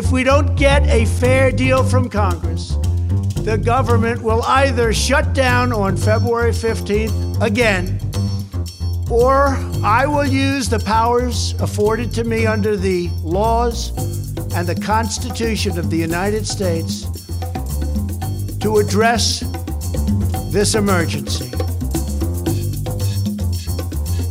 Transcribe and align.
If 0.00 0.12
we 0.12 0.24
don't 0.24 0.56
get 0.56 0.82
a 0.86 1.04
fair 1.04 1.52
deal 1.52 1.84
from 1.84 2.08
Congress, 2.08 2.70
the 3.44 3.60
government 3.62 4.22
will 4.22 4.42
either 4.44 4.94
shut 4.94 5.34
down 5.34 5.74
on 5.74 5.94
February 5.94 6.52
15th 6.52 7.42
again, 7.42 8.00
or 9.10 9.48
I 9.84 10.06
will 10.06 10.24
use 10.24 10.70
the 10.70 10.78
powers 10.78 11.52
afforded 11.60 12.14
to 12.14 12.24
me 12.24 12.46
under 12.46 12.78
the 12.78 13.10
laws 13.22 13.90
and 14.54 14.66
the 14.66 14.80
Constitution 14.82 15.78
of 15.78 15.90
the 15.90 15.98
United 15.98 16.46
States 16.46 17.02
to 18.60 18.78
address 18.78 19.40
this 20.50 20.76
emergency. 20.76 21.50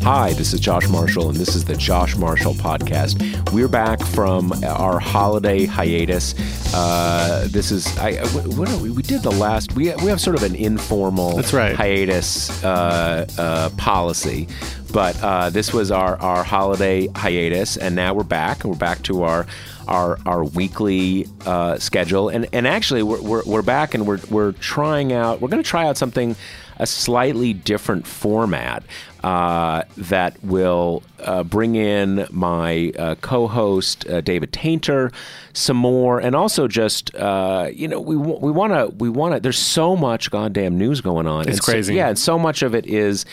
Hi, 0.02 0.34
this 0.34 0.54
is 0.54 0.62
Josh 0.62 0.88
Marshall, 0.88 1.30
and 1.30 1.38
this 1.38 1.56
is 1.56 1.64
the 1.64 1.76
Josh 1.76 2.16
Marshall 2.16 2.56
Podcast. 2.56 3.39
We're 3.52 3.68
back 3.68 4.00
from 4.04 4.54
our 4.64 5.00
holiday 5.00 5.66
hiatus. 5.66 6.36
Uh, 6.72 7.48
this 7.50 7.72
is 7.72 7.98
I 7.98 8.18
what, 8.28 8.70
we, 8.80 8.92
we 8.92 9.02
did 9.02 9.24
the 9.24 9.32
last 9.32 9.74
we 9.74 9.86
we 9.96 10.06
have 10.06 10.22
sort 10.22 10.36
of 10.36 10.44
an 10.44 10.56
informal 10.56 11.36
That's 11.36 11.52
right. 11.52 11.76
hiatus 11.76 12.64
uh, 12.64 13.26
uh, 13.40 13.70
policy, 13.72 14.48
but 14.94 15.20
uh, 15.24 15.50
this 15.50 15.74
was 15.74 15.90
our 15.90 16.16
our 16.18 16.44
holiday 16.44 17.08
hiatus, 17.08 17.76
and 17.76 17.96
now 17.96 18.14
we're 18.14 18.24
back. 18.24 18.64
We're 18.64 18.76
back 18.76 19.02
to 19.04 19.24
our 19.24 19.48
our 19.88 20.20
our 20.26 20.44
weekly 20.44 21.28
uh, 21.46 21.78
schedule, 21.80 22.30
and 22.30 22.48
and 22.54 22.68
actually 22.68 23.04
we're, 23.04 23.22
we're 23.22 23.44
we're 23.46 23.62
back, 23.62 23.94
and 23.94 24.06
we're 24.06 24.20
we're 24.30 24.52
trying 24.54 25.14
out. 25.14 25.42
We're 25.42 25.50
going 25.50 25.64
to 25.64 25.70
try 25.70 25.88
out 25.88 25.98
something 25.98 26.36
a 26.82 26.86
slightly 26.88 27.52
different 27.52 28.08
format 28.08 28.84
uh, 29.22 29.84
that 29.98 30.42
will 30.42 31.04
uh, 31.22 31.44
bring 31.44 31.76
in 31.76 32.26
my 32.32 32.94
uh, 32.98 33.16
co-host 33.16 34.08
uh, 34.08 34.22
David 34.22 34.54
Taintor 34.54 35.12
some 35.52 35.76
more, 35.76 36.20
and 36.20 36.36
also 36.36 36.68
just 36.70 37.14
uh, 37.16 37.70
you 37.74 37.88
know 37.88 38.00
we 38.00 38.16
we 38.16 38.52
want 38.52 38.74
to 38.74 38.96
we 38.98 39.10
want 39.10 39.34
to. 39.34 39.40
There's 39.40 39.58
so 39.60 39.96
much 39.96 40.32
goddamn 40.32 40.78
news 40.78 41.02
going 41.02 41.28
on. 41.28 41.42
It's 41.42 41.58
And 41.58 41.58
so- 41.64 41.72
crazy. 41.72 41.96
yeah, 41.96 42.08
and 42.10 42.18
so 42.20 42.40
much 42.40 42.62
of 42.62 42.74
it 42.76 42.86
is 42.86 43.26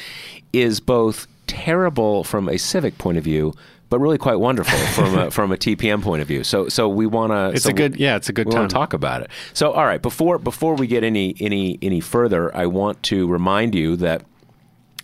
is 0.53 0.81
both 0.81 1.27
terrible 1.47 2.25
from 2.25 2.49
a 2.49 2.57
civic 2.59 2.99
point 2.99 3.19
of 3.19 3.25
view. 3.25 3.55
But 3.89 4.01
really 4.01 4.19
quite 4.19 4.41
wonderful 4.41 4.79
from 4.79 5.17
a, 5.19 5.31
from 5.37 5.53
a 5.53 5.57
TPM 5.57 6.03
point 6.03 6.21
of 6.21 6.27
view. 6.29 6.43
So 6.43 6.69
so 6.69 6.89
we 6.89 7.07
want 7.07 7.31
to. 7.33 7.51
It's 7.55 7.67
a 7.67 7.73
good- 7.73 7.97
yeah, 7.97 8.17
it's 8.17 8.29
a 8.29 8.33
good 8.33 8.49
we 8.49 8.55
wanna 8.55 8.69
talk 8.69 8.93
about 8.95 9.23
it. 9.23 9.31
So 9.53 9.71
all 9.73 9.87
right, 9.87 10.03
before 10.03 10.39
before 10.39 10.75
we 10.75 10.87
get 10.89 11.05
any 11.05 11.37
any 11.41 11.79
any 11.83 12.01
further, 12.01 12.55
I 12.57 12.67
want 12.67 13.03
to 13.05 13.29
remind 13.29 13.75
you 13.77 13.95
that 13.97 14.23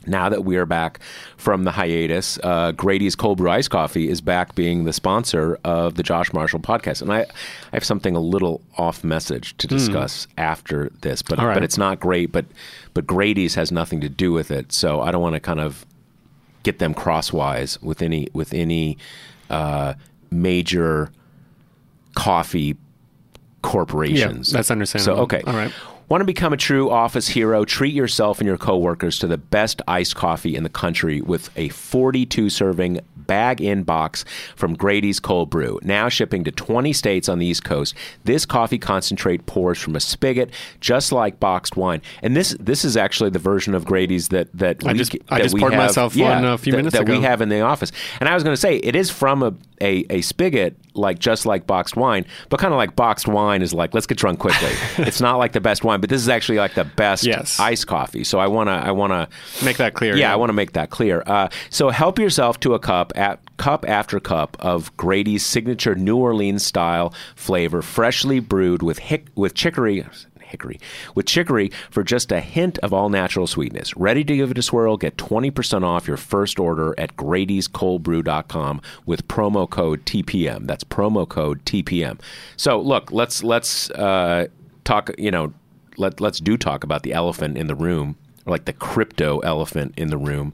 now 0.04 0.28
that 0.28 0.44
we 0.44 0.56
are 0.56 0.66
back 0.66 0.98
from 1.36 1.62
the 1.62 1.70
hiatus, 1.70 2.36
uh, 2.42 2.72
Grady's 2.72 3.14
Cold 3.14 3.38
Brew 3.38 3.50
Ice 3.50 3.68
Coffee 3.68 4.08
is 4.08 4.20
back 4.20 4.56
being 4.56 4.82
the 4.82 4.92
sponsor 4.92 5.60
of 5.62 5.94
the 5.94 6.02
Josh 6.02 6.32
Marshall 6.32 6.58
podcast. 6.58 7.02
And 7.02 7.12
I, 7.12 7.20
I 7.20 7.26
have 7.74 7.84
something 7.84 8.16
a 8.16 8.20
little 8.20 8.62
off 8.76 9.04
message 9.04 9.56
to 9.58 9.68
discuss 9.68 10.26
after 10.36 10.90
this, 11.02 11.22
but 11.22 11.38
Hmm. 11.38 11.44
Right. 11.44 11.54
but 11.54 11.62
it's 11.62 11.78
not 11.78 12.00
great. 12.00 12.32
But 12.32 12.46
but 12.94 13.06
Grady's 13.06 13.54
has 13.54 13.70
nothing 13.70 14.00
to 14.00 14.08
do 14.08 14.32
with 14.32 14.50
it, 14.50 14.72
so 14.72 15.00
I 15.00 15.12
don't 15.12 15.22
want 15.22 15.34
to 15.36 15.40
kind 15.40 15.60
of 15.60 15.86
get 16.62 16.78
them 16.78 16.94
crosswise 16.94 17.80
with 17.82 18.02
any 18.02 18.28
with 18.32 18.54
any 18.54 18.98
uh, 19.50 19.94
major 20.30 21.10
coffee 22.14 22.76
corporations. 23.62 24.50
Yeah, 24.50 24.58
that's 24.58 24.70
understandable. 24.70 25.16
So 25.16 25.22
okay, 25.22 25.42
All 25.46 25.54
right. 25.54 25.72
Want 26.12 26.20
to 26.20 26.26
become 26.26 26.52
a 26.52 26.58
true 26.58 26.90
office 26.90 27.26
hero? 27.26 27.64
Treat 27.64 27.94
yourself 27.94 28.38
and 28.38 28.46
your 28.46 28.58
coworkers 28.58 29.18
to 29.20 29.26
the 29.26 29.38
best 29.38 29.80
iced 29.88 30.14
coffee 30.14 30.54
in 30.54 30.62
the 30.62 30.68
country 30.68 31.22
with 31.22 31.48
a 31.56 31.70
42 31.70 32.50
serving 32.50 33.00
bag 33.16 33.62
in 33.62 33.82
box 33.82 34.26
from 34.54 34.74
Grady's 34.74 35.18
Cold 35.18 35.48
Brew. 35.48 35.78
Now 35.82 36.10
shipping 36.10 36.44
to 36.44 36.50
20 36.50 36.92
states 36.92 37.30
on 37.30 37.38
the 37.38 37.46
East 37.46 37.64
Coast. 37.64 37.94
This 38.24 38.44
coffee 38.44 38.76
concentrate 38.78 39.46
pours 39.46 39.78
from 39.78 39.96
a 39.96 40.00
spigot 40.00 40.50
just 40.80 41.12
like 41.12 41.40
boxed 41.40 41.78
wine. 41.78 42.02
And 42.20 42.36
this 42.36 42.54
this 42.60 42.84
is 42.84 42.94
actually 42.94 43.30
the 43.30 43.38
version 43.38 43.74
of 43.74 43.86
Grady's 43.86 44.28
that 44.28 44.48
that 44.52 44.86
I 44.86 44.92
we 44.92 44.98
just- 44.98 45.16
I 45.30 45.40
just 45.40 45.56
poured 45.56 45.72
have- 45.72 45.82
myself 45.82 46.14
yeah, 46.14 46.34
one 46.34 46.44
a 46.44 46.58
few 46.58 46.72
that- 46.72 46.76
minutes 46.76 46.94
that 46.94 47.08
we 47.08 47.22
have 47.22 47.40
in 47.40 47.48
the 47.48 47.62
office. 47.62 47.90
And 48.20 48.28
I 48.28 48.34
was 48.34 48.44
going 48.44 48.52
to 48.54 48.60
say 48.60 48.76
it 48.76 48.94
is 48.94 49.08
from 49.08 49.42
a, 49.42 49.54
a 49.82 50.06
a 50.10 50.20
spigot 50.22 50.76
like 50.94 51.18
just 51.18 51.46
like 51.46 51.66
boxed 51.66 51.96
wine, 51.96 52.24
but 52.50 52.60
kind 52.60 52.72
of 52.72 52.76
like 52.78 52.94
boxed 52.94 53.26
wine 53.26 53.62
is 53.62 53.72
like 53.74 53.94
let's 53.94 54.06
get 54.06 54.18
drunk 54.18 54.38
quickly. 54.38 54.68
it's 55.04 55.20
not 55.20 55.36
like 55.36 55.52
the 55.52 55.60
best 55.60 55.84
wine, 55.84 56.00
but 56.00 56.10
this 56.10 56.20
is 56.22 56.28
actually 56.28 56.58
like 56.58 56.74
the 56.74 56.84
best 56.84 57.24
Yes. 57.24 57.58
iced 57.58 57.86
coffee. 57.86 58.24
So 58.24 58.38
I 58.38 58.46
want 58.46 58.68
to 58.68 58.72
I 58.74 58.90
want 58.92 59.12
to 59.12 59.64
Make 59.64 59.78
that 59.78 59.94
clear. 59.94 60.16
yeah, 60.16 60.32
I 60.32 60.36
want 60.36 60.50
to 60.50 60.54
make 60.54 60.72
that 60.72 60.90
clear. 60.90 61.22
Uh, 61.26 61.48
so 61.70 61.88
help 61.90 62.18
yourself 62.18 62.60
to 62.60 62.74
a 62.74 62.78
cup 62.78 63.12
at 63.16 63.40
cup 63.56 63.84
after 63.88 64.20
cup 64.20 64.56
of 64.60 64.94
Grady's 64.96 65.44
signature 65.46 65.94
New 65.94 66.16
Orleans 66.16 66.64
style 66.64 67.14
flavor, 67.36 67.80
freshly 67.82 68.38
brewed 68.40 68.82
with 68.82 68.98
hick 68.98 69.26
with 69.34 69.54
chicory. 69.54 70.04
Hickory 70.52 70.78
with 71.14 71.26
chicory 71.26 71.72
for 71.90 72.04
just 72.04 72.30
a 72.30 72.40
hint 72.40 72.78
of 72.78 72.92
all 72.92 73.08
natural 73.08 73.46
sweetness. 73.46 73.96
Ready 73.96 74.22
to 74.22 74.36
give 74.36 74.50
it 74.50 74.58
a 74.58 74.62
swirl? 74.62 74.96
Get 74.96 75.16
20% 75.16 75.82
off 75.82 76.06
your 76.06 76.18
first 76.18 76.60
order 76.60 76.94
at 76.98 77.16
Grady'sColdBrew.com 77.16 78.82
with 79.06 79.26
promo 79.26 79.68
code 79.68 80.04
TPM. 80.04 80.66
That's 80.66 80.84
promo 80.84 81.28
code 81.28 81.64
TPM. 81.64 82.20
So 82.56 82.80
look, 82.80 83.10
let's 83.10 83.42
let's 83.42 83.90
uh, 83.90 84.48
talk. 84.84 85.10
You 85.18 85.30
know, 85.30 85.54
let 85.96 86.20
let's 86.20 86.38
do 86.38 86.56
talk 86.56 86.84
about 86.84 87.02
the 87.02 87.12
elephant 87.12 87.56
in 87.56 87.66
the 87.66 87.74
room, 87.74 88.16
or 88.46 88.52
like 88.52 88.66
the 88.66 88.72
crypto 88.74 89.38
elephant 89.40 89.94
in 89.96 90.08
the 90.08 90.18
room. 90.18 90.52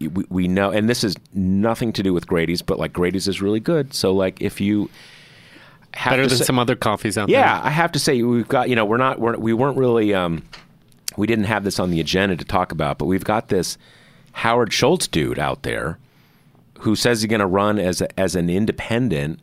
We, 0.00 0.24
we 0.28 0.48
know, 0.48 0.70
and 0.70 0.88
this 0.88 1.04
is 1.04 1.14
nothing 1.34 1.92
to 1.92 2.02
do 2.02 2.12
with 2.12 2.26
Grady's, 2.26 2.62
but 2.62 2.78
like 2.78 2.92
Grady's 2.92 3.28
is 3.28 3.40
really 3.40 3.60
good. 3.60 3.94
So 3.94 4.12
like 4.12 4.40
if 4.40 4.60
you 4.60 4.90
Better 6.02 6.26
than 6.26 6.38
say- 6.38 6.44
some 6.44 6.58
other 6.58 6.76
coffees 6.76 7.16
out 7.18 7.28
there. 7.28 7.38
yeah, 7.38 7.60
I 7.62 7.70
have 7.70 7.92
to 7.92 7.98
say 7.98 8.20
we've 8.22 8.48
got 8.48 8.68
you 8.68 8.76
know 8.76 8.84
we're 8.84 8.96
not 8.96 9.20
we're, 9.20 9.36
we 9.36 9.52
weren't 9.52 9.76
really 9.76 10.12
um, 10.14 10.42
we 11.16 11.26
didn't 11.26 11.44
have 11.44 11.64
this 11.64 11.78
on 11.78 11.90
the 11.90 12.00
agenda 12.00 12.36
to 12.36 12.44
talk 12.44 12.72
about, 12.72 12.98
but 12.98 13.06
we've 13.06 13.24
got 13.24 13.48
this 13.48 13.78
Howard 14.32 14.72
Schultz 14.72 15.06
dude 15.06 15.38
out 15.38 15.62
there 15.62 15.98
who 16.80 16.96
says 16.96 17.22
he's 17.22 17.28
going 17.30 17.40
to 17.40 17.46
run 17.46 17.78
as 17.78 18.00
a, 18.00 18.20
as 18.20 18.34
an 18.34 18.50
independent, 18.50 19.40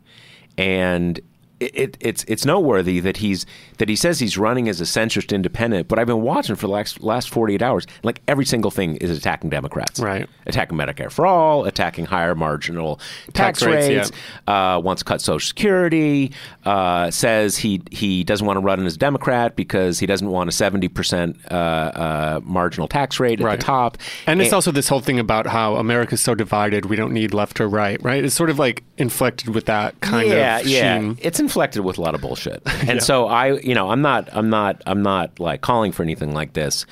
and 0.58 1.18
it, 1.64 1.70
it, 1.74 1.96
it's 2.00 2.24
it's 2.28 2.44
noteworthy 2.44 3.00
that 3.00 3.18
he's 3.18 3.46
that 3.78 3.88
he 3.88 3.96
says 3.96 4.18
he's 4.20 4.36
running 4.38 4.68
as 4.68 4.80
a 4.80 4.84
centrist 4.84 5.32
independent. 5.34 5.88
But 5.88 5.98
I've 5.98 6.06
been 6.06 6.22
watching 6.22 6.56
for 6.56 6.66
the 6.66 6.72
last 6.72 7.02
last 7.02 7.30
forty 7.30 7.54
eight 7.54 7.62
hours, 7.62 7.86
like 8.02 8.20
every 8.28 8.44
single 8.44 8.70
thing 8.70 8.96
is 8.96 9.16
attacking 9.16 9.50
Democrats, 9.50 10.00
Right. 10.00 10.28
Attacking 10.46 10.76
Medicare 10.76 11.10
for 11.10 11.26
all, 11.26 11.64
attacking 11.64 12.06
higher 12.06 12.34
marginal 12.34 12.96
tax, 13.32 13.60
Tax 13.60 13.62
rates, 13.62 13.88
rates, 13.88 14.12
uh, 14.46 14.80
wants 14.82 15.00
to 15.00 15.04
cut 15.04 15.20
Social 15.20 15.46
Security, 15.46 16.32
uh, 16.64 17.10
says 17.10 17.56
he 17.56 17.82
he 17.90 18.24
doesn't 18.24 18.46
want 18.46 18.56
to 18.56 18.60
run 18.60 18.84
as 18.86 18.94
a 18.94 18.98
Democrat 18.98 19.56
because 19.56 19.98
he 19.98 20.06
doesn't 20.06 20.28
want 20.28 20.48
a 20.48 20.52
seventy 20.52 20.88
percent 20.88 21.36
uh, 21.50 21.54
uh, 21.54 22.40
marginal 22.42 22.88
tax 22.88 23.20
rate 23.20 23.40
at 23.40 23.44
Right. 23.46 23.58
the 23.60 23.64
top. 23.64 23.98
And 24.26 24.40
it's 24.42 24.52
also 24.52 24.70
this 24.72 24.88
whole 24.88 25.00
thing 25.00 25.18
about 25.18 25.46
how 25.46 25.76
America's 25.76 26.20
so 26.20 26.34
divided, 26.34 26.86
we 26.86 26.96
don't 26.96 27.12
need 27.12 27.34
left 27.34 27.60
or 27.60 27.68
right, 27.68 28.02
right? 28.02 28.24
It's 28.24 28.34
sort 28.34 28.50
of 28.50 28.58
like 28.58 28.82
inflected 28.98 29.54
with 29.54 29.66
that 29.66 30.00
kind 30.00 30.28
yeah, 30.28 30.58
of 30.58 30.66
yeah. 30.66 30.98
sheen. 30.98 31.18
It's 31.20 31.38
inflected 31.52 31.84
with 31.84 31.98
a 31.98 32.00
lot 32.00 32.14
of 32.14 32.20
bullshit, 32.22 32.62
and 32.88 33.02
so 33.02 33.26
I, 33.26 33.58
you 33.58 33.74
know, 33.74 33.90
I'm 33.90 34.00
not, 34.02 34.28
I'm 34.32 34.48
not, 34.50 34.82
I'm 34.86 35.02
not 35.02 35.38
like 35.38 35.60
calling 35.60 35.92
for 35.92 36.02
anything 36.02 36.32
like 36.32 36.54
this, 36.54 36.86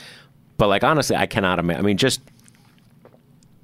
but 0.59 0.69
like 0.69 0.85
honestly, 0.85 1.17
I 1.17 1.27
cannot 1.27 1.59
imagine. 1.59 1.83
I 1.83 1.87
mean, 1.87 1.97
just 1.97 2.21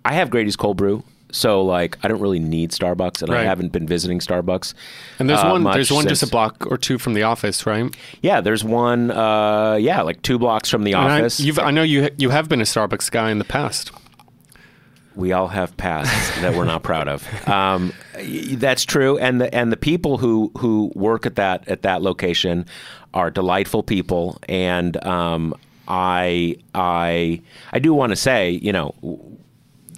I 0.04 0.14
have 0.14 0.31
Grady's 0.31 0.56
cold 0.56 0.76
brew. 0.76 1.02
So 1.32 1.62
like 1.62 1.98
I 2.02 2.08
don't 2.08 2.20
really 2.20 2.38
need 2.38 2.70
Starbucks, 2.70 3.20
and 3.20 3.34
I 3.34 3.43
haven't 3.43 3.72
been 3.72 3.87
visiting 3.87 4.20
Starbucks. 4.20 4.72
And 5.19 5.28
there's 5.28 5.40
uh, 5.40 5.48
one 5.50 5.64
there's 5.64 5.90
one 5.93 6.06
just 6.08 6.22
a 6.22 6.28
block 6.28 6.66
or 6.70 6.78
two 6.78 6.99
from 6.99 7.14
the 7.14 7.25
office, 7.25 7.66
right? 7.66 7.94
Yeah, 8.22 8.40
there's 8.40 8.64
one. 8.64 9.10
Uh, 9.10 9.75
yeah, 9.75 10.00
like 10.02 10.22
two 10.22 10.38
blocks 10.38 10.70
from 10.70 10.84
the 10.84 10.92
And 10.92 11.02
I, 11.02 11.19
office. 11.20 11.40
you've, 11.40 11.58
I 11.58 11.72
know 11.72 11.82
you 11.82 12.08
you 12.16 12.31
have 12.31 12.49
been 12.49 12.60
a 12.60 12.64
Starbucks 12.64 13.10
guy 13.10 13.31
in 13.31 13.38
the 13.38 13.44
past. 13.44 13.90
We 15.16 15.32
all 15.32 15.48
have 15.48 15.76
pasts 15.76 16.40
that 16.40 16.54
we're 16.54 16.64
not 16.64 16.82
proud 16.82 17.08
of. 17.08 17.48
Um, 17.48 17.92
that's 18.52 18.84
true, 18.84 19.18
and 19.18 19.40
the 19.40 19.52
and 19.54 19.72
the 19.72 19.76
people 19.76 20.18
who 20.18 20.52
who 20.58 20.92
work 20.94 21.26
at 21.26 21.36
that 21.36 21.66
at 21.68 21.82
that 21.82 22.02
location 22.02 22.66
are 23.14 23.30
delightful 23.30 23.82
people, 23.82 24.38
and 24.48 25.02
um, 25.04 25.54
I 25.88 26.56
I 26.74 27.40
I 27.72 27.78
do 27.78 27.94
want 27.94 28.10
to 28.10 28.16
say, 28.16 28.50
you 28.50 28.72
know, 28.72 28.94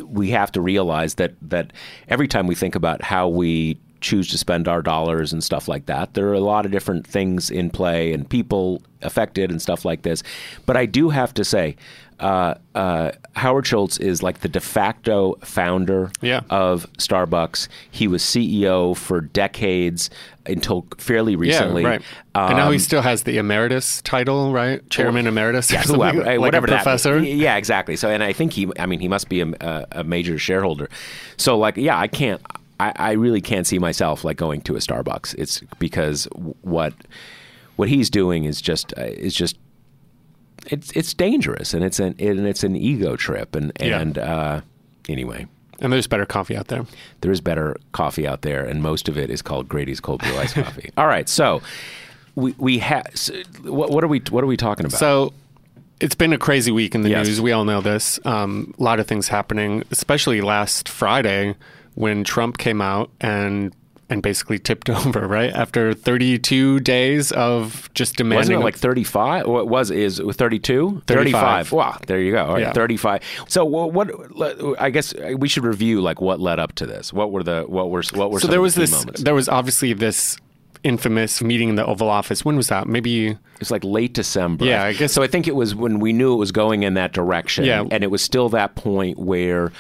we 0.05 0.31
have 0.31 0.53
to 0.53 0.61
realize 0.61 1.15
that 1.15 1.35
that 1.43 1.73
every 2.09 2.29
time 2.29 2.47
we 2.47 2.55
think 2.55 2.75
about 2.75 3.03
how 3.03 3.29
we 3.29 3.79
choose 4.01 4.29
to 4.29 4.39
spend 4.39 4.69
our 4.69 4.83
dollars 4.83 5.33
and 5.33 5.43
stuff 5.43 5.69
like 5.69 5.87
that. 5.87 6.15
There 6.15 6.29
are 6.29 6.35
a 6.35 6.41
lot 6.41 6.65
of 6.65 6.73
different 6.73 7.07
things 7.07 7.51
in 7.51 7.71
play 7.71 8.13
and 8.13 8.29
people 8.29 8.83
affected 9.03 9.51
and 9.51 9.61
stuff 9.61 9.85
like 9.85 10.03
this. 10.03 10.23
But 10.67 10.77
I 10.77 10.87
do 10.87 11.11
have 11.11 11.35
to 11.35 11.45
say, 11.45 11.77
uh, 12.21 12.55
uh, 12.75 13.13
Howard 13.37 13.67
Schultz 13.67 13.99
is 13.99 14.23
like 14.23 14.41
the 14.41 14.49
de 14.49 14.61
facto 14.61 15.37
founder 15.43 16.11
Yeah. 16.21 16.41
of 16.51 16.87
Starbucks. 16.99 17.69
He 17.91 18.09
was 18.09 18.23
CEO 18.23 18.97
for 18.97 19.21
decades 19.21 20.11
until 20.47 20.87
fairly 20.99 21.37
recently. 21.37 21.83
Yeah, 21.83 21.89
right. 21.89 22.03
and 22.35 22.57
now 22.57 22.71
he 22.71 22.77
Um, 22.77 22.81
still 22.81 23.03
has 23.03 23.23
the 23.23 23.39
emeritus 23.39 24.03
title, 24.03 24.53
right? 24.53 24.89
Chairman 24.91 25.27
emeritus. 25.27 25.71
yeah, 25.71 25.83
whoever, 25.83 26.25
like 26.25 26.41
whatever 26.41 26.67
that 26.67 26.83
professor. 26.83 27.19
Yeah, 27.21 27.57
exactly. 27.57 27.95
So, 27.97 28.09
and 28.11 28.23
I 28.23 28.33
think 28.33 28.53
he, 28.53 28.69
I 28.79 28.87
mean, 28.87 29.01
he 29.01 29.09
must 29.09 29.29
be 29.29 29.41
a, 29.41 29.47
a, 29.61 29.87
a 29.93 30.05
major 30.05 30.39
shareholder. 30.39 30.89
So, 31.37 31.57
like, 31.57 31.77
yeah, 31.77 31.99
I 31.99 32.09
can't, 32.09 32.41
I, 32.81 32.93
I 32.97 33.13
really 33.13 33.41
can't 33.41 33.67
see 33.67 33.79
myself 33.79 34.25
like 34.25 34.37
going 34.37 34.61
to 34.63 34.75
a 34.75 34.79
Starbucks. 34.79 35.35
It's 35.37 35.61
because 35.79 36.25
what, 36.63 36.95
what 37.77 37.89
he's 37.89 38.11
doing 38.11 38.45
is 38.45 38.61
just, 38.61 38.93
uh, 38.99 39.03
is 39.03 39.35
just, 39.35 39.57
it's 40.67 40.91
it's 40.93 41.15
dangerous 41.15 41.73
and 41.75 41.85
it's 41.85 41.99
an 42.01 42.15
and 42.19 42.47
it's 42.47 42.65
an 42.65 42.77
ego 42.77 43.17
trip 43.17 43.55
and 43.55 43.73
Yeah. 43.81 44.01
and 44.01 44.19
uh, 44.19 44.61
anyway. 45.09 45.47
And 45.81 45.93
there's 45.93 46.09
better 46.09 46.27
coffee 46.27 46.57
out 46.57 46.67
there. 46.69 46.85
There 47.21 47.31
is 47.31 47.41
better 47.41 47.77
coffee 47.93 48.27
out 48.27 48.43
there, 48.43 48.65
and 48.65 48.83
most 48.83 49.09
of 49.09 49.17
it 49.17 49.31
is 49.31 49.43
called 49.43 49.69
Grady's 49.69 50.01
Cold 50.01 50.21
Brew 50.23 50.37
Iced 50.37 50.57
Coffee. 50.57 50.91
All 50.97 51.07
right, 51.07 51.29
so 51.29 51.63
we 52.35 52.53
we 52.59 52.79
have 52.79 53.07
what, 53.63 53.91
what 53.91 54.03
are 54.03 54.09
we 54.09 54.21
what 54.31 54.43
are 54.43 54.49
we 54.49 54.57
talking 54.57 54.87
about? 54.87 54.99
So 54.99 55.33
it's 56.01 56.17
been 56.17 56.33
a 56.33 56.39
crazy 56.39 56.73
week 56.73 56.95
in 56.97 57.03
the 57.03 57.11
Yes. 57.11 57.27
news. 57.27 57.41
We 57.41 57.53
all 57.53 57.65
know 57.65 57.81
this. 57.81 58.19
Um, 58.25 58.75
a 58.79 58.83
lot 58.83 58.99
of 59.01 59.07
things 59.07 59.29
happening, 59.29 59.85
especially 59.93 60.41
last 60.41 60.89
Friday 60.89 61.55
when 61.95 62.23
Trump 62.25 62.59
came 62.59 62.81
out 62.81 63.11
and 63.21 63.73
and 64.11 64.23
basically 64.23 64.59
tipped 64.59 64.89
over, 64.99 65.27
right? 65.27 65.53
After 65.53 65.93
32 65.95 66.81
days 66.81 67.31
of 67.33 67.91
just 67.95 68.13
Wasn't 68.15 68.17
demanding 68.31 68.61
it 68.61 68.65
like 68.65 68.77
35? 68.77 69.47
What 69.47 69.69
was 69.69 69.91
is 69.91 70.19
it 70.19 70.33
32? 70.33 71.03
35. 71.07 71.73
Wow, 71.73 71.99
there 72.07 72.19
you 72.21 72.33
go. 72.33 72.45
All 72.47 72.53
right, 72.55 72.61
Yeah. 72.63 72.73
35. 72.73 73.23
So 73.49 73.65
what, 73.65 73.93
what 73.93 74.81
I 74.81 74.91
guess 74.91 75.15
uh, 75.15 75.35
we 75.39 75.49
should 75.49 75.65
review 75.65 76.01
like 76.01 76.21
what 76.21 76.41
led 76.41 76.59
up 76.59 76.75
to 76.77 76.87
this. 76.87 77.13
What 77.13 77.33
were 77.33 77.43
the 77.43 77.65
what 77.69 77.91
were 77.91 78.03
what 78.15 78.31
were 78.31 78.41
so 78.41 78.49
there 78.49 78.61
was 78.61 78.75
the 78.75 78.83
this 78.83 78.93
moments? 78.93 79.23
there 79.23 79.35
was 79.35 79.49
obviously 79.49 79.93
this 79.93 80.39
infamous 80.85 81.43
meeting 81.43 81.69
in 81.71 81.75
the 81.75 81.85
Oval 81.85 82.09
Office. 82.09 82.45
When 82.45 82.57
was 82.57 82.69
that? 82.69 82.87
Maybe 82.87 83.37
It's 83.61 83.71
like 83.71 83.83
late 83.83 84.15
December. 84.15 84.65
Yeah, 84.65 84.85
I 84.85 84.93
guess- 84.93 85.13
So 85.13 85.23
I 85.25 85.27
think 85.27 85.49
it 85.49 85.57
was 85.57 85.75
when 85.75 85.99
we 85.99 86.13
knew 86.13 86.33
it 86.33 86.37
was 86.37 86.53
going 86.53 86.85
in 86.85 86.95
that 86.95 87.13
direction. 87.13 87.65
Yeah. 87.65 87.85
And 87.91 88.05
it 88.05 88.11
was 88.13 88.23
still 88.23 88.49
that 88.51 88.77
point 88.77 89.19
where 89.19 89.73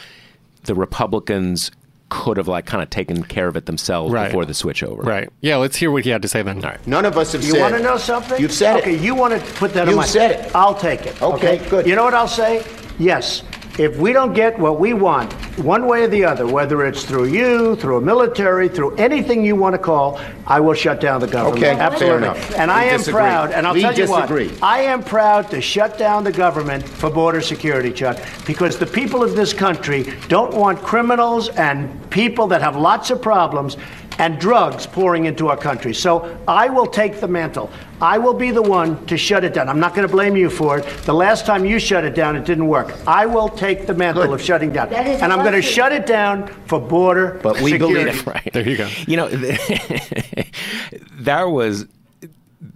the 0.64 0.74
Republicans 0.74 1.70
could 2.10 2.36
have 2.38 2.48
like 2.48 2.64
kind 2.66 2.82
of 2.82 2.90
taken 2.90 3.22
care 3.22 3.48
of 3.48 3.56
it 3.56 3.66
themselves 3.66 4.12
Right. 4.12 4.26
before 4.28 4.44
the 4.44 4.54
switch 4.54 4.82
over. 4.82 5.02
right. 5.02 5.28
Yeah, 5.40 5.56
let's 5.56 5.76
hear 5.76 5.90
what 5.90 6.04
he 6.04 6.10
had 6.10 6.22
to 6.22 6.28
say 6.28 6.42
then. 6.42 6.56
All 6.64 6.70
right. 6.70 6.86
None 6.86 7.04
of 7.04 7.16
us 7.18 7.32
have 7.32 7.42
You 7.44 7.52
said. 7.52 7.60
want 7.60 7.74
to 7.74 7.82
know 7.82 7.96
something? 7.98 8.40
You've 8.40 8.52
said 8.52 8.78
okay, 8.80 8.94
it. 8.94 9.00
you 9.00 9.14
want 9.14 9.38
to 9.38 9.52
put 9.54 9.74
that 9.74 9.88
on 9.88 9.94
You've 9.94 10.06
said 10.06 10.30
it. 10.46 10.54
I'll 10.54 10.74
take 10.74 11.04
it. 11.06 11.20
Okay, 11.20 11.58
good. 11.68 11.86
You 11.86 11.94
know 11.96 12.04
what 12.04 12.14
I'll 12.14 12.26
say? 12.28 12.64
Yes. 12.98 13.42
If 13.78 13.96
we 13.96 14.12
don't 14.12 14.34
get 14.34 14.58
what 14.58 14.80
we 14.80 14.92
want, 14.92 15.32
one 15.56 15.86
way 15.86 16.02
or 16.02 16.08
the 16.08 16.24
other, 16.24 16.48
whether 16.48 16.84
it's 16.84 17.04
through 17.04 17.26
you, 17.26 17.76
through 17.76 17.98
a 17.98 18.00
military, 18.00 18.68
through 18.68 18.96
anything 18.96 19.44
you 19.44 19.54
want 19.54 19.74
to 19.74 19.78
call, 19.78 20.20
I 20.48 20.58
will 20.58 20.74
shut 20.74 21.00
down 21.00 21.20
the 21.20 21.28
government. 21.28 21.58
Okay, 21.62 21.76
fair 21.76 21.82
Absolutely. 21.84 22.26
enough. 22.26 22.54
And 22.56 22.70
We 22.72 22.76
I 22.76 22.84
am 22.86 22.98
disagree. 22.98 23.20
proud, 23.20 23.52
and 23.52 23.66
I'll 23.68 23.74
We 23.74 23.82
tell 23.82 23.92
you 23.92 24.06
disagree. 24.06 24.48
what, 24.48 24.62
I 24.64 24.80
am 24.80 25.04
proud 25.04 25.48
to 25.52 25.60
shut 25.60 25.96
down 25.96 26.24
the 26.24 26.32
government 26.32 26.88
for 26.88 27.08
border 27.08 27.40
security, 27.40 27.92
Chuck, 27.92 28.18
because 28.44 28.78
the 28.78 28.86
people 28.86 29.22
of 29.22 29.36
this 29.36 29.52
country 29.52 30.12
don't 30.26 30.54
want 30.54 30.82
criminals 30.82 31.48
and 31.50 31.88
people 32.10 32.48
that 32.48 32.60
have 32.62 32.74
lots 32.74 33.10
of 33.10 33.22
problems 33.22 33.76
and 34.18 34.38
drugs 34.40 34.86
pouring 34.86 35.26
into 35.26 35.48
our 35.48 35.56
country. 35.56 35.94
So 35.94 36.36
I 36.48 36.68
will 36.68 36.86
take 36.86 37.20
the 37.20 37.28
mantle. 37.28 37.70
I 38.00 38.18
will 38.18 38.34
be 38.34 38.50
the 38.50 38.62
one 38.62 39.04
to 39.06 39.16
shut 39.16 39.44
it 39.44 39.54
down. 39.54 39.68
I'm 39.68 39.80
not 39.80 39.94
going 39.94 40.06
to 40.06 40.12
blame 40.12 40.36
you 40.36 40.50
for 40.50 40.78
it. 40.78 40.86
The 41.04 41.14
last 41.14 41.46
time 41.46 41.64
you 41.64 41.78
shut 41.78 42.04
it 42.04 42.14
down, 42.14 42.36
it 42.36 42.44
didn't 42.44 42.66
work. 42.68 42.94
I 43.06 43.26
will 43.26 43.48
take 43.48 43.86
the 43.86 43.94
mantle 43.94 44.24
Good. 44.24 44.34
of 44.34 44.42
shutting 44.42 44.72
down. 44.72 44.90
That 44.90 45.06
is 45.06 45.20
And 45.22 45.32
I'm 45.32 45.40
going 45.40 45.52
to 45.54 45.62
shut 45.62 45.92
it 45.92 46.06
down 46.06 46.46
for 46.66 46.80
border 46.80 47.40
But 47.42 47.60
we 47.60 47.72
security. 47.72 48.04
believe- 48.10 48.26
Right. 48.26 48.50
There 48.52 48.68
you 48.68 48.76
go. 48.76 48.88
You 49.06 49.16
know, 49.16 49.28
that 51.20 51.44
was 51.44 51.86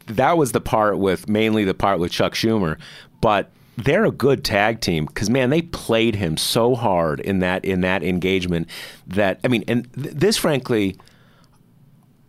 that 0.06 0.36
was 0.36 0.52
the 0.52 0.60
part 0.60 0.98
with 0.98 1.28
mainly 1.28 1.64
the 1.64 1.74
part 1.74 1.98
with 1.98 2.12
Chuck 2.12 2.34
Schumer, 2.34 2.78
but 3.20 3.50
they're 3.76 4.04
a 4.04 4.10
good 4.10 4.44
tag 4.44 4.80
team 4.80 5.06
because 5.06 5.30
man, 5.30 5.50
they 5.50 5.62
played 5.62 6.14
him 6.16 6.36
so 6.36 6.74
hard 6.74 7.20
in 7.20 7.38
that 7.40 7.64
in 7.64 7.80
that 7.82 8.02
engagement 8.02 8.68
that 9.06 9.40
I 9.44 9.48
mean, 9.48 9.64
and 9.68 9.92
th- 9.94 10.14
this 10.14 10.36
frankly. 10.36 10.96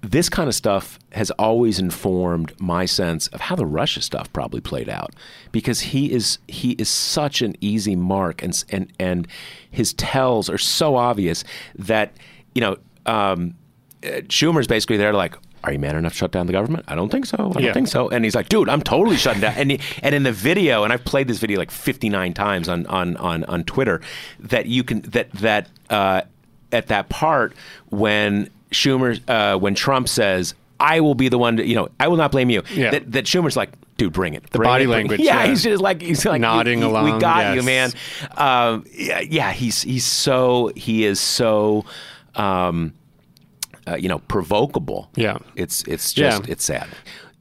This 0.03 0.27
kind 0.27 0.50
of 0.50 0.53
stuff 0.55 1.00
has 1.13 1.31
always 1.31 1.79
informed 1.79 2.51
my 2.59 2.85
sense 2.85 3.27
of 3.27 3.39
how 3.39 3.55
the 3.55 3.65
Russia 3.65 4.01
stuff 4.01 4.31
probably 4.33 4.59
played 4.59 4.89
out, 4.89 5.11
because 5.53 5.79
he 5.79 6.11
is 6.11 6.39
he 6.47 6.71
is 6.71 6.89
such 6.89 7.41
an 7.41 7.55
easy 7.61 7.95
mark, 7.95 8.44
and 8.44 8.63
and 8.69 8.91
and 9.00 9.27
his 9.71 9.94
tells 9.94 10.50
are 10.50 10.57
so 10.57 10.97
obvious 10.97 11.45
that 11.75 12.11
you 12.53 12.59
know 12.61 12.75
um, 13.05 13.55
uh, 14.03 14.19
Schumer's 14.27 14.67
basically 14.67 14.97
there 14.97 15.13
like, 15.13 15.35
are 15.63 15.71
you 15.71 15.79
man 15.79 15.95
enough 15.95 16.11
to 16.11 16.17
shut 16.17 16.31
down 16.33 16.47
the 16.47 16.51
government? 16.53 16.83
I 16.89 16.95
don't 16.95 17.09
think 17.09 17.25
so. 17.25 17.38
I 17.38 17.53
don't 17.53 17.63
Yeah. 17.63 17.71
think 17.73 17.88
so. 17.88 18.09
And 18.09 18.25
he's 18.25 18.35
like, 18.35 18.49
dude, 18.49 18.67
I'm 18.67 18.81
totally 18.81 19.15
shutting 19.15 19.39
down. 19.41 19.53
And 19.56 19.71
he, 19.71 19.79
and 20.01 20.13
in 20.13 20.23
the 20.23 20.33
video, 20.33 20.83
and 20.83 20.91
I've 20.91 21.06
played 21.06 21.29
this 21.29 21.39
video 21.39 21.57
like 21.57 21.71
59 21.71 22.33
times 22.33 22.67
on 22.67 22.85
on 22.88 23.15
on, 23.17 23.45
on 23.45 23.63
Twitter, 23.63 24.01
that 24.41 24.65
you 24.65 24.83
can 24.83 24.99
that 25.03 25.31
that 25.31 25.69
uh, 25.89 26.21
at 26.73 26.87
that 26.87 27.07
part 27.09 27.53
when 27.89 28.49
Schumer 28.71 29.19
uh, 29.29 29.57
when 29.57 29.75
Trump 29.75 30.07
says. 30.09 30.53
I 30.79 30.99
will 30.99 31.15
be 31.15 31.29
the 31.29 31.37
one 31.37 31.55
to, 31.57 31.65
you 31.65 31.75
know, 31.75 31.87
I 31.97 32.09
will 32.09 32.17
not 32.17 32.31
blame 32.31 32.49
you. 32.49 32.61
Yeah. 32.73 32.91
That, 32.91 33.09
that 33.13 33.25
Schumer's 33.25 33.55
like, 33.55 33.69
dude, 33.95 34.11
bring 34.11 34.33
it. 34.33 34.43
The 34.49 34.57
Bring 34.57 34.67
body 34.67 34.83
it, 34.83 34.87
bring 34.87 34.91
it." 35.05 35.09
language, 35.11 35.19
Yeah, 35.21 35.43
yeah. 35.43 35.47
he's 35.49 35.63
just 35.63 35.81
like, 35.81 36.01
he's 36.01 36.25
like, 36.25 36.41
Nodding 36.41 36.79
"We- 36.79 36.85
we- 36.87 36.91
along, 36.91 37.13
We 37.13 37.19
got 37.19 37.55
you, 37.55 37.63
man. 37.63 37.93
Um, 38.35 38.83
yeah, 38.91 39.21
yeah, 39.21 39.53
he's, 39.53 39.83
he's 39.83 40.03
so, 40.03 40.71
he 40.75 41.05
is 41.05 41.21
so, 41.21 41.85
um, 42.35 42.93
uh, 43.87 43.95
you 43.95 44.09
know, 44.09 44.19
provocable. 44.19 45.09
Yeah. 45.15 45.37
It's 45.55 45.83
it's 45.83 46.11
just 46.11 46.45
Yeah. 46.47 46.51
it's 46.51 46.65
sad. 46.65 46.87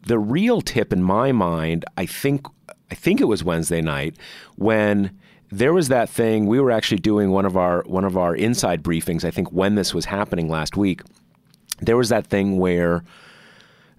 The 0.07 0.21
real 0.21 0.61
tip 0.61 0.93
in 0.93 1.03
my 1.03 1.33
mind, 1.33 1.85
I 1.97 2.07
think 2.07 2.47
I 2.93 2.95
think 2.95 3.21
it 3.21 3.25
was 3.25 3.43
Wednesday 3.43 3.81
night 3.81 4.15
when 4.57 5.11
there 5.53 5.75
was 5.75 5.89
that 5.89 6.09
thing 6.09 6.47
we 6.47 6.59
were 6.59 6.71
actually 6.71 6.99
doing 6.99 7.31
one 7.31 7.45
of 7.45 7.59
our 7.59 7.83
one 7.83 8.05
of 8.05 8.17
our 8.17 8.35
inside 8.35 8.83
briefings, 8.83 9.23
I 9.23 9.31
think 9.31 9.53
when 9.53 9.75
this 9.75 9.93
was 9.93 10.07
happening 10.07 10.49
last 10.49 10.77
week. 10.79 11.03
There 11.81 11.97
was 11.97 12.09
that 12.09 12.27
thing 12.27 12.59
where 12.59 13.05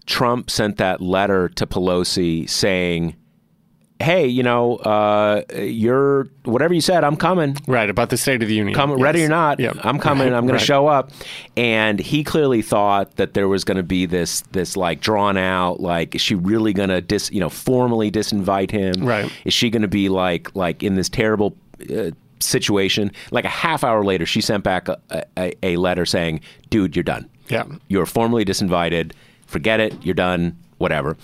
Trump 0.07 0.49
sent 0.49 0.77
that 0.77 0.99
letter 0.99 1.49
to 1.49 1.67
Pelosi 1.67 2.49
saying, 2.49 3.15
"Hey, 4.03 4.27
you 4.27 4.43
know, 4.43 4.75
uh, 4.77 5.41
you're 5.55 6.27
whatever 6.45 6.73
you 6.73 6.81
said, 6.81 7.03
I'm 7.03 7.15
coming 7.15 7.55
Right, 7.67 7.89
about 7.89 8.09
the 8.09 8.17
State 8.17 8.41
of 8.43 8.47
the 8.49 8.53
Union. 8.55 8.75
come 8.75 8.91
Yes. 8.91 8.99
ready 8.99 9.23
or 9.23 9.29
not 9.29 9.59
Yeah. 9.59 9.71
i'm 9.83 9.97
coming 9.99 10.27
Right, 10.31 10.35
i'm 10.37 10.43
going 10.45 10.53
right. 10.53 10.59
to 10.59 10.65
show 10.65 10.87
up 10.87 11.11
and 11.57 11.99
he 11.99 12.23
clearly 12.23 12.61
thought 12.61 13.15
that 13.15 13.33
there 13.33 13.47
was 13.47 13.63
going 13.63 13.77
to 13.77 13.83
be 13.83 14.05
this 14.05 14.41
this 14.51 14.75
like 14.77 14.99
drawn 15.01 15.37
out 15.37 15.79
like 15.79 16.15
is 16.15 16.21
she 16.21 16.35
really 16.35 16.73
going 16.73 16.89
to 16.89 16.99
dis 17.01 17.31
you 17.31 17.39
know 17.39 17.49
formally 17.49 18.11
disinvite 18.11 18.71
him 18.71 19.05
Right. 19.05 19.31
is 19.45 19.53
she 19.53 19.69
going 19.69 19.81
to 19.83 19.87
be 19.87 20.09
like 20.09 20.53
like 20.55 20.83
in 20.83 20.95
this 20.95 21.07
terrible 21.09 21.55
uh, 21.89 22.11
situation 22.39 23.11
like 23.31 23.45
a 23.45 23.49
half 23.49 23.83
hour 23.85 24.03
later 24.03 24.25
she 24.25 24.41
sent 24.41 24.63
back 24.65 24.89
a, 24.89 24.97
a, 25.37 25.53
a 25.63 25.77
letter 25.77 26.05
saying 26.05 26.41
dude 26.69 26.95
you're 26.95 27.03
done 27.03 27.29
Yeah. 27.49 27.63
you're 27.87 28.05
formally 28.05 28.43
disinvited. 28.45 29.13
Forget 29.47 29.79
it. 29.79 29.93
You're 30.03 30.15
done. 30.15 30.57
Whatever. 30.79 31.15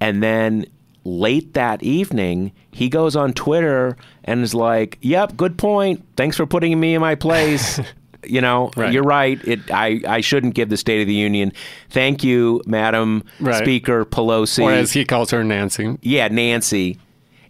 And 0.00 0.22
then 0.22 0.66
late 1.04 1.54
that 1.54 1.82
evening, 1.82 2.52
he 2.70 2.88
goes 2.88 3.16
on 3.16 3.32
Twitter 3.32 3.96
and 4.24 4.42
is 4.42 4.54
like, 4.54 4.98
"Yep, 5.02 5.36
good 5.36 5.58
point. 5.58 6.04
Thanks 6.16 6.36
for 6.36 6.46
putting 6.46 6.78
me 6.78 6.94
in 6.94 7.00
my 7.00 7.14
place." 7.14 7.80
you 8.24 8.40
know, 8.40 8.70
Right. 8.76 8.92
you're 8.92 9.02
right. 9.02 9.40
It, 9.44 9.68
I, 9.72 10.00
I 10.06 10.20
shouldn't 10.20 10.54
give 10.54 10.68
the 10.68 10.76
State 10.76 11.00
of 11.00 11.08
the 11.08 11.14
Union. 11.14 11.52
Thank 11.90 12.22
you, 12.22 12.62
Madam 12.66 13.24
Right. 13.40 13.56
Speaker 13.62 14.04
Pelosi. 14.04 14.62
Or 14.62 14.70
as 14.72 14.92
he 14.92 15.04
calls 15.04 15.32
her, 15.32 15.42
Nancy. 15.42 15.98
Yeah, 16.02 16.28
Nancy. 16.28 16.98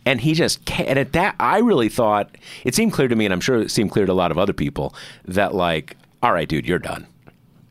And 0.06 0.20
he 0.20 0.32
just 0.34 0.68
and 0.80 0.98
at 0.98 1.12
that 1.12 1.36
I 1.38 1.58
really 1.58 1.88
thought 1.88 2.36
it 2.64 2.74
seemed 2.74 2.92
clear 2.92 3.06
to 3.06 3.14
me, 3.14 3.24
and 3.26 3.32
I'm 3.34 3.40
sure 3.40 3.60
it 3.60 3.70
seemed 3.70 3.90
clear 3.92 4.06
to 4.06 4.12
a 4.12 4.14
lot 4.14 4.30
of 4.32 4.38
other 4.38 4.52
people 4.54 4.94
that 5.26 5.54
like, 5.54 5.96
all 6.22 6.32
right, 6.32 6.48
dude, 6.48 6.66
you're 6.66 6.78
done. 6.80 7.06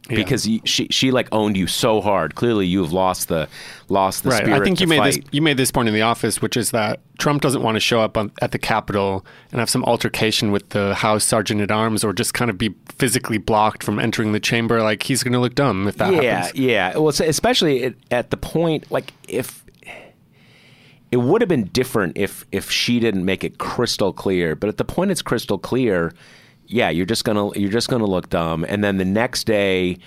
Because 0.10 0.50
she 0.66 0.88
she 0.90 1.12
like 1.12 1.30
owned 1.32 1.56
you 1.56 1.68
so 1.68 2.02
hard. 2.02 2.36
Clearly, 2.36 2.66
you've 2.68 2.92
lost 2.92 3.30
the 3.30 3.48
lost 3.88 4.24
the 4.24 4.32
right. 4.32 4.44
spirit. 4.44 4.62
I 4.62 4.64
think 4.64 4.82
you 4.82 4.88
made 4.88 5.04
this 5.04 5.20
you 5.32 5.42
made 5.42 5.56
this 5.56 5.72
point 5.72 5.88
in 5.88 5.94
the 5.94 6.02
office, 6.02 6.42
which 6.42 6.58
is 6.58 6.72
that 6.72 7.00
Trump 7.18 7.42
doesn't 7.42 7.62
want 7.62 7.76
to 7.76 7.80
show 7.80 8.02
up 8.02 8.18
on, 8.18 8.32
at 8.42 8.52
the 8.52 8.60
Capitol 8.60 9.26
and 9.52 9.60
have 9.60 9.70
some 9.70 9.86
altercation 9.86 10.52
with 10.52 10.70
the 10.70 10.96
House 10.96 11.24
Sergeant 11.24 11.62
at 11.62 11.72
Arms, 11.72 12.04
or 12.04 12.12
just 12.12 12.34
kind 12.34 12.50
of 12.50 12.58
be 12.58 12.76
physically 12.98 13.38
blocked 13.38 13.84
from 13.84 14.00
entering 14.00 14.34
the 14.34 14.40
chamber. 14.40 14.82
Like 14.82 15.04
he's 15.04 15.24
going 15.24 15.34
to 15.34 15.40
look 15.40 15.56
dumb 15.56 15.88
if 15.88 15.96
that 15.98 16.12
yeah, 16.14 16.22
happens. 16.22 16.60
yeah. 16.60 16.94
yeah. 16.94 16.98
Well, 16.98 17.10
especially 17.10 17.84
at, 17.84 17.94
at 18.10 18.32
the 18.32 18.38
point 18.38 18.92
like 18.92 19.14
if 19.30 19.64
it 21.12 21.18
would 21.18 21.42
have 21.42 21.50
been 21.50 21.66
different 21.66 22.18
if 22.18 22.46
if 22.52 22.72
she 22.72 23.00
didn't 23.00 23.26
make 23.26 23.44
it 23.44 23.58
crystal 23.58 24.14
clear. 24.14 24.56
But 24.56 24.70
at 24.70 24.78
the 24.78 24.86
point 24.86 25.12
it's 25.12 25.22
crystal 25.22 25.58
clear, 25.58 26.14
yeah, 26.72 26.90
you're 26.90 27.06
just 27.06 27.24
gonna 27.26 27.52
you're 27.58 27.70
just 27.72 27.90
gonna 27.90 28.06
look 28.06 28.30
dumb. 28.30 28.66
And 28.68 28.84
then 28.84 28.98
the 28.98 29.06
next 29.06 29.46
day, 29.46 29.98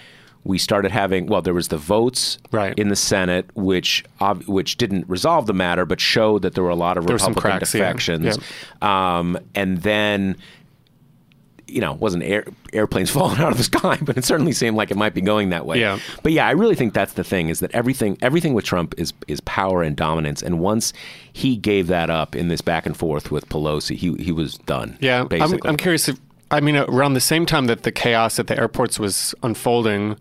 we 0.44 0.58
started 0.58 0.90
having 0.90 1.26
well, 1.26 1.42
there 1.42 1.54
was 1.54 1.68
the 1.68 1.78
votes 1.78 2.38
Right. 2.50 2.78
in 2.78 2.88
the 2.88 2.96
Senate, 2.96 3.46
which 3.54 4.04
ob- 4.20 4.44
which 4.44 4.76
didn't 4.76 5.08
resolve 5.08 5.46
the 5.46 5.54
matter, 5.54 5.84
but 5.86 6.00
showed 6.00 6.42
that 6.42 6.54
there 6.54 6.64
were 6.64 6.70
a 6.70 6.74
lot 6.76 6.96
of 6.98 7.06
There 7.06 7.16
Republican 7.16 7.40
cracks, 7.40 7.74
yeah. 7.74 7.80
defections. 7.80 8.38
Um, 8.82 9.38
and 9.54 9.78
then 9.82 10.36
you 11.66 11.80
know, 11.80 11.94
wasn't 11.94 12.22
air, 12.22 12.44
airplanes 12.74 13.10
falling 13.16 13.40
out 13.40 13.50
of 13.50 13.56
the 13.58 13.64
sky, 13.64 13.98
but 14.02 14.18
it 14.18 14.24
certainly 14.24 14.52
seemed 14.52 14.76
like 14.76 14.90
it 14.90 14.96
might 14.98 15.14
be 15.14 15.22
going 15.22 15.48
that 15.48 15.64
way. 15.64 15.80
Yeah. 15.80 15.98
But 16.22 16.32
yeah, 16.32 16.46
I 16.46 16.50
really 16.50 16.74
think 16.74 16.92
that's 16.92 17.14
the 17.14 17.24
thing 17.24 17.48
is 17.48 17.60
that 17.60 17.70
everything 17.74 18.18
everything 18.20 18.52
with 18.52 18.64
Trump 18.66 18.94
is 18.98 19.12
is 19.28 19.40
power 19.40 19.82
and 19.82 19.96
dominance, 19.96 20.42
and 20.42 20.60
once 20.60 20.92
he 21.32 21.56
gave 21.56 21.86
that 21.86 22.10
up 22.10 22.36
in 22.36 22.48
this 22.48 22.60
back 22.60 22.84
and 22.84 22.94
forth 22.96 23.30
with 23.30 23.48
Pelosi, 23.48 23.96
he 23.96 24.12
he 24.22 24.30
was 24.30 24.58
done. 24.58 24.98
Yeah, 25.00 25.26
I'm. 25.30 25.58
I'm 25.64 25.76
curious 25.78 26.06
if 26.08 26.18
I 26.54 26.60
mean 26.60 26.76
uh, 26.76 26.86
around 26.88 27.14
the 27.14 27.20
same 27.20 27.46
time 27.46 27.66
that 27.66 27.82
the 27.82 27.92
chaos 27.92 28.38
at 28.38 28.46
the 28.46 28.58
airports 28.58 28.98
was 28.98 29.34
unfolding, 29.42 30.16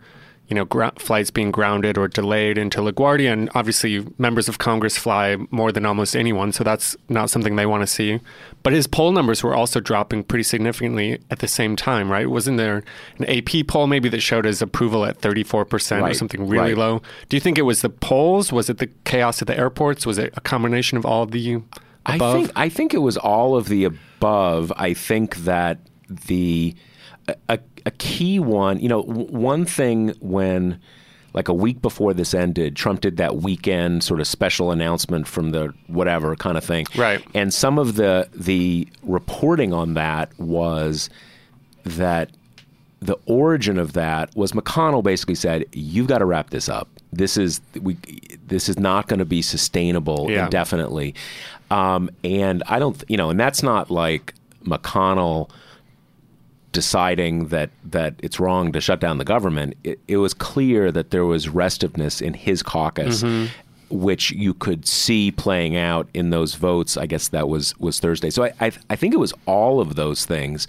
you 0.48 0.56
know, 0.56 0.92
flights 0.98 1.30
being 1.30 1.52
grounded 1.52 1.96
or 1.98 2.08
delayed 2.08 2.58
into 2.58 2.82
LaGuardia, 2.82 3.32
and 3.32 3.50
obviously 3.54 4.06
members 4.18 4.50
of 4.50 4.58
Congress 4.58 4.98
fly 4.98 5.38
more 5.52 5.72
than 5.72 5.86
almost 5.86 6.16
anyone, 6.16 6.52
so 6.52 6.63
that's 6.63 6.98
not 7.08 7.30
something 7.30 7.56
they 7.56 7.68
want 7.68 7.82
to 7.82 7.88
see. 7.88 8.20
But 8.63 8.74
his 8.74 8.88
poll 8.88 9.12
numbers 9.12 9.44
were 9.44 9.54
also 9.54 9.80
dropping 9.80 10.24
pretty 10.24 10.44
significantly 10.44 11.20
at 11.30 11.40
the 11.40 11.48
same 11.48 11.75
time, 11.75 12.12
right? 12.12 12.28
Wasn't 12.30 12.58
there 12.58 12.84
an 13.20 13.25
AP 13.25 13.68
poll 13.68 13.86
maybe 13.86 14.10
that 14.10 14.22
showed 14.22 14.46
his 14.46 14.62
approval 14.62 15.06
at 15.06 15.20
34 15.20 15.66
percent 15.66 16.02
or 16.02 16.13
something 16.16 16.48
really 16.48 16.74
right. 16.74 16.78
low? 16.78 17.02
Do 17.30 17.38
you 17.38 17.42
think 17.42 17.60
it 17.60 17.63
was 17.63 17.82
the 17.82 17.90
polls? 17.90 18.52
Was 18.52 18.70
it 18.72 18.80
the 18.80 18.88
chaos 19.06 19.42
at 19.42 19.48
the 19.48 19.58
airports? 19.58 20.06
Was 20.06 20.18
it 20.18 20.34
a 20.36 20.42
combination 20.42 20.98
of 20.98 21.06
all 21.06 21.22
of 21.22 21.32
the 21.32 21.62
I 22.08 22.16
above? 22.16 22.34
think 22.36 22.52
I 22.56 22.70
think 22.70 22.94
it 22.96 23.00
was 23.00 23.18
all 23.18 23.56
of 23.56 23.70
the 23.70 23.84
above. 23.86 24.74
I 24.75 24.94
think 24.96 25.38
that 25.38 25.78
the 26.22 26.75
a, 27.50 27.60
a, 27.86 27.91
key 27.91 28.39
one, 28.39 28.79
you 28.79 28.89
know, 28.89 29.01
one 29.03 29.65
thing 29.65 30.13
when 30.20 30.79
like 31.34 31.48
a 31.48 31.53
week 31.53 31.82
before 31.82 32.13
this 32.13 32.34
ended, 32.34 32.75
Trump 32.75 33.01
did 33.01 33.17
that 33.17 33.38
weekend 33.38 34.03
sort 34.03 34.20
of 34.20 34.27
special 34.27 34.72
announcement 34.72 35.27
from 35.27 35.51
the 35.51 35.74
whatever 35.88 36.36
kind 36.36 36.58
of 36.58 36.63
thing. 36.63 36.86
Right. 36.96 37.25
And 37.34 37.53
some 37.53 37.79
of 37.79 37.96
the 37.96 38.29
the 38.34 38.88
reporting 39.01 39.74
on 39.74 39.96
that 39.96 40.38
was 40.39 41.10
that 41.84 42.29
the 43.01 43.17
origin 43.25 43.77
of 43.77 43.93
that 43.93 44.34
was 44.36 44.53
McConnell 44.53 45.03
basically 45.03 45.36
said, 45.36 45.65
"You've 45.74 46.08
got 46.08 46.20
to 46.20 46.25
wrap 46.25 46.51
this 46.51 46.70
up. 46.70 46.88
This 47.12 47.36
is 47.36 47.60
we. 47.82 47.98
This 48.48 48.70
is 48.70 48.77
not 48.77 49.08
going 49.08 49.20
to 49.20 49.25
be 49.25 49.41
sustainable 49.41 50.27
Yeah. 50.29 50.46
indefinitely." 50.46 51.15
Um, 51.72 52.10
and 52.24 52.63
I 52.67 52.79
don't, 52.79 53.03
you 53.08 53.17
know, 53.17 53.29
and 53.29 53.39
that's 53.39 53.63
not 53.63 53.89
like 53.89 54.34
McConnell 54.63 55.50
deciding 56.74 57.48
that 57.48 57.70
that 57.86 58.15
it's 58.22 58.39
wrong 58.39 58.74
to 58.74 58.82
shut 58.82 59.00
down 59.00 59.18
the 59.18 59.24
government. 59.25 59.75
It, 59.86 60.00
it 60.10 60.18
was 60.18 60.34
clear 60.34 60.92
that 60.92 61.12
there 61.12 61.24
was 61.25 61.48
restiveness 61.48 62.22
in 62.22 62.34
his 62.34 62.62
caucus. 62.62 63.24
Which 63.89 64.32
you 64.32 64.56
could 64.56 64.88
see 64.88 65.30
playing 65.32 65.77
out 65.77 66.10
in 66.15 66.32
those 66.32 66.56
votes. 66.56 66.98
I 66.98 67.06
guess 67.06 67.27
that 67.30 67.48
was 67.48 67.77
was 67.80 68.00
Thursday. 68.00 68.32
So 68.32 68.44
I 68.44 68.51
I, 68.60 68.72
I 68.89 68.96
think 68.96 69.13
it 69.13 69.20
was 69.20 69.34
all 69.46 69.80
of 69.80 69.96
those 69.96 70.25
things. 70.25 70.68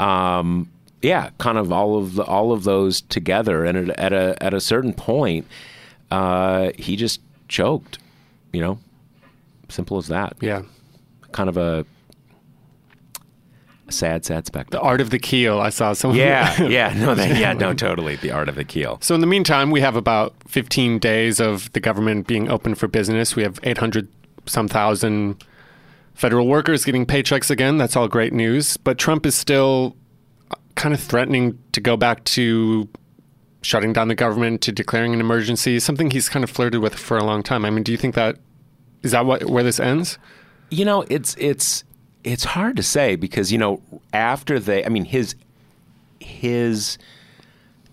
Um, 0.00 0.68
yeah, 1.00 1.30
kind 1.38 1.56
of 1.56 1.70
all 1.70 1.96
of 1.98 2.14
the, 2.16 2.24
all 2.24 2.50
of 2.50 2.64
those 2.64 3.00
together, 3.02 3.64
and 3.64 3.76
at, 3.78 3.90
at 3.98 4.12
a 4.12 4.42
at 4.42 4.54
a 4.54 4.60
certain 4.60 4.92
point, 4.92 5.46
uh, 6.10 6.70
he 6.76 6.96
just 6.96 7.20
choked. 7.48 7.98
You 8.52 8.60
know, 8.60 8.78
simple 9.68 9.96
as 9.98 10.08
that. 10.08 10.36
yeah. 10.40 10.62
Kind 11.32 11.48
of 11.48 11.56
a, 11.56 11.84
sad, 13.90 14.24
sad 14.24 14.46
spectacle. 14.46 14.80
The 14.80 14.86
art 14.86 15.00
of 15.00 15.10
the 15.10 15.18
keel. 15.18 15.60
I 15.60 15.70
saw 15.70 15.92
someone. 15.92 16.18
Yeah, 16.18 16.62
yeah, 16.62 16.94
no, 16.94 17.14
that, 17.14 17.36
yeah, 17.38 17.52
no, 17.52 17.74
totally. 17.74 18.16
The 18.16 18.30
art 18.30 18.48
of 18.48 18.54
the 18.54 18.64
keel. 18.64 18.98
So 19.00 19.14
in 19.14 19.20
the 19.20 19.26
meantime, 19.26 19.70
we 19.70 19.80
have 19.80 19.96
about 19.96 20.34
15 20.48 20.98
days 20.98 21.40
of 21.40 21.72
the 21.72 21.80
government 21.80 22.26
being 22.26 22.50
open 22.50 22.74
for 22.74 22.88
business. 22.88 23.36
We 23.36 23.42
have 23.42 23.58
800 23.62 24.08
some 24.46 24.68
thousand 24.68 25.42
federal 26.14 26.46
workers 26.46 26.84
getting 26.84 27.06
paychecks 27.06 27.50
again. 27.50 27.78
That's 27.78 27.96
all 27.96 28.08
great 28.08 28.32
news. 28.32 28.76
But 28.76 28.98
Trump 28.98 29.26
is 29.26 29.34
still 29.34 29.96
uh, 30.50 30.56
kind 30.74 30.94
of 30.94 31.00
threatening 31.00 31.58
to 31.72 31.80
go 31.80 31.96
back 31.96 32.24
to 32.24 32.88
shutting 33.62 33.92
down 33.92 34.08
the 34.08 34.14
government, 34.14 34.60
to 34.62 34.72
declaring 34.72 35.14
an 35.14 35.20
emergency. 35.20 35.80
Something 35.80 36.10
he's 36.10 36.28
kind 36.28 36.44
of 36.44 36.50
flirted 36.50 36.80
with 36.80 36.94
for 36.94 37.16
a 37.16 37.24
long 37.24 37.42
time. 37.42 37.64
I 37.64 37.70
mean, 37.70 37.82
do 37.82 37.92
you 37.92 37.98
think 37.98 38.14
that 38.14 38.36
is 39.02 39.12
that 39.12 39.26
what 39.26 39.44
where 39.44 39.62
this 39.62 39.80
ends? 39.80 40.18
You 40.70 40.84
know, 40.84 41.04
it's 41.10 41.34
it's 41.38 41.84
it's 42.24 42.44
hard 42.44 42.76
to 42.76 42.82
say 42.82 43.16
because 43.16 43.52
you 43.52 43.58
know 43.58 43.80
after 44.12 44.58
they, 44.58 44.84
I 44.84 44.88
mean 44.88 45.04
his 45.04 45.34
his 46.20 46.98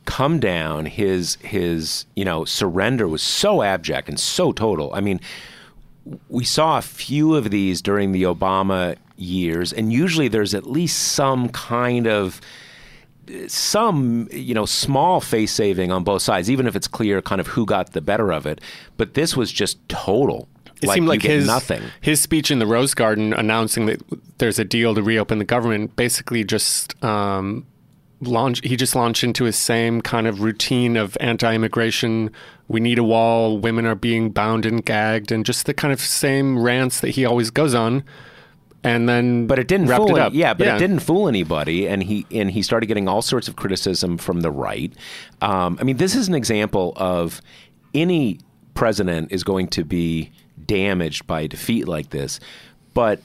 come 0.05 0.39
down, 0.39 0.85
his 0.85 1.35
his 1.35 2.05
you 2.15 2.25
know 2.25 2.45
surrender 2.45 3.07
was 3.07 3.21
so 3.21 3.61
abject 3.61 4.09
and 4.09 4.19
so 4.19 4.51
total. 4.51 4.93
I 4.93 5.01
mean, 5.01 5.19
we 6.29 6.43
saw 6.43 6.77
a 6.77 6.81
few 6.81 7.35
of 7.35 7.51
these 7.51 7.81
during 7.81 8.11
the 8.11 8.23
Obama 8.23 8.95
years, 9.17 9.71
and 9.71 9.93
usually 9.93 10.27
there's 10.27 10.55
at 10.55 10.65
least 10.65 11.13
some 11.13 11.49
kind 11.49 12.07
of 12.07 12.41
some 13.47 14.27
you 14.31 14.53
know 14.53 14.65
small 14.65 15.21
face 15.21 15.51
saving 15.51 15.91
on 15.91 16.03
both 16.03 16.21
sides, 16.21 16.49
even 16.49 16.67
if 16.67 16.75
it's 16.75 16.87
clear 16.87 17.21
kind 17.21 17.39
of 17.39 17.47
who 17.47 17.65
got 17.65 17.91
the 17.93 18.01
better 18.01 18.31
of 18.31 18.45
it. 18.45 18.59
But 18.97 19.13
this 19.13 19.35
was 19.35 19.51
just 19.51 19.77
total. 19.89 20.47
It 20.81 20.87
like 20.87 20.95
seemed 20.95 21.07
like 21.07 21.21
his 21.21 21.47
nothing. 21.47 21.81
his 22.01 22.19
speech 22.21 22.51
in 22.51 22.59
the 22.59 22.65
Rose 22.67 22.93
Garden 22.93 23.33
announcing 23.33 23.85
that 23.85 24.01
there's 24.39 24.59
a 24.59 24.63
deal 24.65 24.95
to 24.95 25.03
reopen 25.03 25.37
the 25.37 25.45
government 25.45 25.95
basically 25.95 26.43
just 26.43 27.01
um, 27.03 27.65
launch. 28.21 28.61
He 28.63 28.75
just 28.75 28.95
launched 28.95 29.23
into 29.23 29.43
his 29.45 29.55
same 29.55 30.01
kind 30.01 30.27
of 30.27 30.41
routine 30.41 30.97
of 30.97 31.15
anti-immigration. 31.19 32.31
We 32.67 32.79
need 32.79 32.97
a 32.99 33.03
wall. 33.03 33.57
Women 33.57 33.85
are 33.85 33.95
being 33.95 34.31
bound 34.31 34.65
and 34.65 34.83
gagged, 34.85 35.31
and 35.31 35.45
just 35.45 35.65
the 35.65 35.73
kind 35.73 35.93
of 35.93 35.99
same 35.99 36.57
rants 36.61 37.01
that 37.01 37.09
he 37.09 37.25
always 37.25 37.49
goes 37.51 37.73
on. 37.75 38.03
And 38.83 39.07
then, 39.07 39.45
But 39.45 39.59
it 39.59 39.67
didn't 39.67 39.89
fool 39.89 40.15
it 40.15 40.19
any- 40.19 40.37
yeah, 40.37 40.55
but 40.55 40.65
it 40.67 40.79
didn't 40.79 41.01
fool 41.01 41.27
anybody, 41.27 41.87
and 41.87 42.01
he 42.01 42.25
and 42.31 42.49
he 42.49 42.63
started 42.63 42.87
getting 42.87 43.07
all 43.07 43.21
sorts 43.21 43.47
of 43.47 43.55
criticism 43.55 44.17
from 44.17 44.41
the 44.41 44.49
right. 44.49 44.91
Um, 45.41 45.77
I 45.79 45.83
mean, 45.83 45.97
this 45.97 46.15
is 46.15 46.27
an 46.27 46.33
example 46.33 46.93
of 46.95 47.41
any 47.93 48.39
president 48.73 49.31
is 49.31 49.43
going 49.43 49.67
to 49.67 49.83
be 49.83 50.31
damaged 50.71 51.27
by 51.27 51.41
a 51.41 51.47
defeat 51.47 51.87
like 51.87 52.09
this, 52.11 52.39
but 52.93 53.19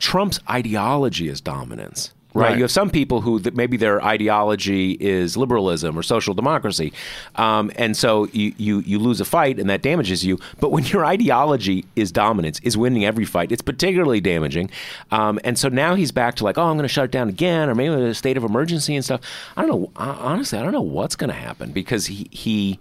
Trump's 0.00 0.40
ideology 0.50 1.28
is 1.28 1.40
dominance. 1.40 2.12
Right. 2.34 2.44
Right. 2.44 2.56
You 2.56 2.62
have 2.62 2.70
some 2.70 2.88
people 2.88 3.20
who 3.20 3.38
that 3.40 3.54
maybe 3.54 3.76
their 3.76 4.02
ideology 4.02 4.92
is 4.92 5.36
liberalism 5.36 5.98
or 5.98 6.02
social 6.02 6.32
democracy, 6.32 6.94
um, 7.36 7.70
and 7.76 7.94
so 7.94 8.26
you, 8.32 8.54
you 8.56 8.80
you 8.80 8.98
lose 8.98 9.20
a 9.20 9.26
fight 9.26 9.60
and 9.60 9.68
that 9.68 9.82
damages 9.82 10.24
you. 10.24 10.38
But 10.58 10.72
when 10.72 10.84
your 10.86 11.04
ideology 11.04 11.84
is 11.94 12.10
dominance, 12.10 12.58
is 12.60 12.74
winning 12.74 13.04
every 13.04 13.26
fight, 13.26 13.52
it's 13.52 13.60
particularly 13.60 14.22
damaging. 14.22 14.70
Um, 15.10 15.40
and 15.44 15.58
so 15.58 15.68
now 15.68 15.94
he's 15.94 16.10
back 16.10 16.34
to 16.36 16.44
like, 16.44 16.56
oh, 16.56 16.62
I'm 16.62 16.76
going 16.76 16.84
to 16.84 16.88
shut 16.88 17.04
it 17.04 17.10
down 17.10 17.28
again, 17.28 17.68
or 17.68 17.74
maybe 17.74 17.92
a 18.02 18.14
state 18.14 18.38
of 18.38 18.44
emergency 18.44 18.96
and 18.96 19.04
stuff. 19.04 19.20
I 19.54 19.60
don't 19.66 19.70
know. 19.70 19.90
Hon- 19.96 20.18
Honestly, 20.32 20.58
I 20.58 20.62
don't 20.62 20.72
know 20.72 20.80
what's 20.80 21.16
going 21.16 21.30
to 21.30 21.36
happen 21.36 21.70
because 21.70 22.06
he 22.06 22.28
he 22.30 22.78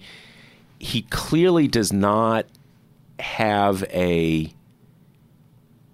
he 0.79 1.01
clearly 1.09 1.67
does 1.67 1.91
not 1.91 2.45
have 3.21 3.83
a 3.93 4.53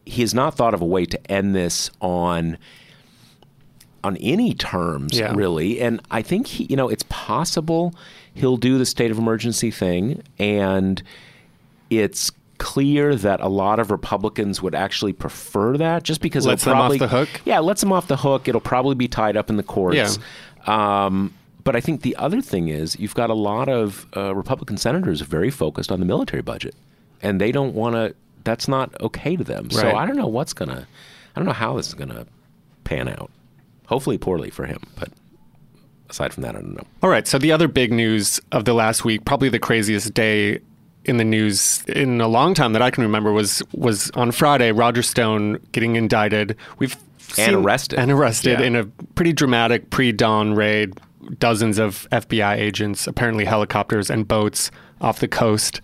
he 0.05 0.21
has 0.21 0.33
not 0.33 0.55
thought 0.55 0.73
of 0.73 0.81
a 0.81 0.85
way 0.85 1.05
to 1.05 1.31
end 1.31 1.53
this 1.55 1.89
on 2.01 2.57
on 4.03 4.15
any 4.17 4.53
terms 4.53 5.17
Yeah. 5.19 5.33
really. 5.35 5.81
And 5.81 6.01
i 6.11 6.21
think 6.21 6.47
he, 6.47 6.65
you 6.69 6.75
know 6.75 6.87
it's 6.87 7.03
possible 7.09 7.93
he'll 8.33 8.57
do 8.57 8.77
the 8.77 8.85
state 8.85 9.11
of 9.11 9.17
emergency 9.17 9.71
thing. 9.71 10.23
And 10.39 11.01
it's 11.89 12.31
clear 12.59 13.15
that 13.15 13.39
a 13.41 13.47
lot 13.47 13.79
of 13.79 13.91
republicans 13.91 14.61
would 14.61 14.73
actually 14.73 15.13
prefer 15.13 15.77
that 15.77 16.03
just 16.03 16.21
because 16.21 16.45
Lets 16.45 16.63
it'll 16.65 16.73
them 16.73 16.91
off 16.91 16.97
the 16.99 17.07
hook? 17.07 17.29
yeah 17.45 17.59
it 17.59 17.61
lets 17.63 17.81
them 17.81 17.91
off 17.91 18.07
the 18.07 18.17
hook. 18.17 18.47
It'll 18.47 18.61
probably 18.61 18.95
be 18.95 19.07
tied 19.07 19.35
up 19.37 19.49
in 19.49 19.57
the 19.57 19.63
courts. 19.63 20.17
Um, 20.65 21.33
but 21.63 21.75
I 21.75 21.81
think 21.81 22.01
the 22.01 22.15
other 22.15 22.41
thing 22.41 22.69
is 22.69 22.97
you've 22.99 23.13
got 23.15 23.29
a 23.29 23.33
lot 23.33 23.67
of 23.69 24.05
uh, 24.15 24.33
Republican 24.33 24.77
senators 24.77 25.21
very 25.21 25.49
focused 25.49 25.91
on 25.91 25.99
the 25.99 26.05
military 26.05 26.41
budget, 26.41 26.75
and 27.21 27.39
they 27.41 27.51
don't 27.51 27.73
want 27.73 27.95
to. 27.95 28.15
That's 28.43 28.67
not 28.67 28.99
okay 29.01 29.35
to 29.35 29.43
them. 29.43 29.69
So 29.71 29.95
I 29.95 30.05
don't 30.05 30.15
know 30.15 30.27
what's 30.27 30.53
gonna. 30.53 30.87
I 31.35 31.39
don't 31.39 31.45
know 31.45 31.53
how 31.53 31.75
this 31.77 31.87
is 31.87 31.93
gonna 31.93 32.25
pan 32.83 33.07
out. 33.09 33.29
Hopefully, 33.87 34.17
poorly 34.17 34.49
for 34.49 34.65
him. 34.65 34.79
But 34.99 35.09
aside 36.09 36.33
from 36.33 36.43
that, 36.43 36.55
I 36.55 36.59
don't 36.59 36.75
know. 36.75 36.83
All 37.03 37.09
right. 37.09 37.27
So 37.27 37.37
the 37.37 37.51
other 37.51 37.67
big 37.67 37.91
news 37.91 38.39
of 38.51 38.65
the 38.65 38.73
last 38.73 39.03
week, 39.05 39.25
probably 39.25 39.49
the 39.49 39.59
craziest 39.59 40.13
day 40.13 40.59
in 41.05 41.17
the 41.17 41.23
news 41.23 41.83
in 41.85 42.19
a 42.21 42.27
long 42.27 42.53
time 42.53 42.73
that 42.73 42.81
I 42.81 42.89
can 42.91 43.03
remember, 43.03 43.31
was 43.31 43.61
was 43.73 44.09
on 44.11 44.31
Friday. 44.31 44.71
Roger 44.71 45.01
Stone 45.03 45.59
getting 45.73 45.95
indicted. 45.95 46.55
We've 46.79 46.95
And 47.37 47.55
arrested. 47.57 47.99
and 47.99 48.11
arrested 48.11 48.59
Yeah. 48.59 48.65
in 48.65 48.75
a 48.75 48.85
pretty 49.15 49.33
dramatic 49.33 49.89
pre-dawn 49.89 50.53
raid. 50.53 50.93
Dozens 51.39 51.77
of 51.77 52.07
FBI 52.11 52.55
agents, 52.55 53.05
apparently 53.05 53.43
helicopters 53.43 54.09
and 54.09 54.25
boats 54.25 54.71
off 55.01 55.19
the 55.19 55.27
coast. 55.27 55.81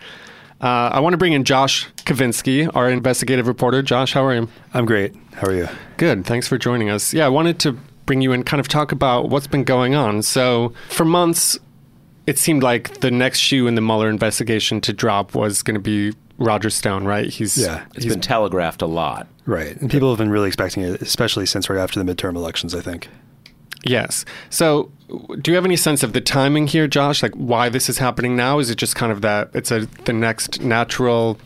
Uh, 0.63 0.89
I 0.93 1.01
want 1.01 1.12
to 1.12 1.17
bring 1.17 1.34
in 1.34 1.43
Josh 1.43 1.89
Kovensky, 2.05 2.74
our 2.74 2.89
investigative 2.89 3.48
reporter. 3.48 3.82
Josh, 3.82 4.13
how 4.13 4.24
are 4.24 4.34
you? 4.34 4.48
I'm 4.74 4.86
great. 4.86 5.13
How 5.34 5.48
are 5.48 5.53
you? 5.53 5.67
Good. 5.98 6.25
Thanks 6.25 6.48
for 6.48 6.58
joining 6.58 6.89
us. 6.89 7.13
Yeah, 7.13 7.25
I 7.25 7.29
wanted 7.29 7.60
to 7.60 7.74
bring 8.05 8.22
you 8.22 8.32
in, 8.32 8.43
kind 8.43 8.62
of 8.62 8.70
talk 8.70 8.93
about 8.93 9.27
what's 9.27 9.46
been 9.46 9.65
going 9.65 9.93
on. 9.93 10.22
So, 10.22 10.72
for 10.89 11.03
months, 11.03 11.60
it 12.27 12.38
seemed 12.39 12.63
like 12.63 13.01
the 13.01 13.12
next 13.12 13.39
shoe 13.39 13.67
in 13.67 13.75
the 13.75 13.82
Mueller 13.82 14.10
investigation 14.10 14.79
to 14.82 14.93
drop 14.93 15.36
was 15.36 15.63
going 15.63 15.75
to 15.75 15.82
be 15.82 16.13
Roger 16.38 16.70
Stone, 16.70 17.03
right? 17.03 17.27
He's 17.27 17.58
Yeah. 17.58 17.84
It's 17.96 18.05
been 18.05 18.22
telegraphed 18.22 18.82
a 18.82 18.88
lot. 18.88 19.27
Right. 19.46 19.75
And 19.82 19.91
people 19.91 20.10
have 20.12 20.17
been 20.17 20.32
really 20.32 20.48
expecting 20.48 20.84
it, 20.84 21.01
especially 21.01 21.46
since 21.46 21.70
right 21.70 21.77
after 21.79 22.01
the 22.01 22.10
midterm 22.10 22.38
elections, 22.38 22.74
I 22.74 22.79
think. 22.79 23.10
Yes. 23.84 24.24
So, 24.50 24.91
do 25.39 25.51
you 25.51 25.55
have 25.55 25.65
any 25.65 25.75
sense 25.75 26.03
of 26.03 26.13
the 26.13 26.22
timing 26.22 26.67
here, 26.67 26.88
Josh? 26.88 27.22
Like 27.22 27.34
why 27.34 27.70
this 27.70 27.89
is 27.89 27.98
happening 27.98 28.36
now? 28.36 28.60
Is 28.60 28.70
it 28.70 28.75
just 28.75 28.96
kind 28.96 29.12
of 29.12 29.22
that 29.22 29.50
it's 29.53 29.72
a 29.72 29.82
the 30.05 30.13
next 30.13 30.62
natural, 30.62 31.38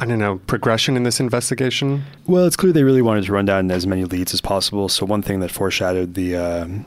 I 0.00 0.06
don't 0.06 0.18
know, 0.18 0.38
progression 0.46 0.96
in 0.96 1.02
this 1.02 1.20
investigation? 1.20 2.04
Well, 2.26 2.46
it's 2.46 2.56
clear 2.56 2.72
they 2.72 2.84
really 2.84 3.02
wanted 3.02 3.24
to 3.24 3.32
run 3.32 3.44
down 3.44 3.70
as 3.70 3.86
many 3.86 4.04
leads 4.04 4.34
as 4.34 4.40
possible. 4.40 4.88
So 4.88 5.06
one 5.06 5.22
thing 5.22 5.40
that 5.40 5.50
foreshadowed 5.50 6.14
the 6.14 6.36
um, 6.36 6.86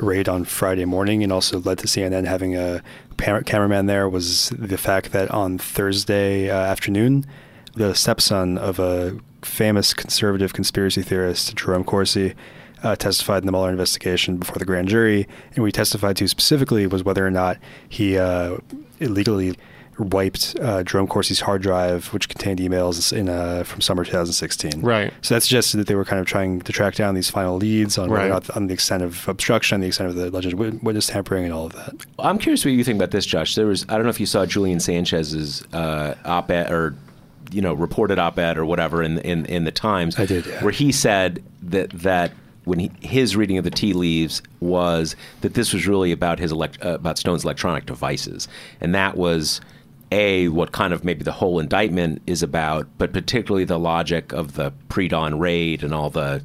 raid 0.00 0.28
on 0.28 0.44
Friday 0.44 0.84
morning 0.84 1.22
and 1.22 1.32
also 1.32 1.60
led 1.60 1.78
to 1.78 1.86
CNN 1.86 2.26
having 2.26 2.56
a 2.56 2.82
cameraman 3.16 3.86
there 3.86 4.08
was 4.08 4.50
the 4.50 4.78
fact 4.78 5.12
that 5.12 5.30
on 5.30 5.58
Thursday 5.58 6.50
uh, 6.50 6.56
afternoon, 6.56 7.24
the 7.74 7.94
stepson 7.94 8.58
of 8.58 8.78
a 8.78 9.18
famous 9.42 9.94
conservative 9.94 10.52
conspiracy 10.52 11.02
theorist, 11.02 11.54
Jerome 11.56 11.84
Corsi, 11.84 12.34
uh, 12.84 12.94
testified 12.94 13.42
in 13.42 13.46
the 13.46 13.52
Mueller 13.52 13.70
investigation 13.70 14.36
before 14.36 14.56
the 14.58 14.64
grand 14.64 14.88
jury. 14.88 15.26
And 15.54 15.64
we 15.64 15.72
testified 15.72 16.16
to 16.18 16.28
specifically 16.28 16.86
was 16.86 17.02
whether 17.02 17.26
or 17.26 17.30
not 17.30 17.58
he 17.88 18.16
uh, 18.16 18.58
illegally 19.00 19.56
wiped 19.98 20.56
uh, 20.60 20.82
Jerome 20.82 21.06
Corsi's 21.06 21.40
hard 21.40 21.62
drive, 21.62 22.12
which 22.12 22.28
contained 22.28 22.58
emails 22.58 23.16
in 23.16 23.28
uh, 23.28 23.62
from 23.62 23.80
summer 23.80 24.04
2016. 24.04 24.80
Right. 24.80 25.12
So 25.22 25.34
that 25.34 25.42
suggested 25.42 25.76
that 25.78 25.86
they 25.86 25.94
were 25.94 26.04
kind 26.04 26.18
of 26.20 26.26
trying 26.26 26.60
to 26.62 26.72
track 26.72 26.96
down 26.96 27.14
these 27.14 27.30
final 27.30 27.56
leads 27.58 27.96
on 27.96 28.10
Right. 28.10 28.28
not, 28.28 28.50
on 28.56 28.66
the 28.66 28.74
extent 28.74 29.02
of 29.04 29.26
obstruction, 29.28 29.80
the 29.80 29.86
extent 29.86 30.10
of 30.10 30.16
the 30.16 30.30
alleged 30.30 30.52
wit- 30.54 30.82
witness 30.82 31.06
tampering, 31.06 31.44
and 31.44 31.52
all 31.52 31.66
of 31.66 31.72
that. 31.74 31.94
I'm 32.18 32.38
curious 32.38 32.64
what 32.64 32.72
you 32.72 32.82
think 32.82 32.96
about 32.96 33.12
this, 33.12 33.24
Josh. 33.24 33.54
There 33.54 33.66
was 33.66 33.84
I 33.88 33.94
don't 33.94 34.02
know 34.02 34.10
if 34.10 34.18
you 34.18 34.26
saw 34.26 34.44
Julian 34.46 34.80
Sanchez's 34.80 35.62
uh, 35.72 36.14
op-ed 36.24 36.72
or 36.72 36.96
you 37.52 37.62
know 37.62 37.72
reported 37.74 38.18
op-ed 38.18 38.58
or 38.58 38.66
whatever 38.66 39.00
in 39.00 39.18
in 39.18 39.46
in 39.46 39.62
the 39.62 39.70
Times. 39.72 40.18
I 40.18 40.26
did, 40.26 40.44
yeah. 40.44 40.60
Where 40.64 40.72
he 40.72 40.90
said 40.90 41.40
that 41.62 41.90
that 41.90 42.32
when 42.64 42.78
he, 42.78 42.90
his 43.00 43.36
reading 43.36 43.58
of 43.58 43.64
the 43.64 43.70
tea 43.70 43.92
leaves 43.92 44.42
was 44.60 45.16
that 45.42 45.54
this 45.54 45.72
was 45.72 45.86
really 45.86 46.12
about 46.12 46.38
his 46.38 46.52
elect, 46.52 46.78
uh, 46.84 46.90
about 46.94 47.18
Stone's 47.18 47.44
electronic 47.44 47.86
devices, 47.86 48.48
and 48.80 48.94
that 48.94 49.16
was 49.16 49.60
a 50.12 50.48
what 50.48 50.72
kind 50.72 50.92
of 50.92 51.04
maybe 51.04 51.24
the 51.24 51.32
whole 51.32 51.58
indictment 51.58 52.22
is 52.26 52.42
about, 52.42 52.86
but 52.98 53.12
particularly 53.12 53.64
the 53.64 53.78
logic 53.78 54.32
of 54.32 54.54
the 54.54 54.72
pre-dawn 54.88 55.38
raid 55.38 55.82
and 55.82 55.92
all 55.92 56.10
the 56.10 56.42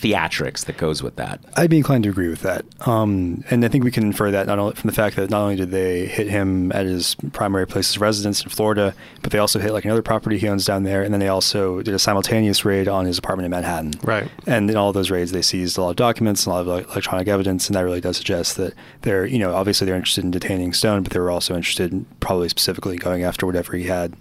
theatrics 0.00 0.66
that 0.66 0.76
goes 0.76 1.02
with 1.02 1.16
that. 1.16 1.40
I'd 1.56 1.70
be 1.70 1.78
inclined 1.78 2.04
to 2.04 2.10
agree 2.10 2.28
with 2.28 2.42
that. 2.42 2.64
Um, 2.86 3.44
and 3.50 3.64
I 3.64 3.68
think 3.68 3.82
we 3.82 3.90
can 3.90 4.04
infer 4.04 4.30
that 4.30 4.46
not 4.46 4.58
only 4.58 4.74
from 4.74 4.88
the 4.88 4.94
fact 4.94 5.16
that 5.16 5.30
not 5.30 5.40
only 5.40 5.56
did 5.56 5.70
they 5.70 6.06
hit 6.06 6.28
him 6.28 6.70
at 6.72 6.84
his 6.84 7.14
primary 7.32 7.66
place 7.66 7.96
of 7.96 8.02
residence 8.02 8.42
in 8.42 8.50
Florida, 8.50 8.94
but 9.22 9.32
they 9.32 9.38
also 9.38 9.58
hit 9.58 9.72
like 9.72 9.84
another 9.84 10.02
property 10.02 10.38
he 10.38 10.48
owns 10.48 10.64
down 10.64 10.82
there, 10.82 11.02
and 11.02 11.12
then 11.12 11.20
they 11.20 11.28
also 11.28 11.80
did 11.82 11.94
a 11.94 11.98
simultaneous 11.98 12.64
raid 12.64 12.88
on 12.88 13.06
his 13.06 13.18
apartment 13.18 13.46
in 13.46 13.50
Manhattan. 13.50 13.94
Right. 14.02 14.30
And 14.46 14.70
in 14.70 14.76
all 14.76 14.88
of 14.88 14.94
those 14.94 15.10
raids, 15.10 15.32
they 15.32 15.42
seized 15.42 15.78
a 15.78 15.82
lot 15.82 15.90
of 15.90 15.96
documents 15.96 16.46
and 16.46 16.52
a 16.52 16.54
lot 16.56 16.60
of 16.60 16.66
like, 16.66 16.86
electronic 16.90 17.28
evidence, 17.28 17.66
and 17.66 17.74
that 17.74 17.82
really 17.82 18.00
does 18.00 18.18
suggest 18.18 18.56
that 18.58 18.74
they're, 19.02 19.24
you 19.24 19.38
know, 19.38 19.54
obviously 19.54 19.86
they're 19.86 19.96
interested 19.96 20.24
in 20.24 20.30
detaining 20.30 20.72
Stone, 20.72 21.02
but 21.02 21.12
they 21.12 21.20
were 21.20 21.30
also 21.30 21.56
interested 21.56 21.92
in 21.92 22.04
probably 22.20 22.48
specifically 22.48 22.96
going 22.96 23.22
after 23.22 23.46
whatever 23.46 23.74
he 23.76 23.84
had 23.84 24.14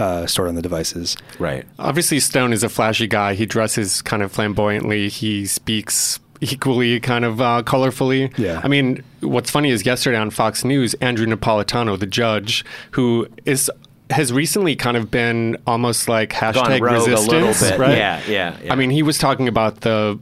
uh, 0.00 0.26
stored 0.26 0.48
on 0.48 0.54
the 0.54 0.62
devices. 0.62 1.16
Right. 1.38 1.64
Obviously, 1.78 2.20
Stone 2.20 2.52
is 2.52 2.62
a 2.64 2.68
flashy 2.68 3.06
guy. 3.06 3.34
He 3.34 3.46
dresses 3.46 4.02
kind 4.02 4.22
of 4.22 4.32
flamboyantly. 4.32 5.08
He 5.08 5.46
speaks 5.46 6.18
equally 6.40 6.98
kind 7.00 7.24
of 7.24 7.40
uh, 7.40 7.62
colorfully. 7.64 8.36
Yeah. 8.38 8.60
I 8.64 8.68
mean, 8.68 9.04
what's 9.20 9.50
funny 9.50 9.70
is 9.70 9.84
yesterday 9.84 10.16
on 10.16 10.30
Fox 10.30 10.64
News, 10.64 10.94
Andrew 10.94 11.26
Napolitano, 11.26 11.98
the 11.98 12.06
judge, 12.06 12.64
who 12.92 13.28
is 13.44 13.70
has 14.08 14.32
recently 14.32 14.74
kind 14.74 14.96
of 14.96 15.08
been 15.10 15.56
almost 15.68 16.08
like 16.08 16.30
hashtag 16.30 16.80
rogue 16.80 16.96
a 16.96 17.14
little 17.14 17.46
resistance, 17.46 17.70
bit. 17.70 17.78
right? 17.78 17.96
Yeah, 17.96 18.22
yeah, 18.26 18.56
yeah. 18.64 18.72
I 18.72 18.76
mean, 18.76 18.90
he 18.90 19.02
was 19.02 19.18
talking 19.18 19.46
about 19.48 19.82
the 19.82 20.18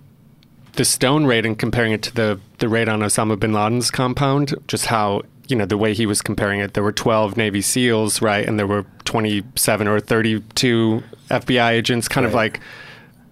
the 0.73 0.85
Stone 0.85 1.27
raid 1.27 1.47
and 1.47 1.59
comparing 1.59 1.93
it 1.93 2.03
to 2.03 2.15
the 2.15 2.41
the 2.59 2.69
raid 2.69 2.89
on 2.89 3.01
Osama 3.01 3.39
bin 3.39 3.53
Laden's 3.53 3.91
compound. 3.91 4.55
Just 4.67 4.87
how 4.87 5.23
you 5.49 5.57
know 5.57 5.67
the 5.67 5.77
way 5.79 5.95
he 5.95 6.07
was 6.07 6.23
comparing 6.23 6.61
it. 6.61 6.75
There 6.75 6.83
were 6.83 6.93
twelve 6.93 7.37
Navy 7.37 7.61
SEALs, 7.63 8.23
right, 8.23 8.47
and 8.47 8.59
there 8.59 8.67
were 8.67 8.85
twenty 9.05 9.43
seven 9.57 9.89
or 9.89 9.99
thirty 10.01 10.41
two 10.55 11.03
FBI 11.31 11.71
agents. 11.73 12.09
Kind 12.09 12.27
of 12.27 12.35
like. 12.35 12.61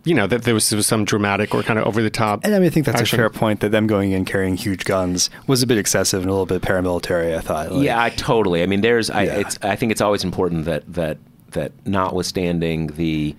You 0.05 0.15
know 0.15 0.29
that 0.29 0.45
there 0.45 0.55
was, 0.55 0.71
there 0.71 0.77
was 0.77 0.87
some 0.87 1.05
dramatic 1.05 1.53
or 1.53 1.65
kind 1.65 1.81
of 1.81 1.85
over 1.85 2.01
the 2.01 2.11
top. 2.11 2.45
And 2.45 2.55
I 2.55 2.61
mean, 2.61 2.69
I 2.69 2.71
think 2.71 2.87
that's 2.87 3.01
action. 3.01 3.19
a 3.19 3.23
fair 3.23 3.29
point 3.29 3.59
that 3.59 3.73
them 3.73 3.89
going 3.89 4.13
in 4.13 4.25
carrying 4.25 4.57
huge 4.57 4.85
guns 4.85 5.31
was 5.49 5.65
a 5.65 5.67
bit 5.67 5.79
excessive 5.79 6.21
and 6.23 6.31
a 6.31 6.33
little 6.33 6.47
bit 6.47 6.63
paramilitary. 6.63 7.37
I 7.37 7.41
thought. 7.41 7.73
Like, 7.73 7.85
yeah, 7.85 8.01
I 8.01 8.11
totally. 8.11 8.63
I 8.63 8.67
mean, 8.67 8.83
there's. 8.83 9.11
I, 9.11 9.25
Yeah. 9.25 9.39
it's, 9.39 9.59
I 9.63 9.75
think 9.75 9.91
it's 9.91 10.01
always 10.01 10.23
important 10.23 10.65
that 10.67 10.85
that 10.95 11.19
that 11.51 11.73
notwithstanding 11.85 12.87
the 12.89 13.35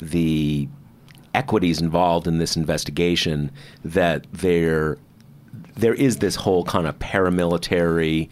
the 0.00 0.66
equities 1.34 1.82
involved 1.82 2.26
in 2.26 2.38
this 2.38 2.56
investigation, 2.56 3.50
that 3.84 4.26
there 4.32 4.96
there 5.78 5.94
is 5.94 6.18
this 6.18 6.34
whole 6.34 6.64
kind 6.64 6.86
of 6.86 6.98
paramilitary. 6.98 8.28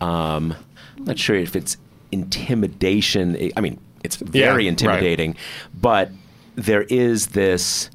Um, 0.00 0.54
I'm 0.96 1.04
not 1.04 1.18
sure 1.18 1.36
if 1.36 1.54
it's 1.56 1.76
intimidation. 2.12 3.50
I 3.56 3.60
mean, 3.60 3.80
it's 4.02 4.16
very 4.16 4.64
right. 4.64 4.66
intimidating, 4.66 5.36
but 5.80 6.10
there 6.56 6.82
is 6.84 7.28
this 7.28 7.90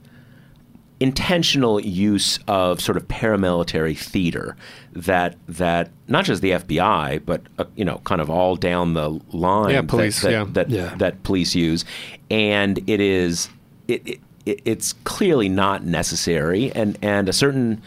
intentional 0.99 1.79
use 1.79 2.39
of 2.49 2.81
sort 2.81 2.97
of 2.97 3.07
paramilitary 3.07 3.97
theater 3.97 4.57
that 4.91 5.37
that 5.47 5.89
not 6.09 6.25
just 6.25 6.41
the 6.41 6.51
FBI 6.51 7.21
but 7.25 7.41
uh, 7.57 7.63
you 7.77 7.85
know 7.85 7.99
kind 8.03 8.19
of 8.19 8.29
all 8.29 8.57
down 8.57 8.95
the 8.95 9.07
line 9.31 9.69
Yeah, 9.69 9.79
that- 9.81 9.87
police, 9.87 10.21
that, 10.23 10.31
yeah. 10.31 10.45
that, 10.49 10.69
Yeah. 10.69 10.95
that 10.97 11.23
police 11.23 11.55
use 11.55 11.85
and 12.29 12.79
it 12.89 12.99
is 12.99 13.47
it, 13.87 14.05
it 14.05 14.19
it- 14.45 14.61
it's 14.65 14.91
clearly 15.05 15.47
not 15.47 15.85
necessary 15.85 16.69
and 16.73 16.97
and 17.01 17.29
a 17.29 17.33
certain 17.33 17.81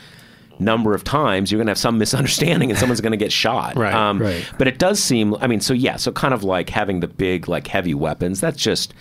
number 0.65 0.95
of 0.95 1.05
times 1.05 1.51
you're 1.51 1.59
going 1.59 1.67
to 1.67 1.71
have 1.73 1.79
some 1.79 1.99
misunderstanding 1.99 2.71
and 2.71 2.79
someone's 2.79 3.01
going 3.01 3.13
to 3.13 3.17
get 3.17 3.33
shot 3.33 3.77
Right, 3.77 3.93
um, 3.95 4.21
right. 4.21 4.45
but 4.59 4.67
it 4.69 4.79
does 4.79 5.03
seem 5.03 5.35
i 5.41 5.47
mean 5.47 5.61
so 5.61 5.75
yeah 5.75 5.97
so 5.97 6.13
kind 6.13 6.33
of 6.35 6.45
like 6.45 6.71
having 6.71 7.01
the 7.01 7.09
big 7.09 7.49
like 7.49 7.67
heavy 7.67 7.95
weapons 7.95 8.41
that's 8.41 8.57
just 8.59 8.95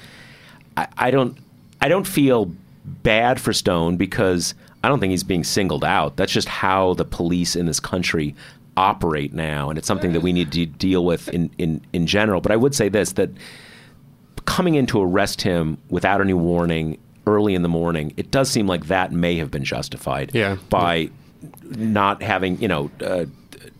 I, 0.78 0.88
I 0.97 1.12
don't 1.12 1.38
I 1.82 1.88
don't 1.89 2.08
feel 2.08 2.52
bad 2.86 3.39
for 3.41 3.54
Stone 3.54 3.97
because 3.97 4.54
I 4.84 4.88
don't 4.89 5.00
think 5.00 5.12
he's 5.12 5.24
being 5.24 5.43
singled 5.43 5.84
out. 5.84 6.15
That's 6.17 6.32
just 6.32 6.47
how 6.47 6.93
the 6.95 7.06
police 7.06 7.56
in 7.56 7.65
this 7.65 7.80
country 7.80 8.36
operate 8.78 9.34
now, 9.34 9.69
and 9.69 9.78
it's 9.78 9.88
something 9.88 10.13
that 10.13 10.21
we 10.21 10.32
need 10.34 10.52
to 10.54 10.65
deal 10.65 11.04
with 11.06 11.28
in, 11.30 11.50
in, 11.58 11.82
in 11.93 12.08
general. 12.08 12.39
But 12.41 12.52
I 12.52 12.56
would 12.56 12.74
say 12.74 12.88
this 12.89 13.12
that 13.13 13.30
coming 14.45 14.76
in 14.76 14.86
to 14.88 15.02
arrest 15.02 15.41
him 15.41 15.78
without 15.89 16.21
any 16.21 16.34
warning 16.34 16.97
early 17.28 17.54
in 17.54 17.62
the 17.62 17.69
morning, 17.69 18.13
it 18.17 18.32
does 18.32 18.50
seem 18.50 18.67
like 18.67 18.88
that 18.88 19.12
may 19.12 19.36
have 19.38 19.52
been 19.52 19.63
justified 19.63 20.32
Yeah. 20.34 20.58
by 20.69 21.10
not 21.63 22.21
having, 22.21 22.62
you 22.62 22.67
know, 22.67 22.91
uh, 23.06 23.25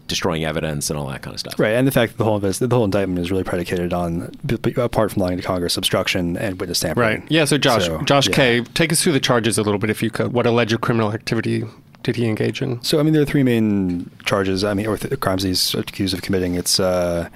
destroying 0.08 0.44
evidence 0.44 0.90
and 0.90 1.00
all 1.00 1.08
that 1.08 1.22
kind 1.22 1.34
of 1.34 1.40
stuff. 1.40 1.58
Right, 1.58 1.70
and 1.74 1.88
the 1.88 1.92
fact 1.92 2.12
that 2.12 2.18
the 2.18 2.26
whole 2.26 2.36
invest- 2.36 2.60
the 2.68 2.76
whole 2.76 2.84
indictment 2.84 3.20
is 3.20 3.32
really 3.32 3.44
predicated 3.46 3.94
on, 3.94 4.30
b- 4.46 4.58
b- 4.58 4.74
apart 4.76 5.12
from 5.14 5.22
lying 5.24 5.38
to 5.38 5.44
Congress, 5.44 5.78
obstruction 5.78 6.36
and 6.36 6.60
witness 6.60 6.82
tampering. 6.82 7.22
Right. 7.22 7.32
Yeah. 7.32 7.46
So 7.46 7.58
Josh, 7.58 7.86
So, 7.86 8.02
Josh 8.02 8.28
yeah. 8.28 8.36
K, 8.36 8.62
take 8.74 8.92
us 8.92 9.02
through 9.02 9.14
the 9.14 9.20
charges 9.22 9.58
a 9.58 9.64
little 9.64 9.80
bit, 9.80 9.90
if 9.90 10.04
you 10.04 10.10
could. 10.10 10.34
What 10.34 10.46
alleged 10.46 10.80
criminal 10.82 11.14
activity 11.14 11.64
did 12.04 12.18
he 12.18 12.26
engage 12.28 12.62
in? 12.62 12.82
So, 12.84 13.00
I 13.00 13.04
mean, 13.04 13.14
there 13.14 13.22
are 13.22 13.26
three 13.26 13.44
main 13.44 14.10
charges. 14.26 14.64
I 14.66 14.74
mean, 14.74 14.86
or 14.88 14.98
th- 14.98 15.18
crimes 15.22 15.44
he's 15.44 15.74
accused 15.76 16.14
of 16.14 16.22
committing. 16.22 16.56
It's 16.56 16.78
uh, 16.80 17.30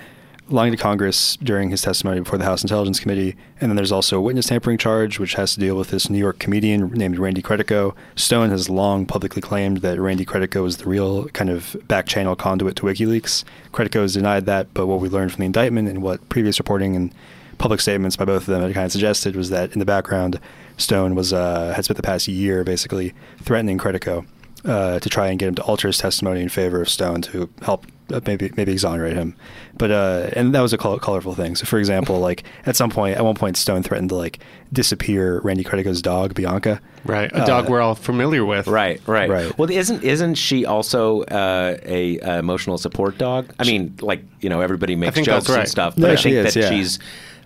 lying 0.47 0.71
to 0.71 0.77
Congress 0.77 1.37
during 1.37 1.69
his 1.69 1.81
testimony 1.81 2.19
before 2.19 2.37
the 2.37 2.45
House 2.45 2.63
Intelligence 2.63 2.99
Committee, 2.99 3.35
and 3.59 3.69
then 3.69 3.75
there's 3.75 3.91
also 3.91 4.17
a 4.17 4.21
witness 4.21 4.47
tampering 4.47 4.77
charge, 4.77 5.19
which 5.19 5.33
has 5.33 5.53
to 5.55 5.59
deal 5.59 5.75
with 5.75 5.89
this 5.89 6.09
New 6.09 6.19
York 6.19 6.39
comedian 6.39 6.89
named 6.89 7.17
Randy 7.17 7.41
Credico. 7.41 7.95
Stone 8.15 8.51
has 8.51 8.69
long 8.69 9.05
publicly 9.05 9.41
claimed 9.41 9.77
that 9.77 9.99
Randy 9.99 10.25
Credico 10.25 10.61
was 10.61 10.77
the 10.77 10.85
real 10.85 11.27
kind 11.29 11.49
of 11.49 11.75
back 11.87 12.05
channel 12.05 12.35
conduit 12.35 12.75
to 12.77 12.83
WikiLeaks. 12.83 13.43
Credico 13.73 14.01
has 14.01 14.13
denied 14.13 14.45
that, 14.45 14.73
but 14.73 14.87
what 14.87 14.99
we 14.99 15.09
learned 15.09 15.31
from 15.31 15.39
the 15.39 15.47
indictment 15.47 15.87
and 15.87 16.03
what 16.03 16.27
previous 16.29 16.59
reporting 16.59 16.95
and 16.95 17.13
public 17.57 17.81
statements 17.81 18.15
by 18.15 18.25
both 18.25 18.43
of 18.43 18.47
them 18.47 18.61
had 18.61 18.73
kind 18.73 18.85
of 18.85 18.91
suggested 18.91 19.35
was 19.35 19.49
that 19.49 19.71
in 19.73 19.79
the 19.79 19.85
background, 19.85 20.39
Stone 20.77 21.15
was 21.15 21.33
uh, 21.33 21.73
had 21.75 21.85
spent 21.85 21.97
the 21.97 22.03
past 22.03 22.27
year 22.27 22.63
basically 22.63 23.13
threatening 23.41 23.77
Credico 23.77 24.25
uh, 24.65 24.99
to 24.99 25.09
try 25.09 25.27
and 25.27 25.39
get 25.39 25.47
him 25.47 25.55
to 25.55 25.63
alter 25.63 25.87
his 25.87 25.97
testimony 25.97 26.41
in 26.41 26.49
favor 26.49 26.81
of 26.81 26.89
Stone 26.89 27.21
to 27.23 27.49
help 27.61 27.85
maybe 28.25 28.51
maybe 28.55 28.71
exonerate 28.71 29.15
him. 29.15 29.35
But 29.77 29.91
uh, 29.91 30.29
and 30.33 30.53
that 30.53 30.61
was 30.61 30.73
a 30.73 30.77
col- 30.77 30.99
colorful 30.99 31.35
thing. 31.35 31.55
So 31.55 31.65
for 31.65 31.79
example, 31.79 32.19
like 32.19 32.43
at 32.65 32.75
some 32.75 32.89
point, 32.89 33.17
at 33.17 33.23
one 33.23 33.35
point, 33.35 33.57
Stone 33.57 33.83
threatened 33.83 34.09
to 34.09 34.15
like 34.15 34.39
disappear 34.71 35.39
Randy 35.41 35.63
Credico's 35.63 36.01
dog 36.01 36.33
Bianca. 36.33 36.81
Right. 37.03 37.31
A 37.33 37.45
dog 37.45 37.65
Uh, 37.65 37.71
we're 37.71 37.81
all 37.81 37.95
familiar 37.95 38.45
with. 38.45 38.67
Right, 38.67 38.99
right, 39.07 39.29
Right. 39.29 39.57
Well, 39.57 39.69
isn't 39.69 40.03
isn't 40.03 40.35
she 40.35 40.65
also 40.65 41.21
uh, 41.23 41.77
a, 41.83 42.19
uh 42.19 42.39
emotional 42.39 42.77
support 42.77 43.17
dog? 43.17 43.53
I 43.59 43.63
mean, 43.63 43.95
like 44.01 44.23
you 44.39 44.49
know, 44.49 44.61
everybody 44.61 44.95
makes 44.95 45.19
jokes 45.21 45.49
right. 45.49 45.59
and 45.59 45.69
stuff, 45.69 45.97
No, 45.97 46.07
but 46.07 46.11
I 46.11 46.21
think 46.21 46.35
is, 46.35 46.53
that 46.53 46.59
yeah. 46.59 46.69
she's 46.69 46.99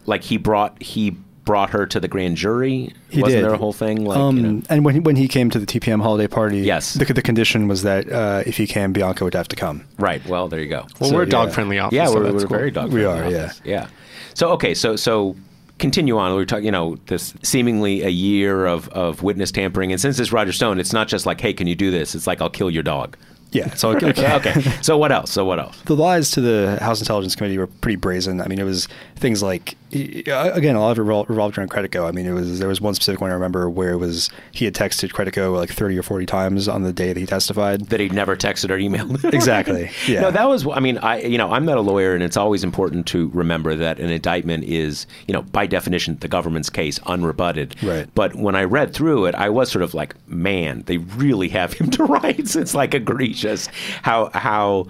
like 0.05 0.23
he 0.23 0.37
brought 0.37 0.81
he 0.81 1.15
brought 1.49 1.71
her 1.71 1.88
to 1.88 1.99
the 1.99 2.07
grand 2.07 2.38
jury. 2.38 2.93
He 3.09 3.21
Wasn't 3.23 3.38
did. 3.41 3.43
there 3.43 3.53
a 3.55 3.57
whole 3.57 3.73
thing? 3.73 4.05
Like, 4.05 4.17
um, 4.19 4.38
you 4.38 4.43
know, 4.43 4.62
And 4.69 4.85
when 4.85 4.93
he, 4.93 4.99
when 4.99 5.15
he 5.15 5.27
came 5.27 5.49
to 5.49 5.57
the 5.57 5.65
TPM 5.65 5.99
holiday 5.99 6.27
party, 6.27 6.59
Yes. 6.59 6.93
the, 6.93 7.05
the 7.12 7.23
condition 7.23 7.67
was 7.67 7.81
that 7.81 8.07
uh, 8.12 8.43
if 8.45 8.55
he 8.57 8.67
came, 8.67 8.93
Bianca 8.93 9.23
would 9.23 9.33
have 9.33 9.47
to 9.47 9.55
come. 9.55 9.83
right. 9.97 10.23
Well, 10.27 10.47
there 10.47 10.59
you 10.59 10.69
go. 10.69 10.85
Well, 10.99 11.09
So, 11.09 11.15
we're 11.15 11.23
a 11.23 11.25
yeah. 11.25 11.31
dog 11.31 11.51
friendly 11.51 11.79
office. 11.79 11.95
yeah, 11.95 12.05
so 12.05 12.13
we're, 12.15 12.23
that's 12.23 12.33
we're 12.35 12.39
cool. 12.41 12.57
very 12.57 12.69
dog. 12.71 12.93
We 12.93 13.03
are, 13.03 13.23
office. 13.25 13.62
yeah. 13.65 13.88
So 14.35 14.49
okay, 14.51 14.75
so 14.75 14.95
so 14.95 15.35
continue 15.79 16.17
on. 16.19 16.35
We 16.35 16.41
are 16.43 16.45
talking, 16.45 16.65
you 16.65 16.71
know, 16.71 16.97
this 17.07 17.33
seemingly 17.41 18.03
a 18.03 18.09
year 18.09 18.67
of 18.67 18.88
of 18.89 19.23
witness 19.23 19.51
tampering, 19.51 19.91
and 19.91 19.99
since 19.99 20.19
it's 20.19 20.31
Roger 20.31 20.51
Stone, 20.51 20.79
it's 20.79 20.93
not 20.93 21.07
just 21.07 21.25
like, 21.25 21.41
hey, 21.41 21.51
can 21.53 21.65
you 21.67 21.75
do 21.75 21.89
this? 21.89 22.13
It's 22.15 22.27
like, 22.27 22.41
I'll 22.41 22.49
kill 22.59 22.69
your 22.69 22.83
dog. 22.83 23.17
Yeah. 23.51 23.73
So 23.73 23.89
okay. 23.91 24.09
okay. 24.35 24.62
So 24.81 24.97
what 24.97 25.12
else? 25.12 25.31
So 25.31 25.45
what 25.45 25.59
else? 25.59 25.79
the 25.81 25.95
lies 25.95 26.31
to 26.31 26.41
the 26.41 26.77
House 26.81 26.99
Intelligence 26.99 27.35
Committee 27.35 27.57
were 27.57 27.67
pretty 27.67 27.95
brazen. 27.95 28.41
I 28.41 28.47
mean, 28.47 28.59
it 28.59 28.63
was 28.63 28.88
things 29.15 29.41
like 29.41 29.75
uh, 29.91 30.51
again, 30.53 30.75
a 30.75 30.79
lot 30.79 30.91
of 30.91 30.99
it 30.99 31.09
revol- 31.09 31.27
revolved 31.27 31.57
around 31.57 31.71
Credico. 31.71 32.07
I 32.07 32.12
mean, 32.12 32.27
it 32.27 32.33
was 32.33 32.59
there 32.59 32.67
was 32.67 32.79
one 32.79 32.93
specific 32.93 33.21
one 33.21 33.31
I 33.31 33.33
remember 33.33 33.69
where 33.69 33.91
it 33.91 33.97
was 33.97 34.29
he 34.51 34.65
had 34.65 34.75
texted 34.75 35.12
Credico 35.12 35.55
like 35.55 35.71
thirty 35.71 35.97
or 35.97 36.03
forty 36.03 36.27
times 36.27 36.67
on 36.67 36.83
the 36.83 36.93
day 36.93 37.07
that 37.07 37.17
he 37.17 37.25
testified. 37.25 37.88
That 37.88 37.99
he'd 37.99 38.13
never 38.13 38.35
texted 38.35 38.69
or 38.69 38.77
emailed. 38.77 39.33
Exactly. 39.39 39.89
Yeah. 40.07 40.21
No, 40.21 40.31
that 40.31 40.47
was. 40.47 40.67
I 40.67 40.79
mean, 40.79 40.97
I 40.99 41.21
you 41.21 41.38
know 41.38 41.51
I'm 41.51 41.65
not 41.65 41.77
a 41.77 41.81
lawyer, 41.81 42.13
and 42.13 42.23
it's 42.23 42.38
always 42.38 42.63
important 42.63 43.05
to 43.07 43.29
remember 43.29 43.75
that 43.75 43.99
an 43.99 44.09
indictment 44.09 44.63
is 44.63 45.07
you 45.27 45.33
know 45.33 45.41
by 45.41 45.65
definition 45.65 46.17
the 46.19 46.27
government's 46.27 46.69
case 46.69 46.99
unrebutted. 46.99 47.81
Right. 47.81 48.07
But 48.15 48.35
when 48.35 48.55
I 48.55 48.63
read 48.63 48.93
through 48.93 49.25
it, 49.25 49.35
I 49.35 49.49
was 49.49 49.71
sort 49.71 49.83
of 49.83 49.93
like, 49.93 50.15
man, 50.27 50.83
they 50.85 50.97
really 50.97 51.49
have 51.49 51.73
him 51.73 51.89
to 51.91 52.03
rights. 52.03 52.55
It's 52.55 52.73
like 52.73 52.93
egregious 53.39 53.67
how 54.02 54.30
how 54.34 54.88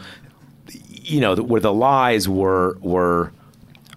you 1.02 1.20
know 1.20 1.36
where 1.36 1.62
the 1.62 1.74
lies 1.74 2.28
were 2.28 2.78
were 2.82 3.32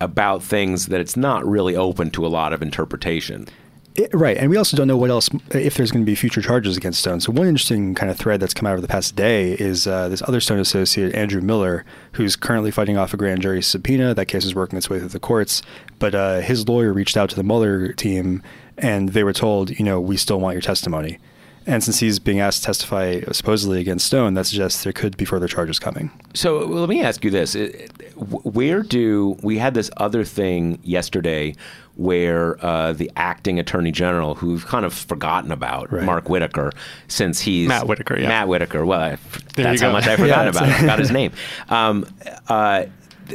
about 0.00 0.42
things 0.42 0.86
that 0.86 1.00
it's 1.00 1.16
not 1.16 1.46
really 1.46 1.76
open 1.76 2.10
to 2.10 2.26
a 2.26 2.28
lot 2.28 2.52
of 2.52 2.60
interpretation. 2.62 3.46
It- 3.94 4.10
right, 4.14 4.36
and 4.38 4.50
we 4.50 4.56
also 4.56 4.76
don't 4.76 4.88
know 4.88 4.96
what 4.96 5.10
else 5.10 5.28
if 5.50 5.74
there's 5.76 5.92
going 5.92 6.02
to 6.02 6.06
be 6.10 6.14
future 6.14 6.40
charges 6.40 6.76
against 6.78 7.00
Stone. 7.00 7.20
So 7.20 7.30
one 7.30 7.46
interesting 7.46 7.94
kind 7.94 8.10
of 8.10 8.16
thread 8.16 8.40
that's 8.40 8.54
come 8.54 8.66
out 8.66 8.72
over 8.72 8.80
the 8.80 8.88
past 8.88 9.14
day 9.14 9.52
is 9.52 9.86
uh, 9.86 10.08
this 10.08 10.22
other 10.22 10.40
Stone 10.40 10.58
associate, 10.60 11.14
Andrew 11.14 11.42
Miller, 11.42 11.84
who's 12.12 12.34
currently 12.34 12.70
fighting 12.70 12.96
off 12.96 13.12
a 13.12 13.18
grand 13.18 13.42
jury 13.42 13.62
subpoena. 13.62 14.14
That 14.14 14.26
case 14.26 14.44
is 14.46 14.54
working 14.54 14.78
its 14.78 14.88
way 14.88 14.98
through 14.98 15.10
the 15.10 15.20
courts, 15.20 15.62
but 15.98 16.14
uh, 16.14 16.40
his 16.40 16.66
lawyer 16.66 16.92
reached 16.92 17.16
out 17.18 17.28
to 17.30 17.36
the 17.36 17.42
Mueller 17.44 17.92
team, 17.92 18.42
and 18.78 19.10
they 19.10 19.24
were 19.24 19.34
told, 19.34 19.78
you 19.78 19.84
know, 19.84 20.00
we 20.00 20.16
still 20.16 20.40
want 20.40 20.54
your 20.54 20.62
testimony. 20.62 21.18
And 21.66 21.82
since 21.84 22.00
he's 22.00 22.18
being 22.18 22.40
asked 22.40 22.60
to 22.60 22.66
testify 22.66 23.20
supposedly 23.32 23.80
against 23.80 24.06
Stone, 24.06 24.34
that 24.34 24.46
suggests 24.46 24.82
there 24.84 24.92
could 24.92 25.16
be 25.16 25.24
further 25.24 25.46
charges 25.46 25.78
coming. 25.78 26.10
So 26.34 26.66
well, 26.66 26.80
let 26.80 26.88
me 26.88 27.02
ask 27.02 27.24
you 27.24 27.30
this: 27.30 27.56
Where 28.16 28.82
do 28.82 29.36
we 29.42 29.58
had 29.58 29.74
this 29.74 29.90
other 29.96 30.24
thing 30.24 30.78
yesterday, 30.82 31.54
where 31.96 32.64
uh, 32.64 32.92
the 32.94 33.10
acting 33.16 33.58
attorney 33.58 33.92
general, 33.92 34.34
who 34.34 34.48
we've 34.48 34.66
kind 34.66 34.84
of 34.84 34.92
forgotten 34.92 35.52
about, 35.52 35.92
Right. 35.92 36.04
Mark 36.04 36.28
Whitaker, 36.28 36.72
since 37.08 37.40
he's 37.40 37.68
Matt 37.68 37.86
Whitaker, 37.86 38.18
yeah. 38.18 38.28
Matt 38.28 38.48
Whitaker. 38.48 38.84
Well, 38.84 39.00
I, 39.00 39.18
that's 39.54 39.80
how 39.80 39.88
go. 39.88 39.92
much 39.92 40.06
I 40.06 40.16
forgot 40.16 40.44
Yeah, 40.44 40.50
about. 40.50 40.62
I 40.64 40.80
forgot 40.80 40.98
his 40.98 41.10
name. 41.10 41.32
Um, 41.68 42.06
uh, 42.48 42.86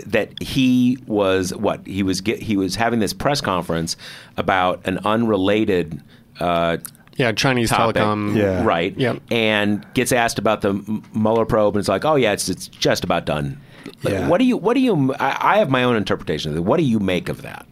that 0.07 0.41
he 0.43 0.97
was 1.07 1.55
what 1.55 1.85
he 1.87 2.03
was 2.03 2.19
get, 2.21 2.41
he 2.41 2.57
was 2.57 2.75
having 2.75 2.99
this 2.99 3.13
press 3.13 3.39
conference 3.41 3.95
about 4.35 4.85
an 4.85 4.97
unrelated. 5.05 6.01
Uh, 6.39 6.77
Yeah, 7.17 7.31
Chinese 7.33 7.69
topic, 7.69 7.95
telecom. 8.01 8.35
Yeah. 8.35 8.63
right? 8.63 8.97
Yep. 8.97 9.21
And 9.31 9.85
gets 9.93 10.11
asked 10.11 10.39
about 10.39 10.61
the 10.61 10.69
M- 10.69 11.03
Mueller 11.13 11.45
probe, 11.45 11.75
and 11.75 11.79
it's 11.81 11.89
like, 11.89 12.05
oh 12.05 12.15
yeah, 12.15 12.31
it's 12.31 12.47
it's 12.47 12.67
just 12.67 13.03
about 13.03 13.25
done. 13.25 13.59
Like, 14.03 14.13
Yeah. 14.13 14.27
What 14.27 14.37
do 14.37 14.45
you? 14.45 14.55
What 14.57 14.73
do 14.75 14.79
you? 14.81 15.13
I, 15.15 15.55
I 15.55 15.57
have 15.57 15.69
my 15.69 15.83
own 15.83 15.95
interpretation 15.95 16.51
of 16.51 16.57
it. 16.57 16.61
What 16.63 16.77
do 16.77 16.83
you 16.83 16.99
make 16.99 17.27
of 17.29 17.41
that? 17.41 17.65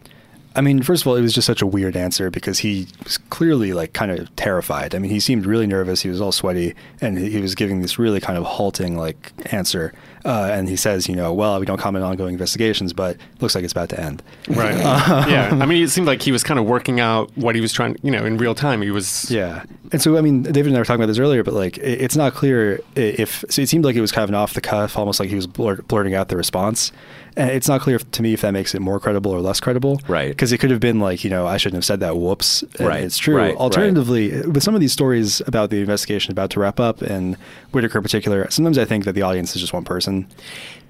I 0.56 0.62
mean, 0.62 0.82
first 0.82 1.02
of 1.02 1.08
all, 1.08 1.16
it 1.16 1.20
was 1.20 1.34
just 1.34 1.46
such 1.46 1.60
a 1.60 1.66
weird 1.66 1.96
answer 1.96 2.30
because 2.30 2.60
he 2.60 2.88
was 3.04 3.18
clearly 3.18 3.74
like 3.74 3.92
kind 3.92 4.10
of 4.10 4.34
terrified. 4.36 4.94
I 4.94 4.98
mean, 4.98 5.10
he 5.10 5.20
seemed 5.20 5.44
really 5.44 5.66
nervous. 5.66 6.00
He 6.00 6.08
was 6.08 6.20
all 6.20 6.32
sweaty, 6.32 6.74
and 7.02 7.18
he 7.18 7.40
was 7.40 7.54
giving 7.54 7.82
this 7.82 7.98
really 7.98 8.20
kind 8.20 8.38
of 8.38 8.44
halting 8.44 8.96
like 8.96 9.32
answer. 9.52 9.92
Uh, 10.24 10.48
and 10.50 10.68
he 10.68 10.74
says, 10.74 11.08
you 11.08 11.14
know, 11.14 11.32
well, 11.32 11.60
we 11.60 11.66
don't 11.66 11.78
comment 11.78 12.02
on 12.04 12.10
ongoing 12.10 12.32
investigations, 12.32 12.92
but 12.92 13.16
looks 13.40 13.54
like 13.54 13.62
it's 13.62 13.72
about 13.72 13.90
to 13.90 14.00
end. 14.00 14.22
Right. 14.48 14.76
yeah. 15.28 15.50
I 15.60 15.66
mean, 15.66 15.84
it 15.84 15.90
seemed 15.90 16.06
like 16.06 16.22
he 16.22 16.32
was 16.32 16.42
kind 16.42 16.58
of 16.58 16.66
working 16.66 16.98
out 17.00 17.30
what 17.36 17.54
he 17.54 17.60
was 17.60 17.72
trying, 17.72 17.96
you 18.02 18.10
know, 18.10 18.24
in 18.24 18.38
real 18.38 18.54
time. 18.54 18.80
He 18.80 18.90
was. 18.90 19.30
Yeah, 19.30 19.62
and 19.92 20.00
so 20.00 20.16
I 20.16 20.22
mean, 20.22 20.42
David 20.42 20.68
and 20.68 20.76
I 20.76 20.80
were 20.80 20.84
talking 20.84 21.00
about 21.00 21.06
this 21.06 21.18
earlier, 21.18 21.44
but 21.44 21.54
like, 21.54 21.78
it, 21.78 22.00
it's 22.00 22.16
not 22.16 22.34
clear 22.34 22.80
if 22.94 23.44
so. 23.50 23.62
It 23.62 23.68
seemed 23.68 23.84
like 23.84 23.94
it 23.94 24.00
was 24.00 24.10
kind 24.10 24.24
of 24.24 24.30
an 24.30 24.34
off 24.34 24.54
the 24.54 24.60
cuff, 24.60 24.96
almost 24.96 25.20
like 25.20 25.28
he 25.28 25.36
was 25.36 25.46
blur- 25.46 25.82
blurting 25.82 26.14
out 26.14 26.28
the 26.28 26.36
response. 26.36 26.92
And 27.38 27.50
it's 27.50 27.68
not 27.68 27.82
clear 27.82 27.98
to 27.98 28.22
me 28.22 28.32
if 28.32 28.40
that 28.40 28.52
makes 28.52 28.74
it 28.74 28.80
more 28.80 28.98
credible 28.98 29.30
or 29.30 29.40
less 29.40 29.60
credible. 29.60 30.00
Right. 30.08 30.30
Because 30.30 30.52
it 30.52 30.58
could 30.58 30.70
have 30.70 30.80
been 30.80 31.00
like, 31.00 31.22
you 31.22 31.28
know, 31.28 31.46
I 31.46 31.58
shouldn't 31.58 31.76
have 31.76 31.84
said 31.84 32.00
that. 32.00 32.16
Whoops. 32.16 32.62
And 32.78 32.88
Right, 32.88 33.04
It's 33.04 33.18
true. 33.18 33.36
right, 33.36 33.48
right. 33.48 33.56
Alternatively, 33.56 34.40
with 34.42 34.62
some 34.62 34.74
of 34.74 34.80
these 34.80 34.92
stories 34.92 35.42
about 35.46 35.68
the 35.68 35.78
investigation 35.80 36.32
about 36.32 36.48
to 36.50 36.60
wrap 36.60 36.80
up, 36.80 37.02
and 37.02 37.36
Whitaker 37.72 37.98
in 37.98 38.02
particular, 38.02 38.50
sometimes 38.50 38.78
I 38.78 38.86
think 38.86 39.04
that 39.04 39.12
the 39.12 39.22
audience 39.22 39.54
is 39.54 39.60
just 39.60 39.74
one 39.74 39.84
person. 39.84 40.26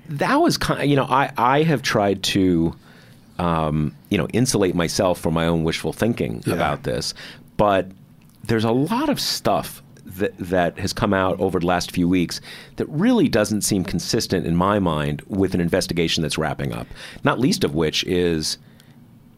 That 0.08 0.36
was 0.36 0.56
kind. 0.56 0.88
You 0.88 0.94
know, 0.94 1.06
I 1.06 1.32
I 1.36 1.62
have 1.64 1.82
tried 1.82 2.22
to, 2.24 2.76
um, 3.40 3.92
you 4.10 4.16
know, 4.18 4.28
insulate 4.32 4.74
myself 4.76 5.18
from 5.20 5.34
my 5.34 5.46
own 5.46 5.64
wishful 5.64 5.92
thinking 5.92 6.42
Yeah. 6.46 6.54
about 6.54 6.84
this, 6.84 7.12
but 7.56 7.88
there's 8.44 8.64
a 8.64 8.70
lot 8.70 9.08
of 9.08 9.18
stuff. 9.20 9.82
That, 10.16 10.36
that 10.38 10.78
has 10.78 10.92
come 10.92 11.12
out 11.12 11.38
over 11.40 11.60
the 11.60 11.66
last 11.66 11.90
few 11.90 12.08
weeks 12.08 12.40
that 12.76 12.88
really 12.88 13.28
doesn't 13.28 13.62
seem 13.62 13.84
consistent 13.84 14.46
in 14.46 14.56
my 14.56 14.78
mind 14.78 15.20
with 15.26 15.52
an 15.52 15.60
investigation 15.60 16.22
that's 16.22 16.38
wrapping 16.38 16.72
up. 16.72 16.86
Not 17.22 17.38
least 17.38 17.64
of 17.64 17.74
which 17.74 18.02
is 18.04 18.56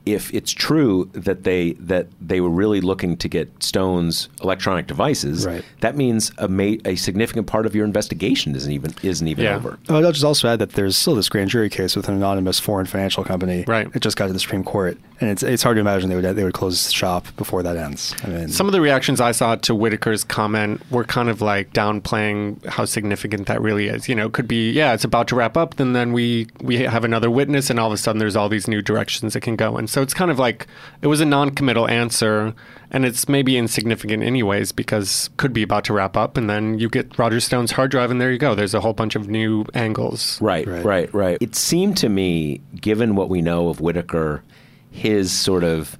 if 0.07 0.33
it's 0.33 0.53
true 0.53 1.11
that 1.13 1.45
they 1.45 1.73
that 1.75 2.07
they 2.21 2.41
were 2.41 2.49
really 2.51 2.81
looking 2.81 3.17
to 3.19 3.29
get 3.29 3.51
Stone's 3.63 4.29
electronic 4.43 4.87
devices, 4.87 5.47
Right. 5.47 5.63
that 5.81 5.97
means 5.97 6.33
a 6.39 6.49
ma- 6.49 6.77
a 6.85 6.97
significant 6.97 7.47
part 7.47 7.67
of 7.67 7.75
your 7.75 7.85
investigation 7.85 8.55
isn't 8.57 8.73
even 8.73 8.95
isn't 9.03 9.27
even 9.29 9.45
Yeah. 9.45 9.57
over. 9.57 9.79
Oh, 9.89 9.97
I'll 10.03 10.13
just 10.13 10.25
also 10.25 10.49
add 10.49 10.59
that 10.61 10.73
there's 10.73 10.97
still 10.97 11.15
this 11.15 11.29
grand 11.29 11.51
jury 11.51 11.69
case 11.69 11.95
with 11.97 12.09
an 12.09 12.15
anonymous 12.15 12.59
foreign 12.59 12.87
financial 12.87 13.25
company. 13.25 13.65
Right. 13.67 13.89
It 13.95 14.01
just 14.01 14.17
got 14.17 14.29
to 14.29 14.33
the 14.33 14.39
Supreme 14.39 14.65
Court, 14.65 14.97
and 15.21 15.31
it's 15.31 15.43
it's 15.43 15.63
hard 15.63 15.77
to 15.77 15.81
imagine 15.81 16.09
they 16.09 16.17
would 16.17 16.25
they 16.37 16.45
would 16.45 16.55
close 16.55 16.91
shop 16.91 17.27
before 17.37 17.63
that 17.63 17.77
ends. 17.77 18.15
I 18.25 18.29
mean, 18.29 18.49
Some 18.49 18.67
of 18.67 18.73
the 18.73 18.81
reactions 18.81 19.21
I 19.21 19.33
saw 19.33 19.57
to 19.57 19.75
Whitaker's 19.75 20.25
comment 20.25 20.81
were 20.91 21.05
kind 21.05 21.29
of 21.29 21.41
like 21.43 21.73
downplaying 21.73 22.65
how 22.67 22.85
significant 22.85 23.47
that 23.47 23.61
really 23.61 23.89
is. 23.89 24.09
You 24.09 24.15
know, 24.15 24.27
it 24.27 24.33
could 24.33 24.49
be, 24.49 24.71
yeah, 24.71 24.93
it's 24.95 25.05
about 25.05 25.29
to 25.29 25.37
wrap 25.37 25.57
up, 25.57 25.79
and 25.81 25.95
then 25.95 26.13
we 26.13 26.47
we 26.63 26.77
have 26.79 27.05
another 27.05 27.31
witness, 27.31 27.71
and 27.71 27.79
all 27.79 27.89
of 27.89 27.93
a 27.93 27.97
sudden 27.97 28.19
there's 28.19 28.37
all 28.37 28.49
these 28.49 28.69
new 28.69 28.81
directions 28.83 29.35
it 29.37 29.41
can 29.41 29.57
go 29.57 29.77
in. 29.79 29.87
So 29.87 29.98
it's 30.03 30.15
kind 30.15 30.31
of 30.31 30.39
like 30.39 30.67
it 31.03 31.07
was 31.07 31.21
a 31.21 31.25
non-committal 31.25 31.89
answer, 31.89 32.55
and 32.91 33.05
it's 33.05 33.29
maybe 33.29 33.57
insignificant 33.57 34.23
anyways 34.23 34.73
because 34.73 35.31
could 35.37 35.53
be 35.53 35.63
about 35.63 35.85
to 35.85 35.93
wrap 35.93 36.17
up, 36.17 36.37
and 36.37 36.49
then 36.49 36.79
you 36.79 36.89
get 36.89 37.19
Roger 37.19 37.41
Stone's 37.41 37.73
hard 37.73 37.91
drive, 37.91 38.11
and 38.11 38.21
there 38.21 38.31
you 38.33 38.39
go. 38.39 38.55
There's 38.55 38.75
a 38.75 38.81
whole 38.81 38.93
bunch 38.95 39.15
of 39.17 39.29
new 39.29 39.65
angles. 39.75 40.41
Right, 40.41 40.67
Right. 40.67 40.85
right, 40.85 41.15
right, 41.15 41.39
It 41.41 41.55
seemed 41.55 41.97
to 41.99 42.09
me, 42.09 42.61
given 42.81 43.15
what 43.15 43.29
we 43.29 43.43
know 43.43 43.69
of 43.69 43.81
Whitaker, 43.81 44.43
his 44.91 45.31
sort 45.33 45.65
of, 45.65 45.99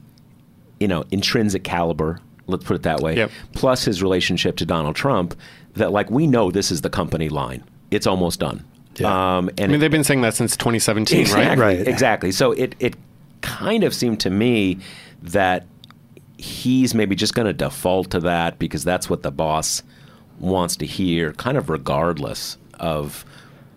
you 0.81 0.89
know, 0.89 1.05
intrinsic 1.11 1.65
caliber, 1.65 2.21
let's 2.47 2.65
put 2.65 2.75
it 2.77 2.83
that 2.85 3.01
way, 3.01 3.17
Yep. 3.17 3.31
plus 3.53 3.85
his 3.85 4.03
relationship 4.03 4.57
to 4.57 4.65
Donald 4.67 4.97
Trump, 4.97 5.35
that 5.75 5.93
like 5.93 6.11
we 6.11 6.27
know 6.27 6.51
this 6.51 6.71
is 6.71 6.81
the 6.81 6.91
company 6.91 7.29
line. 7.29 7.63
It's 7.91 8.07
almost 8.07 8.41
done. 8.41 8.65
Yeah. 8.97 9.37
Um, 9.39 9.49
I 9.59 9.63
and 9.63 9.71
mean, 9.73 9.81
they've 9.81 9.91
been 9.91 10.03
saying 10.03 10.23
that 10.23 10.35
since 10.35 10.57
2017, 10.57 11.21
exactly, 11.21 11.47
right? 11.47 11.59
Right. 11.79 11.87
Exactly. 11.87 12.33
So 12.33 12.51
it 12.53 12.75
it 12.81 12.97
kind 13.43 13.85
of 13.85 13.95
seemed 13.95 14.21
to 14.21 14.31
me 14.31 14.79
that 15.23 15.67
he's 16.39 16.95
maybe 16.95 17.17
just 17.17 17.35
going 17.35 17.47
to 17.47 17.53
default 17.53 18.11
to 18.11 18.21
that 18.21 18.59
because 18.59 18.85
that's 18.85 19.11
what 19.11 19.23
the 19.23 19.31
boss 19.31 19.83
wants 20.39 20.77
to 20.77 20.87
hear, 20.87 21.33
kind 21.33 21.57
of 21.59 21.69
regardless 21.69 22.57
of 22.79 23.25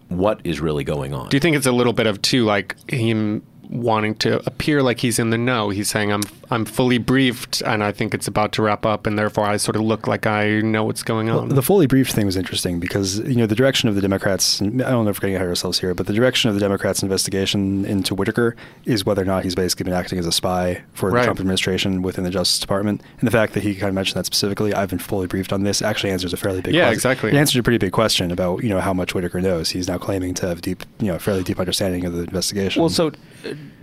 what 0.09 0.41
is 0.43 0.59
really 0.59 0.83
going 0.83 1.13
on. 1.13 1.29
Do 1.29 1.37
you 1.37 1.41
think 1.41 1.55
it's 1.55 1.65
a 1.65 1.71
little 1.71 1.93
bit 1.93 2.05
of 2.05 2.21
too 2.21 2.45
like 2.45 2.75
him 2.89 3.43
wanting 3.71 4.15
to 4.15 4.45
appear 4.45 4.83
like 4.83 4.99
he's 4.99 5.17
in 5.17 5.29
the 5.29 5.37
know? 5.37 5.69
He's 5.69 5.89
saying 5.89 6.11
I'm 6.11 6.21
I'm 6.49 6.65
fully 6.65 6.97
briefed 6.97 7.61
and 7.61 7.81
I 7.81 7.93
think 7.93 8.13
it's 8.13 8.27
about 8.27 8.51
to 8.53 8.61
wrap 8.61 8.85
up 8.85 9.07
and 9.07 9.17
therefore 9.17 9.45
I 9.45 9.55
sort 9.55 9.77
of 9.77 9.83
look 9.83 10.05
like 10.07 10.27
I 10.27 10.59
know 10.59 10.83
what's 10.83 11.01
going 11.03 11.29
on. 11.29 11.47
the 11.49 11.61
fully 11.61 11.87
briefed 11.87 12.11
thing 12.11 12.25
was 12.25 12.35
interesting 12.35 12.79
because 12.81 13.19
you 13.19 13.35
know 13.37 13.45
the 13.45 13.55
direction 13.55 13.87
of 13.87 13.95
the 13.95 14.01
Democrats. 14.01 14.59
and 14.59 14.81
I 14.81 14.91
don't 14.91 15.05
know 15.05 15.11
if 15.11 15.17
we're 15.17 15.21
getting 15.21 15.35
ahead 15.35 15.45
of 15.47 15.51
ourselves 15.51 15.79
here, 15.79 15.93
but 15.93 16.07
the 16.07 16.13
direction 16.13 16.49
of 16.49 16.55
the 16.55 16.59
Democrats' 16.59 17.01
investigation 17.01 17.85
into 17.85 18.13
Whitaker 18.13 18.55
is 18.85 19.05
whether 19.05 19.21
or 19.21 19.25
not 19.25 19.43
he's 19.45 19.55
basically 19.55 19.85
been 19.85 19.93
acting 19.93 20.19
as 20.19 20.25
a 20.27 20.31
spy 20.33 20.81
for 20.93 21.09
the 21.09 21.23
Trump 21.23 21.39
administration 21.39 22.01
within 22.01 22.25
the 22.25 22.29
Justice 22.29 22.59
Department. 22.59 23.01
And 23.19 23.27
the 23.27 23.31
fact 23.31 23.53
that 23.53 23.63
he 23.63 23.73
kind 23.75 23.87
of 23.87 23.95
mentioned 23.95 24.17
that 24.17 24.25
specifically, 24.25 24.73
I've 24.73 24.89
been 24.89 24.99
fully 24.99 25.27
briefed 25.27 25.53
on 25.53 25.63
this, 25.63 25.81
actually 25.81 26.11
answers 26.11 26.33
a 26.33 26.37
fairly 26.37 26.59
big 26.61 26.73
Yeah, 26.73 26.81
question. 26.87 26.93
exactly. 26.95 27.29
It 27.31 27.35
answers 27.35 27.55
a 27.57 27.63
pretty 27.63 27.77
big 27.77 27.93
question 27.93 28.29
about 28.31 28.61
you 28.63 28.69
know 28.69 28.81
how 28.81 28.93
much 28.93 29.15
Whitaker 29.15 29.39
knows. 29.39 29.69
He's 29.69 29.87
now 29.87 29.97
claiming 29.97 30.33
to 30.35 30.47
have 30.49 30.61
deep, 30.61 30.83
you 30.99 31.07
know, 31.07 31.17
fairly 31.19 31.43
deep 31.43 31.59
understanding 31.59 32.03
of 32.05 32.11
the 32.13 32.23
investigation. 32.23 32.81
Well, 32.81 32.89
so, 32.89 33.11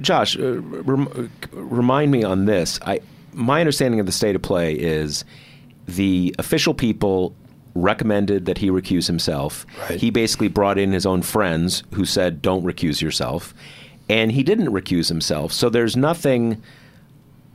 Josh, 0.01 0.39
uh, 0.39 0.61
rem- 0.61 1.31
remind 1.53 2.11
me 2.11 2.25
on 2.25 2.45
this. 2.47 2.79
I 2.85 3.01
my 3.33 3.61
understanding 3.61 4.01
of 4.01 4.07
the 4.07 4.13
state 4.13 4.35
of 4.35 4.43
play 4.43 4.75
is 4.75 5.25
the 5.87 6.35
official 6.39 6.75
people 6.75 7.35
recommended 7.75 8.47
that 8.47 8.59
he 8.59 8.71
recuse 8.71 9.07
himself. 9.07 9.65
Right. 9.89 10.01
He 10.01 10.11
basically 10.11 10.49
brought 10.49 10.79
in 10.79 10.93
his 10.93 11.07
own 11.07 11.23
friends 11.23 11.85
who 11.95 12.05
said, 12.05 12.43
"Don't 12.43 12.65
recuse 12.65 13.01
yourself," 13.01 13.55
and 14.09 14.33
he 14.33 14.43
didn't 14.43 14.69
recuse 14.69 15.09
himself. 15.09 15.53
So 15.53 15.69
there's 15.69 15.97
nothing 15.97 16.63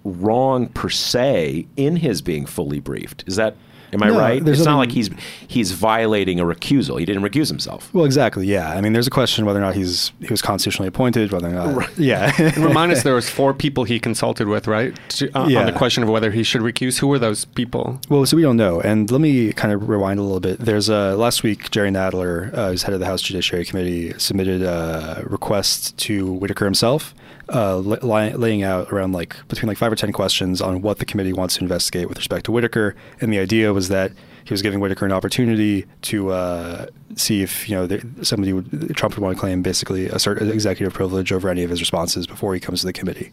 wrong 0.03 0.67
per 0.67 0.89
se 0.89 1.67
in 1.77 1.97
his 1.97 2.21
being 2.21 2.45
fully 2.45 2.79
briefed. 2.79 3.23
Is 3.27 3.35
that 3.37 3.55
am 3.93 4.03
I 4.03 4.07
No, 4.09 4.19
right? 4.19 4.43
there's 4.43 4.59
It's 4.59 4.65
not 4.65 4.77
like 4.77 4.91
he's 4.91 5.09
he's 5.47 5.71
violating 5.71 6.39
a 6.39 6.43
recusal. 6.43 6.99
He 6.99 7.05
didn't 7.05 7.23
recuse 7.23 7.47
himself. 7.47 7.93
Well, 7.93 8.05
exactly. 8.05 8.45
Yeah. 8.47 8.69
I 8.71 8.81
mean, 8.81 8.93
there's 8.93 9.07
a 9.07 9.11
question 9.11 9.45
whether 9.45 9.59
or 9.59 9.61
not 9.63 9.75
he's 9.75 10.11
he 10.19 10.27
was 10.29 10.41
constitutionally 10.41 10.87
appointed, 10.87 11.31
whether 11.31 11.47
or 11.47 11.51
not. 11.53 11.89
Yeah. 11.97 12.31
And 12.37 12.57
remind 12.57 12.91
us, 12.91 13.03
there 13.03 13.13
was 13.13 13.29
four 13.29 13.53
people 13.53 13.83
he 13.83 13.99
consulted 13.99 14.47
with, 14.47 14.67
right? 14.67 14.97
To, 15.09 15.29
uh, 15.37 15.43
On 15.59 15.65
the 15.65 15.71
question 15.71 16.03
of 16.03 16.09
whether 16.09 16.31
he 16.31 16.43
should 16.43 16.61
recuse. 16.61 16.99
Who 16.99 17.07
were 17.07 17.19
those 17.19 17.45
people? 17.45 17.99
Well, 18.09 18.25
so 18.25 18.35
we 18.37 18.43
don't 18.43 18.57
know. 18.57 18.81
And 18.81 19.09
let 19.11 19.21
me 19.21 19.53
kind 19.53 19.73
of 19.73 19.87
rewind 19.87 20.19
a 20.19 20.23
little 20.23 20.39
bit. 20.39 20.59
There's 20.59 20.89
uh, 20.89 21.15
last 21.17 21.43
week, 21.43 21.69
Jerry 21.71 21.89
Nadler, 21.91 22.53
uh, 22.53 22.69
who's 22.71 22.83
head 22.83 22.93
of 22.93 22.99
the 22.99 23.05
House 23.05 23.21
Judiciary 23.21 23.65
Committee, 23.65 24.13
submitted 24.17 24.61
a 24.63 25.23
request 25.27 25.95
to 25.97 26.31
Whitaker 26.31 26.65
himself, 26.65 27.13
uh, 27.53 27.77
li- 27.77 28.33
laying 28.33 28.63
out 28.63 28.91
around 28.91 29.11
like 29.11 29.35
between 29.47 29.67
like 29.67 29.77
five 29.77 29.91
or 29.91 29.95
ten 29.95 30.11
questions 30.11 30.61
on 30.61 30.81
what 30.81 30.99
the 30.99 31.05
committee 31.05 31.33
wants 31.33 31.55
to 31.57 31.61
investigate 31.61 32.07
with 32.09 32.17
respect 32.17 32.45
to 32.45 32.51
Whitaker. 32.51 32.95
And 33.21 33.31
the 33.31 33.39
idea 33.39 33.73
was 33.73 33.82
that 33.89 34.11
he 34.45 34.53
was 34.53 34.61
giving 34.61 34.79
Whitaker 34.79 35.05
an 35.05 35.11
opportunity 35.11 35.85
to 36.03 36.31
uh, 36.31 36.87
see 37.15 37.41
if 37.41 37.69
you 37.69 37.75
know 37.75 37.99
somebody 38.21 38.53
would 38.53 38.95
Trump 38.95 39.15
would 39.15 39.23
want 39.23 39.35
to 39.35 39.39
claim 39.39 39.61
basically 39.61 40.07
assert 40.07 40.41
executive 40.41 40.93
privilege 40.93 41.31
over 41.31 41.49
any 41.49 41.63
of 41.63 41.69
his 41.69 41.79
responses 41.79 42.27
before 42.27 42.53
he 42.53 42.59
comes 42.59 42.81
to 42.81 42.85
the 42.85 42.93
committee. 42.93 43.31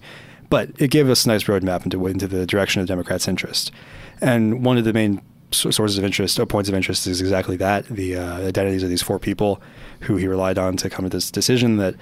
But 0.48 0.70
it 0.78 0.90
gave 0.90 1.08
us 1.08 1.24
a 1.24 1.28
nice 1.28 1.44
roadmap 1.44 1.84
into 1.84 2.06
into 2.06 2.28
the 2.28 2.46
direction 2.46 2.80
of 2.80 2.88
Democrats' 2.88 3.28
interest. 3.28 3.72
And 4.20 4.64
one 4.64 4.78
of 4.78 4.84
the 4.84 4.92
main 4.92 5.22
sources 5.52 5.98
of 5.98 6.04
interest, 6.04 6.38
or 6.38 6.46
points 6.46 6.68
of 6.68 6.74
interest, 6.74 7.06
is 7.06 7.20
exactly 7.20 7.56
that: 7.56 7.86
the 7.86 8.16
uh, 8.16 8.38
identities 8.46 8.82
of 8.82 8.90
these 8.90 9.02
four 9.02 9.18
people 9.18 9.60
who 10.00 10.16
he 10.16 10.28
relied 10.28 10.58
on 10.58 10.76
to 10.78 10.90
come 10.90 11.04
to 11.04 11.08
this 11.08 11.30
decision 11.30 11.76
that. 11.78 11.94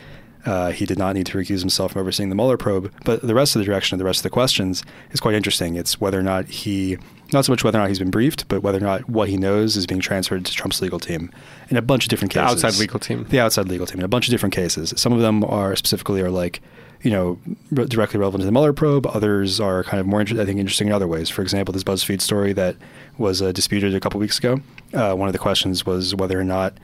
Uh, 0.46 0.70
he 0.70 0.86
did 0.86 0.96
not 0.96 1.14
need 1.14 1.26
to 1.26 1.36
recuse 1.36 1.60
himself 1.60 1.92
from 1.92 2.00
overseeing 2.00 2.28
the 2.28 2.34
Mueller 2.34 2.56
probe, 2.56 2.92
but 3.04 3.20
the 3.20 3.34
rest 3.34 3.56
of 3.56 3.60
the 3.60 3.66
direction 3.66 3.96
of 3.96 3.98
the 3.98 4.04
rest 4.04 4.20
of 4.20 4.22
the 4.22 4.30
questions 4.30 4.84
is 5.10 5.18
quite 5.18 5.34
interesting. 5.34 5.74
It's 5.74 6.00
whether 6.00 6.18
or 6.18 6.22
not 6.22 6.46
he, 6.46 6.96
not 7.32 7.44
so 7.44 7.52
much 7.52 7.62
whether 7.64 7.78
or 7.78 7.82
not 7.82 7.88
he's 7.88 7.98
been 7.98 8.10
briefed, 8.10 8.48
but 8.48 8.62
whether 8.62 8.78
or 8.78 8.82
not 8.82 9.08
what 9.08 9.28
he 9.28 9.36
knows 9.36 9.76
is 9.76 9.86
being 9.86 10.00
transferred 10.00 10.44
to 10.44 10.52
Trump's 10.52 10.80
legal 10.80 10.98
team 10.98 11.30
in 11.68 11.76
a 11.76 11.82
bunch 11.82 12.04
of 12.04 12.08
different 12.08 12.32
The 12.32 12.40
cases. 12.40 12.64
outside 12.64 12.80
legal 12.80 12.98
team. 13.00 13.26
The 13.28 13.40
outside 13.40 13.68
legal 13.68 13.86
team 13.86 13.98
in 14.00 14.04
a 14.04 14.08
bunch 14.08 14.28
of 14.28 14.30
different 14.32 14.54
cases. 14.54 14.94
Some 14.96 15.12
of 15.12 15.20
them 15.20 15.44
are 15.44 15.76
specifically 15.76 16.20
are 16.22 16.30
like, 16.30 16.60
you 17.02 17.10
know, 17.10 17.38
re- 17.70 17.84
directly 17.86 18.18
relevant 18.18 18.40
to 18.40 18.46
the 18.46 18.52
Mueller 18.52 18.72
probe. 18.72 19.06
Others 19.06 19.60
are 19.60 19.84
kind 19.84 20.00
of 20.00 20.06
more, 20.06 20.20
inter- 20.20 20.40
I 20.40 20.44
think, 20.44 20.58
interesting 20.58 20.88
in 20.88 20.92
other 20.92 21.06
ways. 21.06 21.28
For 21.28 21.42
example, 21.42 21.72
this 21.72 21.84
BuzzFeed 21.84 22.20
story 22.20 22.52
that 22.54 22.76
was 23.18 23.40
uh, 23.42 23.52
disputed 23.52 23.94
a 23.94 24.00
couple 24.00 24.18
weeks 24.20 24.38
ago. 24.38 24.60
Uh, 24.94 25.14
one 25.14 25.28
of 25.28 25.32
the 25.32 25.38
questions 25.38 25.84
was 25.86 26.14
whether 26.14 26.40
or 26.40 26.44
not 26.44 26.74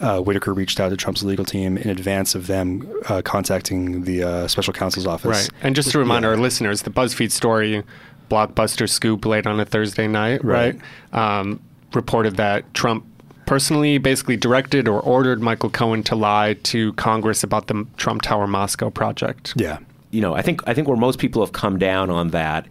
uh, 0.00 0.20
Whitaker 0.20 0.54
reached 0.54 0.78
out 0.80 0.90
to 0.90 0.96
Trump's 0.96 1.22
legal 1.24 1.44
team 1.44 1.76
in 1.76 1.90
advance 1.90 2.34
of 2.36 2.46
them 2.46 2.88
uh, 3.08 3.20
contacting 3.22 4.04
the 4.04 4.22
uh, 4.22 4.48
special 4.48 4.72
counsel's 4.72 5.06
office. 5.06 5.26
Right. 5.50 5.50
And 5.62 5.74
just 5.74 5.90
to 5.90 5.98
remind 5.98 6.22
Yeah. 6.22 6.30
our 6.30 6.36
listeners, 6.36 6.82
the 6.82 6.90
BuzzFeed 6.90 7.32
story, 7.32 7.82
blockbuster 8.28 8.88
scoop 8.88 9.24
late 9.24 9.46
on 9.46 9.60
a 9.60 9.64
Thursday 9.64 10.06
night, 10.08 10.44
right? 10.44 10.78
Um, 11.12 11.60
reported 11.94 12.36
that 12.36 12.72
Trump 12.74 13.04
personally 13.46 13.96
basically 13.98 14.36
directed 14.36 14.86
or 14.88 15.00
ordered 15.00 15.40
Michael 15.40 15.70
Cohen 15.70 16.02
to 16.04 16.14
lie 16.14 16.54
to 16.64 16.92
Congress 16.94 17.42
about 17.42 17.66
the 17.68 17.86
Trump 17.96 18.20
Tower 18.22 18.46
Moscow 18.46 18.90
project. 18.90 19.54
Yeah. 19.56 19.78
you 20.10 20.20
know, 20.20 20.34
I 20.34 20.42
think 20.42 20.60
I 20.66 20.74
think 20.74 20.86
where 20.88 20.96
most 20.96 21.18
people 21.18 21.42
have 21.42 21.52
come 21.52 21.78
down 21.78 22.10
on 22.10 22.28
that 22.30 22.66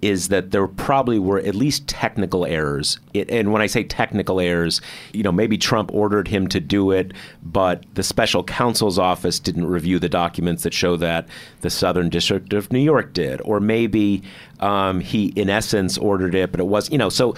is 0.00 0.28
that 0.28 0.50
there 0.52 0.66
probably 0.66 1.18
were 1.18 1.38
at 1.38 1.54
least 1.54 1.88
technical 1.88 2.46
errors. 2.46 2.98
It, 3.14 3.30
and 3.30 3.52
when 3.52 3.60
I 3.60 3.66
say 3.66 3.82
technical 3.82 4.40
errors, 4.40 4.80
you 5.12 5.22
know, 5.22 5.32
maybe 5.32 5.58
Trump 5.58 5.92
ordered 5.92 6.28
him 6.28 6.46
to 6.48 6.60
do 6.60 6.90
it, 6.90 7.12
but 7.42 7.84
the 7.94 8.02
special 8.02 8.44
counsel's 8.44 8.98
office 8.98 9.38
didn't 9.38 9.66
review 9.66 9.98
the 9.98 10.08
documents 10.08 10.62
that 10.62 10.72
show 10.72 10.96
that 10.96 11.26
the 11.62 11.70
Southern 11.70 12.08
District 12.08 12.52
of 12.52 12.72
New 12.72 12.78
York 12.78 13.12
did, 13.12 13.40
or 13.42 13.60
maybe 13.60 14.22
um, 14.60 15.00
he, 15.00 15.26
in 15.36 15.50
essence, 15.50 15.98
ordered 15.98 16.34
it, 16.34 16.52
but 16.52 16.60
it 16.60 16.66
was, 16.66 16.90
you 16.90 16.98
know, 16.98 17.08
so. 17.08 17.34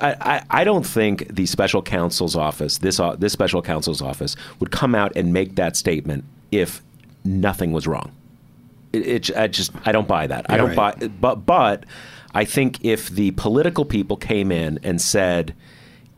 I, 0.00 0.40
I 0.50 0.62
don't 0.62 0.86
think 0.86 1.34
the 1.34 1.46
special 1.46 1.82
counsel's 1.82 2.36
office, 2.36 2.78
this 2.78 3.00
uh, 3.00 3.16
this 3.16 3.32
special 3.32 3.60
counsel's 3.60 4.00
office, 4.00 4.36
would 4.60 4.70
come 4.70 4.94
out 4.94 5.10
and 5.16 5.32
make 5.32 5.56
that 5.56 5.74
statement 5.74 6.22
if 6.52 6.80
nothing 7.24 7.72
was 7.72 7.88
wrong 7.88 8.12
it, 8.94 9.30
it 9.30 9.36
I 9.36 9.46
just 9.48 9.72
I 9.84 9.92
don't 9.92 10.08
buy 10.08 10.26
that. 10.26 10.46
I 10.48 10.56
don't 10.56 10.76
right. 10.76 10.98
buy 10.98 11.08
but 11.08 11.46
but 11.46 11.84
I 12.34 12.44
think 12.44 12.84
if 12.84 13.08
the 13.10 13.30
political 13.32 13.84
people 13.84 14.16
came 14.16 14.50
in 14.50 14.78
and 14.82 15.00
said 15.00 15.54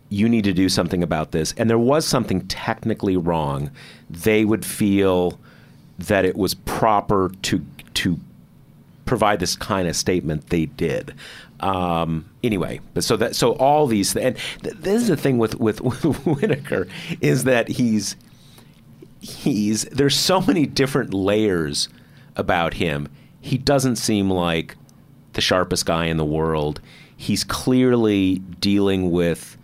you 0.08 0.28
need 0.28 0.44
to 0.44 0.52
do 0.52 0.68
something 0.68 1.02
about 1.02 1.32
this 1.32 1.52
and 1.56 1.68
there 1.68 1.78
was 1.78 2.06
something 2.06 2.46
technically 2.46 3.16
wrong, 3.16 3.70
they 4.08 4.44
would 4.44 4.64
feel 4.64 5.38
that 5.98 6.24
it 6.24 6.36
was 6.36 6.54
proper 6.54 7.30
to 7.42 7.64
to 7.94 8.18
provide 9.04 9.40
this 9.40 9.56
kind 9.56 9.88
of 9.88 9.96
statement 9.96 10.48
they 10.50 10.66
did. 10.66 11.14
Um, 11.60 12.28
anyway, 12.42 12.80
but 12.92 13.04
so 13.04 13.16
that 13.16 13.34
so 13.34 13.52
all 13.52 13.86
these 13.86 14.14
and 14.14 14.36
th- 14.62 14.76
this 14.76 15.02
is 15.02 15.08
the 15.08 15.16
thing 15.16 15.38
with 15.38 15.58
with, 15.58 15.80
with 15.80 16.02
Whitaker 16.26 16.86
is 17.20 17.44
that 17.44 17.68
he's 17.68 18.16
he's 19.20 19.84
there's 19.84 20.16
so 20.16 20.40
many 20.40 20.66
different 20.66 21.14
layers 21.14 21.88
about 22.36 22.74
him. 22.74 23.08
He 23.40 23.58
doesn't 23.58 23.96
seem 23.96 24.30
like 24.30 24.76
the 25.32 25.40
sharpest 25.40 25.86
guy 25.86 26.06
in 26.06 26.16
the 26.16 26.24
world. 26.24 26.80
He's 27.16 27.44
clearly 27.44 28.36
dealing 28.60 29.10
with 29.10 29.56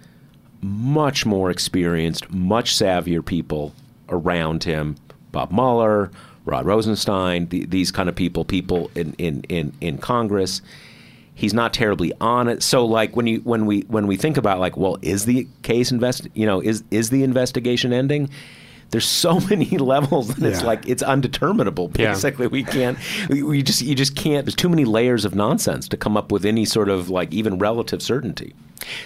much 0.60 1.26
more 1.26 1.50
experienced, 1.50 2.30
much 2.30 2.74
savvier 2.74 3.24
people 3.24 3.74
around 4.08 4.64
him. 4.64 4.96
Bob 5.32 5.50
Mueller, 5.50 6.10
Rod 6.44 6.66
Rosenstein, 6.66 7.48
the, 7.48 7.66
these 7.66 7.90
kind 7.90 8.08
of 8.08 8.14
people, 8.14 8.44
people 8.44 8.90
in, 8.94 9.14
in, 9.14 9.42
in, 9.48 9.72
in 9.80 9.98
Congress. 9.98 10.62
He's 11.34 11.54
not 11.54 11.72
terribly 11.72 12.12
on 12.20 12.48
it. 12.48 12.62
So 12.62 12.84
like 12.84 13.16
when 13.16 13.26
you 13.26 13.40
when 13.40 13.64
we 13.64 13.80
when 13.82 14.06
we 14.06 14.16
think 14.16 14.36
about 14.36 14.60
like, 14.60 14.76
well, 14.76 14.98
is 15.00 15.24
the 15.24 15.48
case 15.62 15.90
invest 15.90 16.28
you 16.34 16.44
know, 16.44 16.60
is 16.60 16.84
is 16.90 17.08
the 17.10 17.22
investigation 17.22 17.92
ending? 17.92 18.28
There's 18.92 19.06
so 19.06 19.40
many 19.50 19.76
levels 19.78 20.28
that 20.36 20.48
it's 20.48 20.62
like 20.62 20.88
it's 20.88 21.02
undeterminable. 21.02 21.90
Yeah. 21.96 22.12
Basically, 22.12 22.46
we 22.46 22.62
can't. 22.62 22.96
We, 23.28 23.42
we 23.42 23.62
just 23.62 23.82
you 23.82 23.94
just 23.94 24.14
can't. 24.14 24.46
There's 24.46 24.54
too 24.54 24.68
many 24.68 24.84
layers 24.84 25.24
of 25.24 25.34
nonsense 25.34 25.88
to 25.88 25.96
come 25.96 26.16
up 26.16 26.30
with 26.30 26.44
any 26.44 26.64
sort 26.64 26.88
of 26.88 27.10
like 27.10 27.32
even 27.32 27.58
relative 27.58 28.02
certainty. 28.02 28.54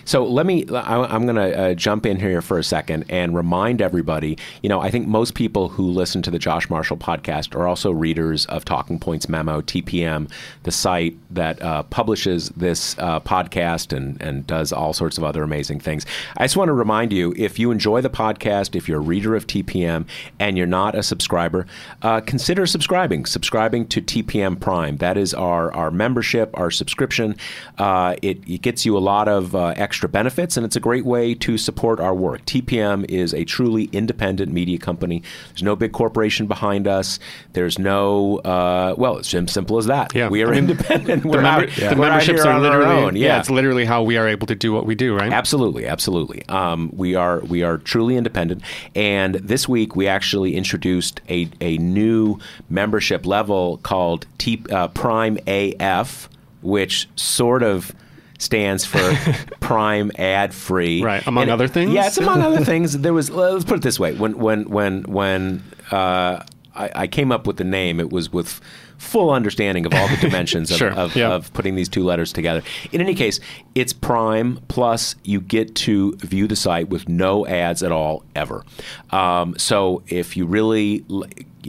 So 0.05 0.25
let 0.25 0.47
me. 0.47 0.67
I, 0.69 1.03
I'm 1.03 1.25
going 1.25 1.37
to 1.37 1.59
uh, 1.59 1.75
jump 1.75 2.07
in 2.07 2.19
here 2.19 2.43
for 2.43 2.59
a 2.59 2.65
second 2.65 3.05
and 3.09 3.35
remind 3.35 3.81
everybody. 3.83 4.39
You 4.63 4.69
know, 4.69 4.81
I 4.81 4.91
think 4.91 5.07
most 5.07 5.35
people 5.35 5.69
who 5.69 5.91
listen 5.91 6.23
to 6.23 6.31
the 6.31 6.39
Josh 6.39 6.69
Marshall 6.71 6.97
podcast 6.97 7.55
are 7.55 7.67
also 7.67 7.91
readers 7.91 8.47
of 8.47 8.65
Talking 8.65 8.99
Points 8.99 9.29
Memo 9.29 9.61
(TPM), 9.61 10.31
the 10.63 10.71
site 10.71 11.17
that 11.31 11.61
uh, 11.63 11.83
publishes 11.85 12.51
this 12.51 12.97
uh, 12.99 13.21
podcast 13.21 13.97
and 13.97 14.21
and 14.21 14.47
does 14.47 14.73
all 14.73 14.93
sorts 14.93 15.19
of 15.19 15.25
other 15.25 15.43
amazing 15.43 15.81
things. 15.81 16.07
I 16.37 16.45
just 16.45 16.57
want 16.57 16.69
to 16.69 16.75
remind 16.75 17.13
you, 17.13 17.35
if 17.37 17.59
you 17.59 17.71
enjoy 17.71 18.01
the 18.01 18.11
podcast, 18.11 18.75
if 18.75 18.89
you're 18.89 18.99
a 18.99 19.03
reader 19.03 19.35
of 19.35 19.47
TPM 19.47 20.07
and 20.39 20.57
you're 20.57 20.67
not 20.67 20.95
a 20.95 21.03
subscriber, 21.03 21.67
uh, 22.03 22.21
consider 22.21 22.67
subscribing. 22.67 23.27
Subscribing 23.27 23.87
to 23.89 24.01
TPM 24.01 24.61
Prime. 24.61 24.97
That 24.99 25.17
is 25.17 25.35
our 25.35 25.73
our 25.73 25.91
membership, 25.91 26.51
our 26.55 26.71
subscription. 26.71 27.37
Uh, 27.79 28.17
it, 28.23 28.39
it 28.49 28.63
gets 28.63 28.85
you 28.87 28.97
a 28.97 29.01
lot 29.01 29.29
of 29.29 29.55
uh, 29.67 29.75
extra 29.77 30.09
benefits, 30.09 30.57
and 30.57 30.65
it's 30.65 30.77
a 30.77 30.81
great 30.81 31.05
way 31.05 31.35
to 31.35 31.59
support 31.59 32.01
our 32.01 32.15
work. 32.15 32.45
TPM 32.47 33.05
is 33.09 33.35
a 33.35 33.45
truly 33.45 33.85
independent 33.93 34.53
media 34.53 34.79
company. 34.79 35.23
There's 35.49 35.63
no 35.63 35.77
big 35.77 35.93
corporation 35.93 36.47
behind 36.47 36.87
us. 36.87 37.19
There's 37.53 37.79
no 37.79 38.39
uh, 38.39 38.95
well, 38.97 39.19
it's 39.19 39.35
as 39.35 39.53
simple 39.53 39.79
as 39.79 39.87
that. 39.87 40.15
Yeah. 40.15 40.29
we 40.29 40.43
are 40.43 40.49
I 40.53 40.61
mean, 40.61 40.71
independent. 40.71 41.23
The, 41.23 41.29
we're 41.29 41.43
member- 41.43 41.69
out, 41.69 41.77
the 41.77 41.97
memberships 41.97 42.45
are 42.45 42.61
literally 42.61 42.95
own. 43.03 43.17
yeah. 43.17 43.41
it's 43.41 43.51
literally 43.51 43.85
how 43.85 44.03
we 44.03 44.17
are 44.17 44.29
able 44.29 44.47
to 44.47 44.55
do 44.55 44.73
what 44.73 44.87
we 44.87 44.95
do, 44.95 45.15
right? 45.15 45.33
Absolutely, 45.33 45.87
absolutely. 45.87 46.45
Um, 46.49 46.91
we 46.95 47.15
are 47.15 47.41
we 47.41 47.63
are 47.63 47.79
truly 47.79 48.17
independent, 48.17 48.63
and 48.95 49.35
this 49.37 49.69
week 49.69 49.97
we 49.97 50.07
actually 50.07 50.55
introduced 50.55 51.21
a 51.29 51.49
a 51.61 51.79
new 51.79 52.39
membership 52.69 53.27
level 53.27 53.79
called 53.79 54.27
T, 54.39 54.63
uh, 54.71 54.89
Prime 54.89 55.39
AF, 55.47 56.29
which 56.63 57.09
sort 57.17 57.63
of 57.63 57.93
stands 58.39 58.85
for 58.85 58.99
Prime 59.61 60.11
Ad 60.19 60.55
Free. 60.55 61.03
Right, 61.03 61.27
among 61.27 61.49
other 61.51 61.69
things? 61.69 61.93
Yeah, 61.93 62.07
it's 62.07 62.19
among 62.19 62.43
other 62.43 62.65
things. 62.73 62.99
There 62.99 63.15
was 63.15 63.31
let's 63.31 63.65
put 63.65 63.79
it 63.79 63.83
this 63.83 63.99
way: 64.01 64.15
when 64.15 64.39
when 64.39 64.65
when 64.69 65.03
when 65.05 65.63
uh, 65.91 66.43
I, 66.75 66.91
I 66.95 67.07
came 67.07 67.33
up 67.33 67.47
with 67.47 67.57
the 67.57 67.65
name, 67.65 68.01
it 68.01 68.11
was 68.11 68.33
with 68.33 68.61
full 68.99 69.31
understanding 69.31 69.85
of 69.85 69.93
all 69.93 70.09
the 70.09 70.17
dimensions 70.17 70.71
of, 70.71 70.77
Sure, 70.79 70.91
of, 70.93 71.15
yeah. 71.15 71.29
of 71.31 71.53
putting 71.53 71.75
these 71.75 71.89
two 71.89 72.03
letters 72.03 72.33
together. 72.33 72.63
In 72.93 73.01
any 73.03 73.15
case, 73.15 73.41
it's 73.75 73.93
Prime 73.93 74.59
plus 74.69 75.17
you 75.23 75.41
get 75.41 75.75
to 75.77 76.17
view 76.17 76.47
the 76.47 76.57
site 76.57 76.89
with 76.89 77.07
no 77.09 77.47
ads 77.47 77.83
at 77.83 77.93
all 77.93 78.25
ever. 78.35 78.65
Um, 79.11 79.55
so 79.59 80.03
if 80.09 80.35
you 80.37 80.47
really 80.47 81.05
li- 81.09 81.29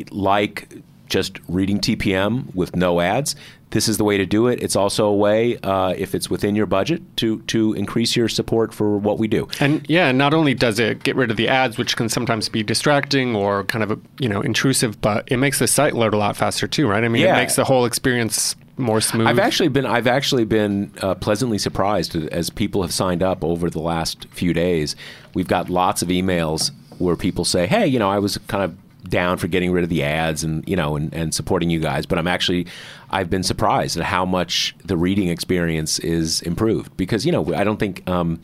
like 0.09 0.69
just 1.09 1.39
reading 1.49 1.79
TPM 1.79 2.53
with 2.55 2.75
no 2.75 2.99
ads, 3.01 3.35
this 3.71 3.87
is 3.89 3.97
the 3.97 4.03
way 4.05 4.17
to 4.17 4.25
do 4.25 4.47
it. 4.47 4.61
It's 4.63 4.75
also 4.75 5.07
a 5.07 5.13
way, 5.15 5.57
uh, 5.57 5.93
if 5.97 6.15
it's 6.15 6.29
within 6.29 6.55
your 6.55 6.65
budget, 6.65 7.01
to 7.17 7.39
to 7.43 7.73
increase 7.73 8.15
your 8.15 8.29
support 8.29 8.73
for 8.73 8.97
what 8.97 9.17
we 9.19 9.27
do. 9.27 9.47
And 9.59 9.85
yeah, 9.89 10.11
not 10.11 10.33
only 10.33 10.53
does 10.53 10.79
it 10.79 11.03
get 11.03 11.15
rid 11.15 11.31
of 11.31 11.37
the 11.37 11.47
ads, 11.49 11.77
which 11.77 11.95
can 11.97 12.07
sometimes 12.09 12.47
be 12.49 12.63
distracting 12.63 13.35
or 13.35 13.63
kind 13.65 13.83
of 13.83 13.99
you 14.19 14.29
know 14.29 14.41
intrusive, 14.41 15.01
but 15.01 15.27
it 15.31 15.37
makes 15.37 15.59
the 15.59 15.67
site 15.67 15.93
load 15.95 16.13
a 16.13 16.17
lot 16.17 16.37
faster 16.37 16.67
too, 16.67 16.87
right? 16.87 17.03
I 17.03 17.09
mean, 17.09 17.21
Yeah. 17.23 17.35
it 17.35 17.39
makes 17.39 17.55
the 17.55 17.65
whole 17.65 17.85
experience 17.85 18.55
more 18.77 19.01
smooth? 19.01 19.27
I've 19.27 19.39
actually 19.39 19.69
been 19.69 19.85
I've 19.85 20.07
actually 20.07 20.45
been 20.45 20.91
uh, 21.01 21.15
pleasantly 21.15 21.57
surprised 21.57 22.15
as 22.15 22.49
people 22.49 22.83
have 22.83 22.93
signed 22.93 23.23
up 23.23 23.43
over 23.43 23.69
the 23.69 23.79
last 23.81 24.27
few 24.31 24.53
days. 24.53 24.95
We've 25.33 25.47
got 25.47 25.69
lots 25.69 26.01
of 26.01 26.07
emails 26.09 26.71
where 26.99 27.15
people 27.15 27.43
say, 27.43 27.67
"Hey, 27.67 27.85
you 27.87 27.99
know, 27.99 28.09
I 28.09 28.19
was 28.19 28.37
kind 28.47 28.63
of 28.63 28.75
down 29.09 29.37
for 29.37 29.47
getting 29.47 29.71
rid 29.71 29.83
of 29.83 29.89
the 29.89 30.03
ads 30.03 30.43
and 30.43 30.67
you 30.67 30.75
know 30.75 30.95
and, 30.95 31.13
and 31.13 31.33
supporting 31.33 31.69
you 31.69 31.79
guys 31.79 32.05
but 32.05 32.17
i'm 32.17 32.27
actually 32.27 32.67
i've 33.09 33.29
been 33.29 33.43
surprised 33.43 33.97
at 33.97 34.03
how 34.03 34.25
much 34.25 34.75
the 34.85 34.97
reading 34.97 35.27
experience 35.27 35.99
is 35.99 36.41
improved 36.43 36.95
because 36.97 37.25
you 37.25 37.31
know 37.31 37.53
i 37.53 37.63
don't 37.63 37.77
think 37.77 38.07
um, 38.09 38.39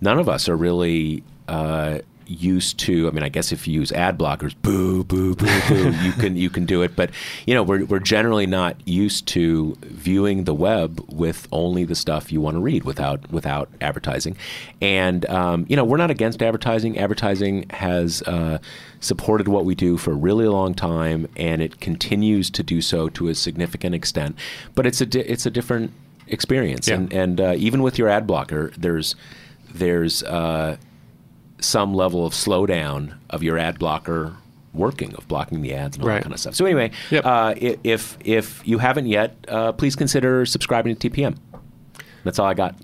none 0.00 0.18
of 0.18 0.28
us 0.28 0.48
are 0.48 0.56
really 0.56 1.22
uh, 1.48 1.98
used 2.32 2.78
to. 2.80 3.08
I 3.08 3.10
mean, 3.10 3.22
I 3.22 3.28
guess 3.28 3.52
if 3.52 3.66
you 3.68 3.74
use 3.80 3.92
ad 3.92 4.18
blockers, 4.18 4.54
boo, 4.62 5.04
boo, 5.04 5.34
boo, 5.34 5.46
boo, 5.68 5.90
you 6.02 6.12
can 6.12 6.36
you 6.36 6.50
can 6.50 6.64
do 6.66 6.82
it. 6.82 6.96
But 6.96 7.10
you 7.46 7.54
know, 7.54 7.62
we're 7.62 7.84
we're 7.84 7.98
generally 8.00 8.46
not 8.46 8.76
used 8.86 9.26
to 9.28 9.76
viewing 9.82 10.44
the 10.44 10.54
web 10.54 11.04
with 11.08 11.46
only 11.52 11.84
the 11.84 11.94
stuff 11.94 12.32
you 12.32 12.40
want 12.40 12.56
to 12.56 12.60
read 12.60 12.84
without 12.84 13.30
without 13.30 13.68
advertising. 13.80 14.36
And 14.80 15.24
um, 15.30 15.66
you 15.68 15.76
know, 15.76 15.84
we're 15.84 15.96
not 15.98 16.10
against 16.10 16.42
advertising. 16.42 16.98
Advertising 16.98 17.68
has 17.70 18.22
uh, 18.22 18.58
supported 19.00 19.48
what 19.48 19.64
we 19.64 19.74
do 19.74 19.96
for 19.96 20.12
a 20.12 20.16
really 20.16 20.46
long 20.48 20.74
time, 20.74 21.28
and 21.36 21.60
it 21.62 21.80
continues 21.80 22.50
to 22.50 22.62
do 22.62 22.80
so 22.80 23.08
to 23.10 23.28
a 23.28 23.34
significant 23.34 23.94
extent. 23.94 24.36
But 24.74 24.86
it's 24.86 25.00
a 25.00 25.06
di- 25.06 25.20
it's 25.20 25.46
a 25.46 25.50
different 25.50 25.92
experience, 26.28 26.88
Yeah. 26.88 26.94
and 26.94 27.12
and 27.12 27.40
uh, 27.40 27.54
even 27.56 27.82
with 27.82 27.98
your 27.98 28.08
ad 28.08 28.26
blocker, 28.26 28.72
there's 28.78 29.14
there's 29.74 30.22
uh, 30.24 30.76
some 31.64 31.94
level 31.94 32.26
of 32.26 32.32
slowdown 32.32 33.14
of 33.30 33.42
your 33.42 33.58
ad 33.58 33.78
blocker 33.78 34.32
working 34.74 35.14
of 35.16 35.28
blocking 35.28 35.60
the 35.62 35.74
ads 35.74 35.96
and 35.96 36.04
all 36.04 36.08
Right. 36.08 36.16
that 36.16 36.22
kind 36.22 36.32
of 36.34 36.40
stuff. 36.40 36.54
So 36.54 36.64
anyway, 36.64 36.90
Yep. 37.10 37.26
uh, 37.26 37.54
if 37.58 38.16
if 38.24 38.62
you 38.66 38.78
haven't 38.78 39.06
yet, 39.06 39.36
uh, 39.48 39.72
please 39.72 39.94
consider 39.96 40.46
subscribing 40.46 40.96
to 40.96 41.10
TPM. 41.10 41.36
That's 42.24 42.38
all 42.38 42.46
I 42.46 42.54
got. 42.54 42.74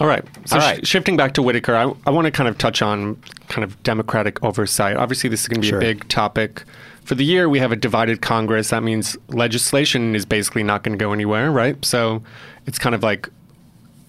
All 0.00 0.06
right. 0.06 0.24
So 0.44 0.58
All 0.60 0.74
sh- 0.74 0.80
shifting 0.86 1.16
back 1.16 1.32
to 1.34 1.42
Whitaker, 1.42 1.74
I, 1.74 1.92
I 2.06 2.10
want 2.10 2.26
to 2.26 2.30
kind 2.30 2.48
of 2.48 2.56
touch 2.58 2.82
on 2.82 3.16
kind 3.48 3.64
of 3.64 3.82
Democratic 3.82 4.42
oversight. 4.44 4.96
Obviously, 4.96 5.28
this 5.30 5.40
is 5.42 5.48
going 5.48 5.56
to 5.60 5.60
be 5.62 5.68
Sure. 5.70 5.78
a 5.78 5.80
big 5.80 6.06
topic. 6.08 6.62
For 7.04 7.14
the 7.14 7.24
year, 7.24 7.48
we 7.48 7.58
have 7.58 7.72
a 7.72 7.76
divided 7.76 8.20
Congress. 8.20 8.68
That 8.70 8.82
means 8.82 9.16
legislation 9.28 10.14
is 10.14 10.26
basically 10.26 10.62
not 10.62 10.82
going 10.84 10.96
to 10.96 11.02
go 11.02 11.12
anywhere, 11.12 11.50
right? 11.50 11.82
So 11.84 12.22
it's 12.66 12.78
kind 12.78 12.94
of 12.94 13.02
like 13.02 13.28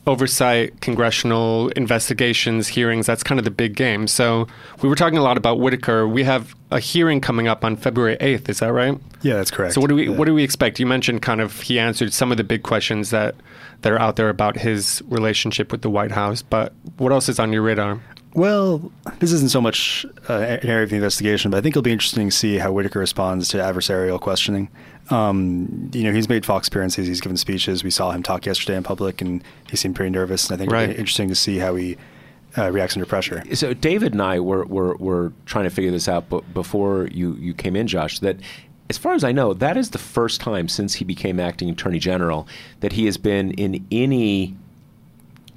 oversight, 0.09 0.81
congressional 0.81 1.69
investigations, 1.69 2.67
hearings. 2.67 3.05
That's 3.05 3.21
kind 3.23 3.37
of 3.37 3.45
the 3.45 3.51
big 3.51 3.75
game. 3.75 4.07
So 4.07 4.47
we 4.81 4.89
were 4.89 4.95
talking 4.95 5.17
a 5.19 5.21
lot 5.21 5.37
about 5.37 5.59
Whitaker. 5.59 6.07
We 6.07 6.23
have 6.23 6.55
a 6.71 6.79
hearing 6.79 7.21
coming 7.21 7.47
up 7.47 7.63
on 7.63 7.75
February 7.75 8.17
8th. 8.19 8.49
Is 8.49 8.59
that 8.59 8.73
right? 8.73 8.97
Yeah, 9.21 9.35
that's 9.35 9.51
correct. 9.51 9.75
So 9.75 9.81
what 9.81 9.89
do 9.89 9.95
we 9.95 10.09
Yeah. 10.09 10.15
what 10.15 10.25
do 10.25 10.33
we 10.33 10.43
expect? 10.43 10.79
You 10.79 10.87
mentioned 10.87 11.21
kind 11.21 11.41
of 11.41 11.61
he 11.61 11.77
answered 11.79 12.11
some 12.11 12.31
of 12.31 12.37
the 12.37 12.43
big 12.43 12.63
questions 12.63 13.11
that 13.11 13.35
that 13.81 13.91
are 13.93 13.99
out 13.99 14.15
there 14.15 14.29
about 14.29 14.57
his 14.57 15.01
relationship 15.07 15.71
with 15.71 15.83
the 15.83 15.89
White 15.89 16.11
House, 16.11 16.41
but 16.41 16.73
what 16.97 17.11
else 17.11 17.29
is 17.29 17.39
on 17.39 17.53
your 17.53 17.61
radar? 17.61 17.99
Well, 18.33 18.91
this 19.19 19.31
isn't 19.31 19.49
so 19.49 19.59
much 19.59 20.05
uh, 20.29 20.33
an 20.33 20.67
area 20.67 20.83
of 20.83 20.91
the 20.91 20.95
investigation, 20.95 21.49
but 21.49 21.57
I 21.57 21.61
think 21.61 21.73
it'll 21.73 21.81
be 21.81 21.91
interesting 21.91 22.29
to 22.29 22.35
see 22.35 22.57
how 22.57 22.71
Whitaker 22.71 22.99
responds 22.99 23.47
to 23.49 23.57
adversarial 23.57 24.19
questioning. 24.19 24.69
Um, 25.09 25.89
you 25.93 26.03
know, 26.03 26.11
he's 26.11 26.29
made 26.29 26.45
Fox 26.45 26.67
appearances, 26.67 27.07
he's 27.07 27.21
given 27.21 27.37
speeches. 27.37 27.83
We 27.83 27.89
saw 27.89 28.11
him 28.11 28.21
talk 28.21 28.45
yesterday 28.45 28.77
in 28.77 28.83
public, 28.83 29.21
and 29.21 29.43
he 29.69 29.77
seemed 29.77 29.95
pretty 29.95 30.11
nervous. 30.11 30.47
And 30.49 30.53
I 30.53 30.57
think 30.57 30.71
it'll 30.71 30.93
be 30.93 30.99
interesting 30.99 31.29
to 31.29 31.35
see 31.35 31.57
how 31.57 31.75
he 31.75 31.97
uh, 32.57 32.71
reacts 32.71 32.95
under 32.95 33.07
pressure. 33.07 33.43
So 33.55 33.73
David 33.73 34.13
and 34.13 34.21
I 34.21 34.39
were, 34.39 34.65
were, 34.65 34.95
were 34.97 35.33
trying 35.45 35.65
to 35.65 35.71
figure 35.71 35.91
this 35.91 36.07
out 36.07 36.29
but 36.29 36.53
before 36.53 37.07
you, 37.11 37.35
you 37.35 37.55
came 37.55 37.75
in, 37.75 37.87
Josh, 37.87 38.19
that 38.19 38.37
as 38.89 38.97
far 38.97 39.13
as 39.13 39.23
I 39.23 39.31
know, 39.31 39.53
that 39.53 39.77
is 39.77 39.91
the 39.91 39.99
first 39.99 40.41
time 40.41 40.67
since 40.67 40.95
he 40.95 41.05
became 41.05 41.39
acting 41.39 41.69
attorney 41.69 41.99
general 41.99 42.47
that 42.79 42.93
he 42.93 43.05
has 43.05 43.17
been 43.17 43.51
in 43.51 43.85
any 43.91 44.55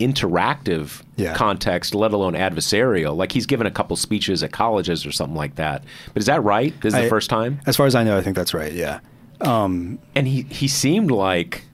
interactive 0.06 1.02
Yeah. 1.16 1.34
context, 1.34 1.94
let 1.94 2.12
alone 2.12 2.34
adversarial. 2.34 3.16
Like 3.16 3.32
he's 3.32 3.46
given 3.46 3.66
a 3.66 3.70
couple 3.70 3.96
speeches 3.96 4.42
at 4.42 4.52
colleges 4.52 5.04
or 5.06 5.12
something 5.12 5.36
like 5.36 5.56
that. 5.56 5.84
But 6.12 6.20
is 6.20 6.26
that 6.26 6.42
right? 6.44 6.74
This 6.80 6.94
is 6.94 7.00
the 7.00 7.08
first 7.08 7.30
time? 7.30 7.60
As 7.66 7.76
far 7.76 7.86
as 7.86 7.94
I 7.94 8.02
know, 8.04 8.16
I 8.16 8.22
think 8.22 8.36
that's 8.36 8.54
right. 8.54 8.72
Yeah. 8.72 9.00
Um, 9.40 9.98
and 10.14 10.28
he 10.28 10.42
he 10.42 10.68
seemed 10.68 11.10
like 11.10 11.64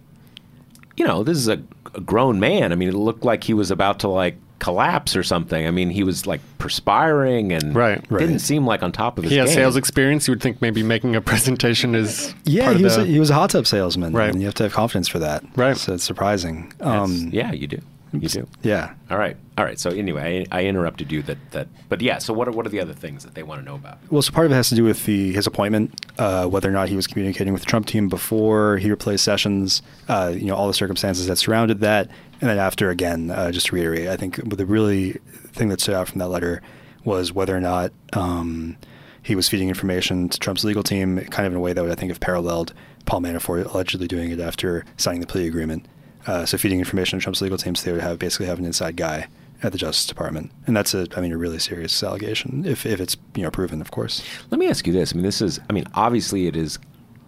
you 0.96 1.06
know 1.06 1.22
this 1.22 1.36
is 1.36 1.48
a, 1.48 1.60
a 1.94 2.00
grown 2.00 2.40
man 2.40 2.72
i 2.72 2.74
mean 2.74 2.88
it 2.88 2.94
looked 2.94 3.24
like 3.24 3.44
he 3.44 3.54
was 3.54 3.70
about 3.70 4.00
to 4.00 4.08
like 4.08 4.36
collapse 4.58 5.14
or 5.14 5.22
something 5.22 5.64
i 5.66 5.70
mean 5.70 5.90
he 5.90 6.02
was 6.02 6.26
like 6.26 6.40
perspiring 6.58 7.52
and 7.52 7.74
Right. 7.76 8.04
right. 8.10 8.18
didn't 8.18 8.40
seem 8.40 8.66
like 8.66 8.82
on 8.82 8.90
top 8.90 9.16
of 9.18 9.24
his 9.24 9.30
He 9.32 9.38
has 9.38 9.50
game. 9.50 9.56
sales 9.56 9.76
experience. 9.76 10.26
You 10.26 10.32
would 10.32 10.42
think 10.42 10.60
maybe 10.62 10.82
making 10.82 11.14
a 11.14 11.20
presentation 11.32 11.94
is 11.94 12.34
yeah, 12.44 12.64
part 12.64 12.76
he 12.78 12.82
of 12.82 12.84
was, 12.84 12.96
the, 12.96 13.02
a, 13.02 13.04
he 13.04 13.20
was 13.20 13.30
a 13.30 13.34
hot 13.34 13.50
tub 13.50 13.66
salesman, 13.66 14.12
Right. 14.12 14.30
and 14.30 14.40
you 14.40 14.46
have 14.46 14.54
to 14.56 14.62
have 14.64 14.72
confidence 14.72 15.06
for 15.06 15.18
that. 15.20 15.44
Right. 15.56 15.76
So 15.76 15.94
it's 15.94 16.02
surprising. 16.04 16.72
Um, 16.80 17.28
yeah 17.32 17.52
you 17.52 17.66
do 17.68 17.78
you 18.12 18.28
do? 18.28 18.46
yeah. 18.62 18.94
all 19.10 19.18
right. 19.18 19.36
All 19.56 19.64
right. 19.64 19.78
So 19.78 19.90
anyway 19.90 20.46
i, 20.50 20.60
I 20.60 20.64
interrupted 20.64 21.10
you 21.10 21.22
that 21.22 21.38
that 21.50 21.68
but 21.88 22.00
yeah 22.00 22.18
so 22.18 22.32
what 22.32 22.48
are 22.48 22.52
what 22.52 22.66
are 22.66 22.70
the 22.70 22.80
other 22.80 22.94
things 22.94 23.24
that 23.24 23.34
they 23.34 23.42
want 23.42 23.60
to 23.60 23.64
know 23.64 23.74
about? 23.74 23.98
Well, 24.10 24.22
so 24.22 24.32
part 24.32 24.46
of 24.46 24.52
it 24.52 24.54
has 24.54 24.68
to 24.70 24.74
do 24.74 24.84
with 24.84 25.04
the 25.04 25.32
his 25.32 25.46
appointment, 25.46 26.06
uh, 26.18 26.46
whether 26.46 26.68
or 26.68 26.72
not 26.72 26.88
he 26.88 26.96
was 26.96 27.06
communicating 27.06 27.52
with 27.52 27.62
the 27.62 27.68
Trump 27.68 27.86
team 27.86 28.08
before 28.08 28.78
he 28.78 28.90
replaced 28.90 29.24
Sessions, 29.24 29.82
uh, 30.08 30.32
you 30.34 30.46
know, 30.46 30.54
all 30.54 30.66
the 30.66 30.74
circumstances 30.74 31.26
that 31.26 31.36
surrounded 31.36 31.80
that, 31.80 32.08
and 32.40 32.50
then 32.50 32.58
after 32.58 32.90
again, 32.90 33.30
uh, 33.30 33.50
just 33.50 33.66
to 33.66 33.74
reiterate, 33.74 34.08
I 34.08 34.16
think 34.16 34.36
the 34.56 34.66
really 34.66 35.12
thing 35.52 35.68
that 35.68 35.80
stood 35.80 35.94
out 35.94 36.08
from 36.08 36.18
that 36.20 36.28
letter 36.28 36.62
was 37.04 37.32
whether 37.32 37.56
or 37.56 37.60
not 37.60 37.92
um, 38.12 38.76
he 39.22 39.34
was 39.34 39.48
feeding 39.48 39.68
information 39.68 40.28
to 40.28 40.38
Trump's 40.38 40.64
legal 40.64 40.82
team, 40.82 41.18
kind 41.30 41.46
of 41.46 41.52
in 41.52 41.56
a 41.56 41.60
way 41.60 41.72
that 41.72 41.82
would 41.82 41.92
I 41.92 41.94
think 41.94 42.10
have 42.10 42.20
paralleled 42.20 42.72
Paul 43.06 43.20
Manafort 43.20 43.72
allegedly 43.72 44.06
doing 44.06 44.30
it 44.30 44.40
after 44.40 44.84
signing 44.96 45.20
the 45.20 45.26
plea 45.26 45.46
agreement. 45.46 45.86
Uh, 46.26 46.44
so 46.44 46.58
feeding 46.58 46.78
information 46.78 47.18
to 47.18 47.22
Trump's 47.22 47.40
legal 47.40 47.58
team, 47.58 47.74
so 47.74 47.86
they 47.86 47.92
would 47.92 48.02
have 48.02 48.18
basically 48.18 48.46
have 48.46 48.58
an 48.58 48.64
inside 48.64 48.96
guy 48.96 49.28
at 49.62 49.72
the 49.72 49.78
Justice 49.78 50.06
Department, 50.06 50.52
and 50.66 50.76
that's 50.76 50.94
a, 50.94 51.06
I 51.16 51.20
mean, 51.20 51.32
a 51.32 51.36
really 51.36 51.58
serious 51.58 52.02
allegation 52.02 52.64
if, 52.64 52.86
if 52.86 53.00
it's 53.00 53.16
you 53.34 53.42
know 53.42 53.50
proven, 53.50 53.80
of 53.80 53.90
course. 53.90 54.22
Let 54.50 54.58
me 54.58 54.68
ask 54.68 54.86
you 54.86 54.92
this. 54.92 55.12
I 55.12 55.16
mean, 55.16 55.24
this 55.24 55.42
is, 55.42 55.58
I 55.68 55.72
mean, 55.72 55.84
obviously 55.94 56.46
it 56.46 56.56
is 56.56 56.78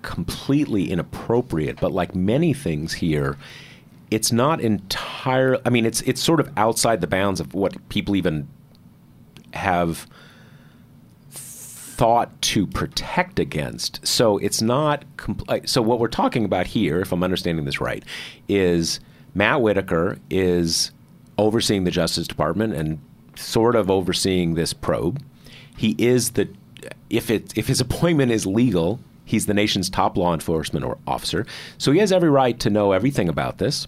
completely 0.03 0.91
inappropriate, 0.91 1.81
but 1.81 1.93
like 1.93 2.15
many 2.15 2.53
things 2.53 2.93
here, 2.93 3.37
it's 4.11 4.33
not 4.33 4.61
entire. 4.61 5.59
I 5.65 5.71
mean, 5.71 5.87
it's 5.87 6.03
it's 6.03 6.23
sort 6.23 6.41
of 6.41 6.51
outside 6.57 7.01
the 7.01 7.07
bounds 7.07 7.41
of 7.41 7.55
what 7.55 7.89
people 7.89 8.17
even 8.17 8.49
have 9.55 10.07
thought 12.01 12.41
to 12.41 12.67
protect 12.67 13.39
against. 13.39 14.01
So 14.07 14.39
it's 14.39 14.63
not. 14.63 15.05
Compl- 15.19 15.69
so 15.69 15.83
what 15.83 16.01
we're 16.01 16.09
talking 16.09 16.47
about 16.47 16.67
here, 16.67 16.99
if 17.03 17.13
I'm 17.13 17.23
understanding 17.23 17.67
this 17.67 17.79
right, 17.79 18.03
is 18.49 19.01
Matt 19.35 19.61
Whitaker 19.61 20.17
is 20.31 20.93
overseeing 21.37 21.85
the 21.85 21.91
Justice 21.91 22.27
Department 22.27 22.73
and 22.73 23.01
sort 23.37 23.77
of 23.77 23.91
overseeing 23.91 24.55
this 24.55 24.73
probe. 24.73 25.23
He 25.77 25.95
is 25.99 26.31
the 26.31 26.49
if 27.11 27.31
it 27.31 27.53
if 27.55 27.67
his 27.67 27.83
appointment 27.83 28.33
is 28.33 28.47
legal, 28.47 28.99
he's 29.27 29.45
the 29.45 29.53
nation's 29.53 29.91
top 29.91 30.17
law 30.17 30.33
enforcement 30.33 30.87
or 30.87 30.97
officer. 31.07 31.45
So 31.77 31.93
he 31.93 31.99
has 31.99 32.13
every 32.13 32.31
right 32.31 32.59
to 32.61 32.71
know 32.71 32.93
everything 32.93 33.29
about 33.29 33.59
this. 33.59 33.87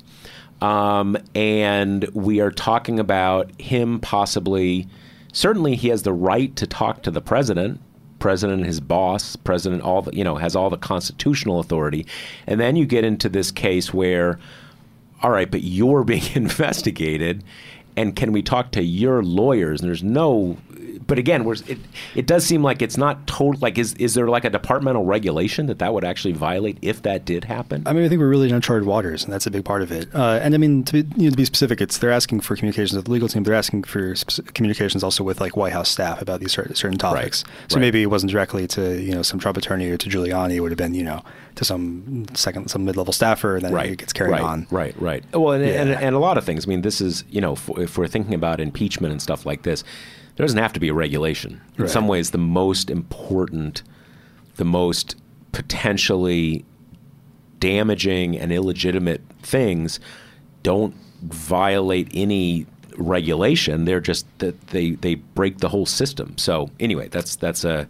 Um, 0.61 1.17
and 1.35 2.05
we 2.13 2.43
are 2.43 2.51
talking 2.51 3.01
about 3.01 3.59
him 3.59 4.01
possibly. 4.01 4.87
Certainly, 5.33 5.77
he 5.77 5.89
has 5.89 6.03
the 6.03 6.13
right 6.13 6.55
to 6.57 6.67
talk 6.67 7.03
to 7.05 7.11
the 7.11 7.23
president. 7.23 7.81
President, 8.23 8.65
his 8.65 8.79
boss, 8.79 9.35
president, 9.35 9.83
all 9.83 10.03
the, 10.03 10.15
you 10.15 10.23
know, 10.23 10.37
has 10.37 10.55
all 10.55 10.71
the 10.71 10.77
constitutional 10.77 11.59
authority. 11.59 12.07
And 12.47 12.61
then 12.61 12.77
you 12.77 12.87
get 12.87 13.05
into 13.05 13.29
this 13.29 13.51
case 13.51 13.93
where 13.93 14.39
all 15.23 15.31
right, 15.31 15.51
but 15.51 15.63
you're 15.63 16.05
being 16.15 16.23
investigated, 16.35 17.43
and 17.97 18.15
can 18.15 18.31
we 18.31 18.43
talk 18.43 18.71
to 18.73 18.83
your 18.83 19.25
lawyers? 19.25 19.81
And 19.81 19.89
there's 19.89 20.05
no, 20.05 20.57
but 21.07 21.19
again, 21.19 21.45
we're, 21.45 21.55
it 21.67 21.79
it 22.15 22.27
does 22.27 22.45
seem 22.45 22.63
like 22.63 22.83
it's 22.83 22.97
not 22.97 23.27
total. 23.27 23.61
Like, 23.61 23.79
is 23.79 23.95
is 23.95 24.15
there 24.15 24.29
like 24.29 24.45
a 24.45 24.51
departmental 24.51 25.05
regulation 25.05 25.67
that 25.67 25.79
that 25.79 25.93
would 25.93 26.05
actually 26.05 26.33
violate 26.33 26.79
if 26.83 27.03
that 27.03 27.25
did 27.25 27.45
happen? 27.45 27.83
I 27.87 27.93
mean, 27.93 28.05
I 28.05 28.09
think 28.09 28.21
we're 28.21 28.29
really 28.29 28.49
in 28.49 28.55
uncharted 28.55 28.87
waters, 28.87 29.25
and 29.25 29.33
that's 29.33 29.47
a 29.47 29.51
big 29.51 29.65
part 29.65 29.83
of 29.83 29.93
it. 29.93 30.09
Uh, 30.15 30.41
and 30.43 30.55
I 30.55 30.59
mean, 30.59 30.85
to 30.85 31.03
be, 31.03 31.15
you 31.17 31.25
know, 31.25 31.31
to 31.31 31.37
be 31.37 31.45
specific, 31.45 31.81
it's 31.81 31.99
they're 31.99 32.13
asking 32.13 32.41
for 32.41 32.57
communications 32.57 32.95
with 32.95 33.07
the 33.07 33.11
legal 33.11 33.29
team. 33.29 33.43
They're 33.43 33.55
asking 33.55 33.85
for 33.85 34.15
communications 34.55 35.03
also 35.03 35.25
with 35.25 35.41
like 35.41 35.57
White 35.57 35.73
House 35.73 35.89
staff 35.89 36.21
about 36.23 36.41
these 36.41 36.53
certain, 36.53 36.75
certain 36.75 36.99
topics. 36.99 37.45
So 37.69 37.77
right. 37.77 37.83
maybe 37.83 38.03
it 38.03 38.07
wasn't 38.07 38.33
directly 38.33 38.67
to 38.69 39.01
you 39.01 39.15
know 39.15 39.23
some 39.23 39.39
Trump 39.39 39.57
attorney 39.57 39.91
or 39.91 39.97
to 39.97 40.09
Giuliani. 40.09 40.55
It 40.55 40.61
would 40.61 40.71
have 40.71 40.79
been 40.79 40.95
you 40.95 41.05
know 41.05 41.23
to 41.57 41.65
some 41.65 42.27
second 42.35 42.71
some 42.71 42.85
mid 42.85 42.97
level 42.97 43.13
staffer, 43.13 43.57
and 43.57 43.65
then 43.65 43.77
it 43.87 43.99
gets 43.99 44.13
carried 44.13 44.33
right, 44.33 44.43
on. 44.43 44.67
Right, 44.71 45.01
right. 45.01 45.25
Well, 45.33 45.53
and, 45.53 45.65
and, 45.65 45.91
and 45.91 46.15
a 46.15 46.19
lot 46.19 46.39
of 46.39 46.45
things. 46.45 46.67
I 46.67 46.69
mean, 46.69 46.83
this 46.83 47.01
is, 47.01 47.25
you 47.31 47.41
know, 47.41 47.53
if, 47.53 47.69
if 47.71 47.99
we're 47.99 48.09
thinking 48.09 48.35
about 48.35 48.61
impeachment 48.61 49.13
and 49.13 49.21
stuff 49.21 49.47
like 49.47 49.63
this, 49.63 49.85
there 50.37 50.45
doesn't 50.45 50.59
have 50.59 50.73
to 50.73 50.81
be 50.81 50.89
a 50.89 50.95
regulation. 50.95 51.61
In 51.77 51.85
Right. 51.85 51.91
some 51.91 52.09
ways, 52.09 52.31
the 52.31 52.39
most 52.39 52.91
important, 52.91 53.83
the 54.57 54.65
most 54.65 55.17
potentially 55.53 56.65
damaging 57.61 58.39
and 58.39 58.53
illegitimate 58.53 59.21
things 59.43 60.01
don't 60.63 60.95
violate 61.23 62.09
any 62.15 62.67
regulation. 62.97 63.85
They're 63.85 64.01
just 64.01 64.27
that 64.39 64.69
they, 64.69 64.93
they 64.93 65.15
break 65.17 65.59
the 65.59 65.69
whole 65.69 65.87
system. 65.87 66.37
So 66.39 66.71
anyway, 66.81 67.09
that's 67.09 67.37
that's 67.37 67.65
a 67.65 67.87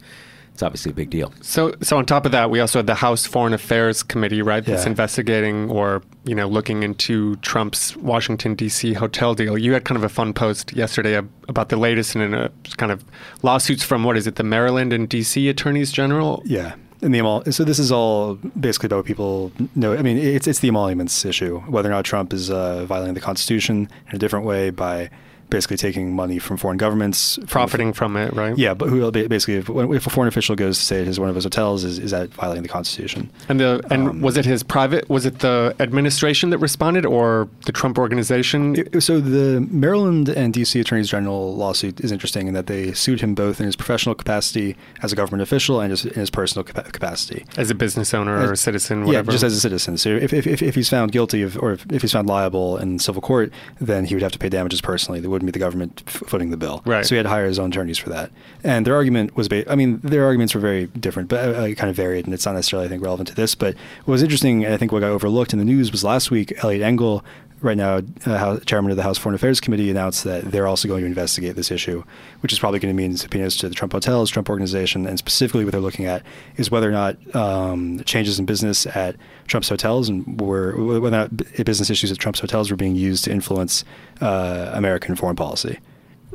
it's 0.53 0.63
obviously 0.63 0.91
a 0.91 0.95
big 0.95 1.09
deal. 1.11 1.33
So, 1.41 1.75
so 1.81 1.97
on 1.97 2.05
top 2.07 2.27
of 2.27 2.33
that, 2.33 2.51
we 2.51 2.61
also 2.61 2.79
had 2.81 2.87
the 2.87 2.95
House 2.95 3.25
Foreign 3.27 3.55
Affairs 3.55 4.03
Committee, 4.03 4.43
right? 4.43 4.65
That's 4.65 4.85
Yeah. 4.85 4.91
investigating 4.91 5.71
or 5.71 6.03
you 6.25 6.35
know 6.35 6.47
looking 6.47 6.83
into 6.83 7.37
Trump's 7.37 7.97
Washington 7.97 8.55
D.C. 8.55 8.93
hotel 8.95 9.35
deal. 9.35 9.57
You 9.57 9.73
had 9.73 9.85
kind 9.85 9.97
of 9.97 10.05
a 10.05 10.09
fun 10.09 10.33
post 10.35 10.73
yesterday 10.75 11.15
about 11.49 11.69
the 11.71 11.77
latest 11.77 12.15
in 12.17 12.35
a 12.35 12.51
kind 12.77 12.93
of 12.93 13.05
lawsuits 13.43 13.83
from 13.83 14.05
what 14.05 14.17
is 14.17 14.27
it, 14.27 14.37
the 14.37 14.45
Maryland 14.45 14.93
and 14.93 15.09
D.C. 15.09 15.49
attorneys 15.49 15.91
general? 15.91 16.43
Yeah. 16.45 16.75
And 17.05 17.13
the 17.13 17.19
emol- 17.19 17.53
so 17.53 17.65
this 17.65 17.81
is 17.81 17.91
all 17.91 18.35
basically 18.61 18.87
about 18.87 18.99
what 18.99 19.07
people 19.07 19.51
know. 19.75 19.93
I 19.95 20.03
mean, 20.03 20.19
it's 20.19 20.47
it's 20.47 20.61
the 20.61 20.69
emoluments 20.69 21.25
issue, 21.25 21.59
whether 21.67 21.89
or 21.89 21.93
not 21.93 22.05
Trump 22.05 22.33
is 22.33 22.49
uh, 22.51 22.85
violating 22.85 23.15
the 23.15 23.21
Constitution 23.21 23.89
in 24.11 24.15
a 24.17 24.19
different 24.19 24.47
way 24.47 24.71
by 24.71 25.11
basically 25.53 25.77
taking 25.77 26.15
money 26.17 26.39
from 26.41 26.57
foreign 26.57 26.79
governments, 26.79 27.39
Profiting 27.47 27.93
from 27.93 28.17
it, 28.17 28.33
right? 28.35 28.57
Yeah, 28.59 28.75
but 28.75 28.89
who 28.89 29.09
basically, 29.13 29.55
if, 29.57 29.69
if 29.69 30.07
a 30.07 30.11
foreign 30.11 30.29
official 30.29 30.57
goes 30.57 30.79
to 30.79 30.85
say 30.85 31.01
it 31.01 31.07
is 31.09 31.21
one 31.21 31.29
of 31.29 31.35
his 31.37 31.45
hotels, 31.45 31.85
is, 31.85 31.99
is 31.99 32.11
that 32.11 32.31
violating 32.35 32.63
the 32.65 32.69
Constitution? 32.69 33.31
And 33.49 33.61
the 33.61 33.81
and 33.91 34.09
Um, 34.09 34.21
was 34.21 34.37
it 34.37 34.45
his 34.45 34.63
private? 34.63 35.09
Was 35.09 35.27
it 35.27 35.39
the 35.41 35.75
administration 35.79 36.51
that 36.51 36.59
responded, 36.59 37.05
or 37.07 37.49
the 37.67 37.73
Trump 37.73 37.99
organization? 37.99 38.77
It- 38.77 39.03
So 39.03 39.21
the 39.21 39.61
Maryland 39.71 40.29
and 40.29 40.53
D.C. 40.55 40.81
Attorneys 40.81 41.09
General 41.09 41.55
lawsuit 41.55 42.01
is 42.01 42.11
interesting 42.13 42.49
in 42.49 42.55
that 42.55 42.67
they 42.67 42.93
sued 42.93 43.21
him 43.21 43.35
both 43.35 43.61
in 43.61 43.67
his 43.67 43.77
professional 43.77 44.15
capacity 44.15 44.77
as 45.03 45.13
a 45.13 45.17
government 45.17 45.43
official 45.43 45.81
and 45.81 45.91
just 45.93 46.07
in 46.07 46.15
his 46.15 46.31
personal 46.31 46.65
capacity. 46.65 47.45
as 47.59 47.71
a 47.71 47.75
business 47.75 48.15
owner 48.15 48.35
or 48.39 48.53
a 48.53 48.57
citizen, 48.57 49.05
whatever. 49.05 49.31
Yeah, 49.31 49.33
just 49.33 49.45
as 49.45 49.55
a 49.57 49.61
citizen. 49.61 49.97
So 49.99 50.09
if, 50.11 50.33
if, 50.33 50.47
if, 50.47 50.63
if 50.63 50.75
he's 50.75 50.89
found 50.89 51.13
guilty 51.13 51.43
of, 51.43 51.59
or 51.59 51.73
if, 51.73 51.85
if 51.93 52.01
he's 52.03 52.13
found 52.13 52.29
liable 52.29 52.77
in 52.79 52.99
civil 52.99 53.21
court, 53.23 53.53
then 53.81 54.05
he 54.07 54.15
would 54.15 54.23
have 54.23 54.33
to 54.33 54.39
pay 54.39 54.49
damages 54.49 54.81
personally. 54.81 55.21
There 55.21 55.31
wouldn't 55.43 55.53
be 55.55 55.59
the 55.59 55.65
government 55.65 56.03
f- 56.07 56.23
footing 56.27 56.51
the 56.51 56.57
bill. 56.57 56.83
Right. 56.85 57.05
So 57.05 57.15
he 57.15 57.17
had 57.17 57.25
to 57.25 57.29
hire 57.29 57.47
his 57.47 57.59
own 57.59 57.71
attorneys 57.71 57.99
for 57.99 58.11
that. 58.11 58.31
And 58.65 58.87
their 58.87 58.95
argument 58.95 59.37
was, 59.37 59.49
ba- 59.49 59.71
I 59.71 59.75
mean, 59.75 59.99
their 60.03 60.25
arguments 60.25 60.55
were 60.55 60.61
very 60.61 60.87
different, 60.87 61.29
but 61.29 61.55
uh, 61.55 61.75
kind 61.75 61.91
of 61.91 61.97
varied, 61.97 62.25
and 62.25 62.35
it's 62.35 62.47
not 62.47 62.55
necessarily, 62.55 62.87
I 62.87 62.89
think, 62.89 63.03
relevant 63.03 63.29
to 63.29 63.35
this. 63.35 63.55
But 63.55 63.75
what 64.05 64.13
was 64.13 64.23
interesting, 64.23 64.65
and 64.65 64.73
I 64.73 64.77
think 64.77 64.93
what 64.93 65.01
got 65.01 65.11
overlooked 65.11 65.53
in 65.53 65.59
the 65.59 65.65
news 65.65 65.91
was 65.91 66.05
last 66.05 66.31
week, 66.31 66.53
Eliot 66.63 66.83
Engel, 66.83 67.25
right 67.63 67.77
now 67.77 68.01
uh, 68.27 68.59
chairman 68.61 68.91
of 68.91 68.97
the 68.97 69.03
House 69.03 69.19
Foreign 69.19 69.35
Affairs 69.35 69.61
Committee, 69.61 69.91
announced 69.91 70.25
that 70.25 70.51
they're 70.51 70.67
also 70.67 70.89
going 70.89 71.03
to 71.03 71.07
investigate 71.07 71.57
this 71.57 71.71
issue, 71.71 72.03
which 72.41 72.53
is 72.53 72.59
probably 72.59 72.81
going 72.81 72.95
to 72.95 73.01
mean 73.01 73.17
subpoenas 73.17 73.57
to 73.59 73.69
the 73.69 73.75
Trump 73.75 73.93
hotels, 73.93 74.31
Trump 74.31 74.51
organization, 74.51 75.07
and 75.07 75.19
specifically 75.19 75.65
what 75.65 75.73
they're 75.73 75.81
looking 75.81 76.05
at 76.05 76.23
is 76.57 76.71
whether 76.71 76.89
or 76.89 76.93
not 76.93 77.17
um, 77.35 78.03
changes 78.05 78.39
in 78.39 78.47
business 78.47 78.87
at 78.87 79.17
Trump's 79.47 79.69
hotels 79.69 80.09
and 80.09 80.41
were 80.41 80.75
whether 81.01 81.07
or 81.07 81.11
not 81.11 81.37
business 81.65 81.89
issues 81.89 82.11
at 82.11 82.19
Trump's 82.19 82.41
hotels 82.41 82.71
were 82.71 82.77
being 82.77 82.97
used 82.97 83.25
to 83.25 83.33
influence 83.33 83.85
uh, 84.21 84.71
American 84.75 85.15
foreign 85.17 85.37
policy. 85.37 85.79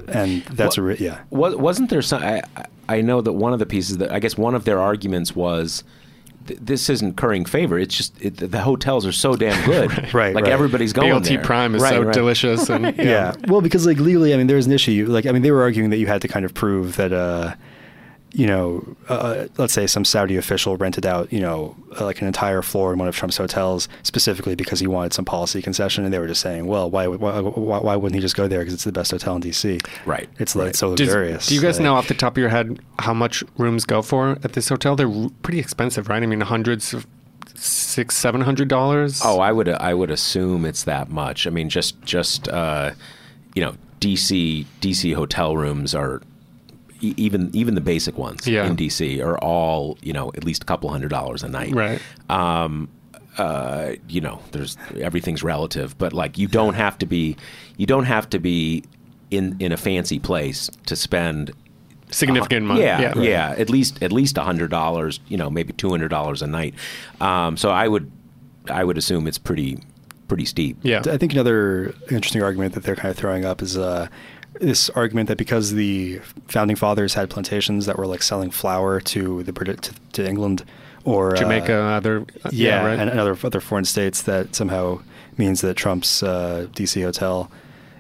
And 0.08 0.44
that's 0.44 0.78
a 0.78 0.82
re- 0.82 0.98
yeah. 1.00 1.22
Was, 1.32 1.56
wasn't 1.56 1.90
there 1.90 2.02
some? 2.02 2.22
I, 2.24 2.42
I 2.88 3.02
know 3.02 3.22
that 3.22 3.34
one 3.34 3.52
of 3.52 3.60
the 3.60 3.66
pieces 3.66 3.98
that 3.98 4.12
I 4.12 4.20
guess 4.20 4.38
one 4.38 4.56
of 4.56 4.64
their 4.64 4.80
arguments 4.80 5.36
was 5.36 5.84
th- 6.48 6.60
this 6.62 6.90
isn't 6.90 7.18
currying 7.18 7.46
favor. 7.46 7.78
It's 7.78 7.96
just 7.96 8.14
it, 8.22 8.38
the 8.38 8.62
hotels 8.62 9.06
are 9.06 9.12
so 9.12 9.36
damn 9.36 9.64
good, 9.70 10.14
Right, 10.14 10.34
Like 10.34 10.46
right. 10.46 10.54
everybody's 10.54 10.94
going 10.94 11.12
BLT 11.14 11.24
there. 11.28 11.44
Prime 11.44 11.76
is 11.76 11.82
Right, 11.82 11.92
so 11.94 12.02
right. 12.04 12.14
delicious, 12.14 12.70
and 12.70 12.96
yeah. 12.98 13.36
Well, 13.48 13.62
because 13.62 13.86
like 13.86 13.98
legally, 14.00 14.34
I 14.34 14.38
mean, 14.38 14.48
there's 14.48 14.66
an 14.66 14.72
issue. 14.72 15.06
Like, 15.10 15.26
I 15.26 15.32
mean, 15.32 15.42
they 15.44 15.52
were 15.52 15.62
arguing 15.62 15.90
that 15.92 15.98
you 15.98 16.08
had 16.08 16.22
to 16.24 16.28
kind 16.28 16.46
of 16.46 16.54
prove 16.54 16.96
that, 16.96 17.14
uh, 17.14 17.54
you 18.34 18.46
know, 18.46 18.96
uh, 19.10 19.46
let's 19.58 19.74
say 19.74 19.88
some 19.88 20.04
Saudi 20.06 20.36
official 20.36 20.76
rented 20.78 21.06
out, 21.06 21.32
you 21.32 21.40
know, 21.40 21.76
uh, 22.00 22.04
like 22.06 22.22
an 22.22 22.28
entire 22.28 22.62
floor 22.62 22.92
in 22.94 23.00
one 23.00 23.08
of 23.08 23.16
Trump's 23.16 23.38
hotels 23.38 23.88
specifically 24.04 24.54
because 24.56 24.80
he 24.80 24.88
wanted 24.88 25.14
some 25.14 25.26
policy 25.26 25.62
concession, 25.62 26.04
and 26.04 26.14
they 26.14 26.20
were 26.20 26.28
just 26.28 26.42
saying, 26.42 26.68
well, 26.68 26.90
why 26.90 27.08
would- 27.08 27.20
why, 27.22 27.40
why, 27.40 27.80
why 27.80 27.96
wouldn't 27.96 28.16
he 28.16 28.22
just 28.22 28.36
go 28.36 28.48
there 28.48 28.60
because 28.60 28.74
it's 28.74 28.84
the 28.84 28.92
best 28.92 29.12
hotel 29.12 29.36
in 29.36 29.42
D.C. 29.42 29.80
Right, 30.06 30.30
It's 30.40 30.56
like 30.56 30.66
right. 30.68 30.76
so 30.76 30.96
Does- 30.96 31.08
luxurious. 31.08 31.48
do 31.48 31.56
you 31.56 31.62
guys 31.62 31.78
Like- 31.78 31.86
know 31.86 31.96
off 31.96 32.08
the 32.10 32.14
top 32.14 32.34
of 32.34 32.38
your 32.42 32.50
head 32.50 32.80
how 33.00 33.14
much 33.14 33.44
rooms 33.58 33.86
go 33.86 34.02
for 34.02 34.32
at 34.44 34.54
this 34.54 34.70
hotel? 34.70 34.96
They're 34.96 35.30
pretty 35.42 35.60
expensive, 35.60 36.10
right? 36.10 36.22
I 36.22 36.26
mean, 36.26 36.42
hundreds 36.42 36.94
of 36.94 37.08
six, 37.56 38.16
seven 38.16 38.42
hundred 38.42 38.68
dollars. 38.68 39.22
Oh, 39.24 39.40
I 39.40 39.52
would 39.52 39.70
I 39.70 39.94
would 39.94 40.12
assume 40.12 40.64
it's 40.66 40.84
that 40.84 41.10
much. 41.10 41.48
I 41.48 41.50
mean, 41.50 41.70
just 41.70 42.00
just 42.04 42.48
uh, 42.50 42.92
you 43.56 43.64
know, 43.64 43.74
DC 44.00 44.66
DC 44.82 45.16
hotel 45.16 45.58
rooms 45.58 45.96
are 45.96 46.22
even 47.02 47.50
even 47.54 47.76
the 47.76 47.82
basic 47.82 48.18
ones 48.18 48.48
Yeah. 48.48 48.66
in 48.66 48.76
DC 48.76 49.22
are 49.24 49.38
all 49.40 49.98
you 50.02 50.14
know 50.14 50.32
at 50.36 50.44
least 50.44 50.64
a 50.64 50.66
couple 50.66 50.90
hundred 50.90 51.10
dollars 51.10 51.44
a 51.44 51.48
night. 51.50 51.74
right. 51.74 52.02
um, 52.30 52.90
uh, 53.38 53.92
you 54.10 54.20
know, 54.20 54.42
there's 54.52 54.78
everything's 55.00 55.44
relative, 55.44 55.96
but 56.00 56.12
like 56.12 56.40
you 56.40 56.48
don't 56.48 56.74
have 56.74 56.98
to 56.98 57.06
be, 57.06 57.38
you 57.78 57.86
don't 57.86 58.06
have 58.06 58.28
to 58.32 58.40
be 58.40 58.84
in 59.30 59.56
in 59.60 59.72
a 59.72 59.78
fancy 59.78 60.18
place 60.20 60.70
to 60.88 60.96
spend 60.96 61.52
Significant 62.10 62.66
money. 62.66 62.82
Yeah, 62.82 63.00
Yeah. 63.16 63.22
yeah, 63.22 63.56
at 63.58 63.70
least 63.70 64.02
at 64.02 64.12
least 64.12 64.38
a 64.38 64.42
hundred 64.42 64.72
dollars, 64.72 65.20
you 65.28 65.36
know, 65.38 65.50
maybe 65.52 65.74
two 65.74 65.90
hundred 65.90 66.08
dollars 66.08 66.42
a 66.42 66.48
night. 66.48 66.74
Um, 67.22 67.58
so 67.58 67.70
I 67.70 67.88
would, 67.88 68.10
I 68.72 68.84
would 68.84 68.98
assume 68.98 69.28
it's 69.28 69.38
pretty, 69.38 69.84
pretty 70.30 70.46
steep. 70.46 70.78
Yeah. 70.82 71.02
I 71.06 71.18
think 71.18 71.34
another 71.34 71.94
interesting 72.10 72.42
argument 72.42 72.74
that 72.76 72.84
they're 72.86 72.96
kind 72.96 73.12
of 73.12 73.18
throwing 73.18 73.44
up 73.46 73.62
is 73.62 73.78
uh, 73.78 74.08
this 74.60 74.90
argument 74.92 75.28
that 75.30 75.38
because 75.38 75.74
the 75.74 76.20
founding 76.48 76.76
fathers 76.76 77.14
had 77.14 77.30
plantations 77.30 77.86
that 77.86 77.98
were 77.98 78.08
like 78.08 78.22
selling 78.24 78.52
flour 78.52 79.00
to 79.02 79.44
the 79.44 79.54
Brit- 79.54 79.82
to, 79.84 79.94
to 80.14 80.28
England 80.28 80.64
or 81.04 81.34
uh, 81.34 81.38
Jamaica, 81.38 81.74
other 81.74 82.26
uh, 82.44 82.50
yeah, 82.52 82.86
right. 82.86 83.00
and, 83.00 83.10
and 83.10 83.20
other 83.20 83.38
other 83.44 83.60
foreign 83.62 83.86
states, 83.86 84.24
that 84.24 84.56
somehow 84.56 85.00
means 85.38 85.62
that 85.62 85.76
Trump's 85.76 86.24
uh, 86.24 86.68
DC 86.74 87.02
hotel, 87.04 87.50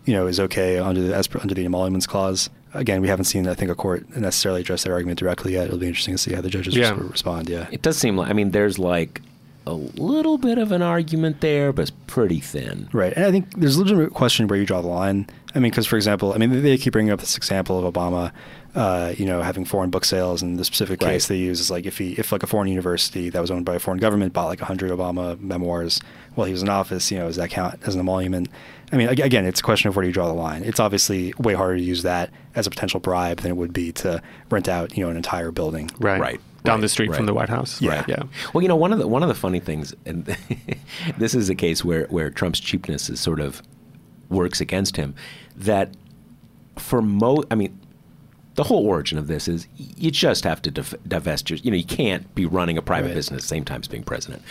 you 0.05 0.13
know, 0.13 0.27
is 0.27 0.39
okay 0.39 0.77
under 0.79 1.01
the 1.01 1.15
as 1.15 1.27
per, 1.27 1.39
under 1.39 1.53
the 1.53 1.65
emoluments 1.65 2.07
clause. 2.07 2.49
Again, 2.73 3.01
we 3.01 3.07
haven't 3.07 3.25
seen, 3.25 3.47
I 3.47 3.53
think, 3.53 3.71
a 3.71 3.75
court 3.75 4.15
necessarily 4.15 4.61
address 4.61 4.83
that 4.83 4.91
argument 4.91 5.19
directly 5.19 5.53
yet. 5.53 5.67
It'll 5.67 5.79
be 5.79 5.87
interesting 5.87 6.13
to 6.13 6.17
see 6.17 6.33
how 6.33 6.41
the 6.41 6.49
judges 6.49 6.75
Yeah. 6.75 6.91
res- 6.91 7.11
respond. 7.11 7.49
Yeah. 7.49 7.67
It 7.71 7.81
does 7.81 7.97
seem 7.97 8.17
like 8.17 8.29
I 8.29 8.33
mean, 8.33 8.51
there's 8.51 8.77
like 8.77 9.21
a 9.65 9.73
little 9.73 10.37
bit 10.37 10.57
of 10.57 10.71
an 10.71 10.81
argument 10.81 11.41
there, 11.41 11.73
but 11.73 11.83
it's 11.83 11.91
pretty 12.07 12.39
thin. 12.39 12.87
Right, 12.93 13.13
and 13.13 13.25
I 13.25 13.31
think 13.31 13.53
there's 13.59 13.75
a 13.75 13.79
legitimate 13.79 14.13
question 14.13 14.47
where 14.47 14.57
you 14.57 14.65
draw 14.65 14.81
the 14.81 14.87
line. 14.87 15.27
I 15.57 15.59
mean, 15.59 15.71
because 15.71 15.87
for 15.87 15.95
example, 15.95 16.33
I 16.33 16.37
mean, 16.37 16.61
they 16.61 16.77
keep 16.77 16.93
bringing 16.93 17.11
up 17.11 17.19
this 17.19 17.35
example 17.35 17.83
of 17.83 17.91
Obama, 17.93 18.31
uh, 18.75 19.13
you 19.17 19.25
know, 19.25 19.41
having 19.41 19.65
foreign 19.65 19.89
book 19.89 20.05
sales, 20.05 20.43
and 20.43 20.59
the 20.59 20.63
specific 20.63 21.01
Right. 21.01 21.13
case 21.13 21.27
they 21.27 21.35
use 21.37 21.59
is 21.59 21.71
like 21.71 21.85
if 21.87 21.97
he, 21.97 22.13
if 22.13 22.31
like 22.31 22.43
a 22.43 22.47
foreign 22.47 22.67
university 22.69 23.29
that 23.31 23.41
was 23.41 23.49
owned 23.49 23.65
by 23.65 23.75
a 23.75 23.79
foreign 23.79 23.99
government 23.99 24.33
bought 24.33 24.45
like 24.47 24.59
hundred 24.59 24.91
Obama 24.91 25.37
memoirs 25.41 25.99
while 26.35 26.45
he 26.45 26.53
was 26.53 26.61
in 26.61 26.69
office, 26.69 27.09
you 27.11 27.17
know, 27.17 27.25
does 27.27 27.37
that 27.37 27.49
count 27.49 27.79
as 27.87 27.95
an 27.95 27.99
emolument? 28.01 28.49
I 28.93 28.97
mean, 28.97 29.09
again, 29.09 29.45
it's 29.45 29.59
a 29.59 29.63
question 29.63 29.89
of 29.89 29.95
where 29.95 30.03
do 30.03 30.07
you 30.07 30.13
draw 30.13 30.27
the 30.27 30.33
line. 30.33 30.63
It's 30.63 30.79
obviously 30.79 31.33
way 31.39 31.55
harder 31.55 31.75
to 31.77 31.83
use 31.83 32.03
that 32.03 32.29
as 32.55 32.67
a 32.67 32.69
potential 32.69 32.99
bribe 32.99 33.39
than 33.41 33.51
it 33.51 33.57
would 33.57 33.73
be 33.73 33.91
to 33.93 34.21
rent 34.51 34.69
out, 34.69 34.95
you 34.95 35.03
know, 35.03 35.09
an 35.09 35.17
entire 35.17 35.51
building. 35.51 35.89
right. 35.99 36.21
Right. 36.21 36.39
Down 36.63 36.81
the 36.81 36.89
street 36.89 37.15
from 37.15 37.25
the 37.27 37.33
White 37.33 37.47
House. 37.49 37.81
Yeah. 37.81 38.03
Yeah. 38.09 38.23
Well, 38.53 38.61
you 38.61 38.67
know, 38.67 38.75
one 38.75 38.91
of 38.91 38.99
the 38.99 39.07
one 39.07 39.23
of 39.23 39.29
the 39.29 39.35
funny 39.35 39.61
things, 39.61 39.95
and 40.05 40.25
this 41.17 41.33
is 41.33 41.49
a 41.49 41.55
case 41.55 41.85
where 41.85 42.05
where 42.07 42.29
Trump's 42.29 42.59
cheapness 42.59 43.09
is 43.09 43.19
sort 43.21 43.39
of 43.39 43.61
works 44.29 44.61
against 44.61 44.95
him. 44.97 45.15
That 45.55 45.95
for 46.77 47.01
mo, 47.01 47.43
I 47.49 47.55
mean, 47.55 47.77
the 48.55 48.63
whole 48.63 48.85
origin 48.87 49.17
of 49.17 49.27
this 49.27 49.47
is 49.47 49.67
you 49.77 50.09
just 50.11 50.43
have 50.43 50.61
to 50.63 50.71
div- 50.71 50.95
divest 51.07 51.49
your. 51.49 51.57
You 51.59 51.71
know, 51.71 51.77
you 51.77 51.83
can't 51.83 52.33
be 52.35 52.45
running 52.45 52.77
a 52.77 52.81
private 52.81 53.07
Right. 53.09 53.15
business 53.15 53.37
at 53.37 53.41
the 53.43 53.47
same 53.47 53.63
time 53.65 53.81
as 53.81 53.87
being 53.87 54.03
president. 54.03 54.41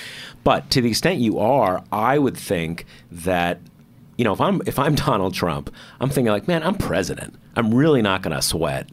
But 0.45 0.71
to 0.71 0.81
the 0.81 0.91
extent 0.91 1.21
you 1.21 1.39
are, 1.39 1.83
I 1.93 2.19
would 2.19 2.37
think 2.37 2.87
that. 3.11 3.61
You 4.19 4.25
know, 4.25 4.33
if 4.33 4.41
I'm 4.41 4.63
if 4.65 4.79
I'm 4.79 4.95
Donald 5.07 5.35
Trump, 5.35 5.71
I'm 6.01 6.09
thinking 6.09 6.33
like, 6.33 6.49
man, 6.49 6.63
I'm 6.63 6.77
president. 6.77 7.35
I'm 7.55 7.75
really 7.75 8.01
not 8.01 8.23
going 8.23 8.35
to 8.35 8.41
sweat 8.41 8.89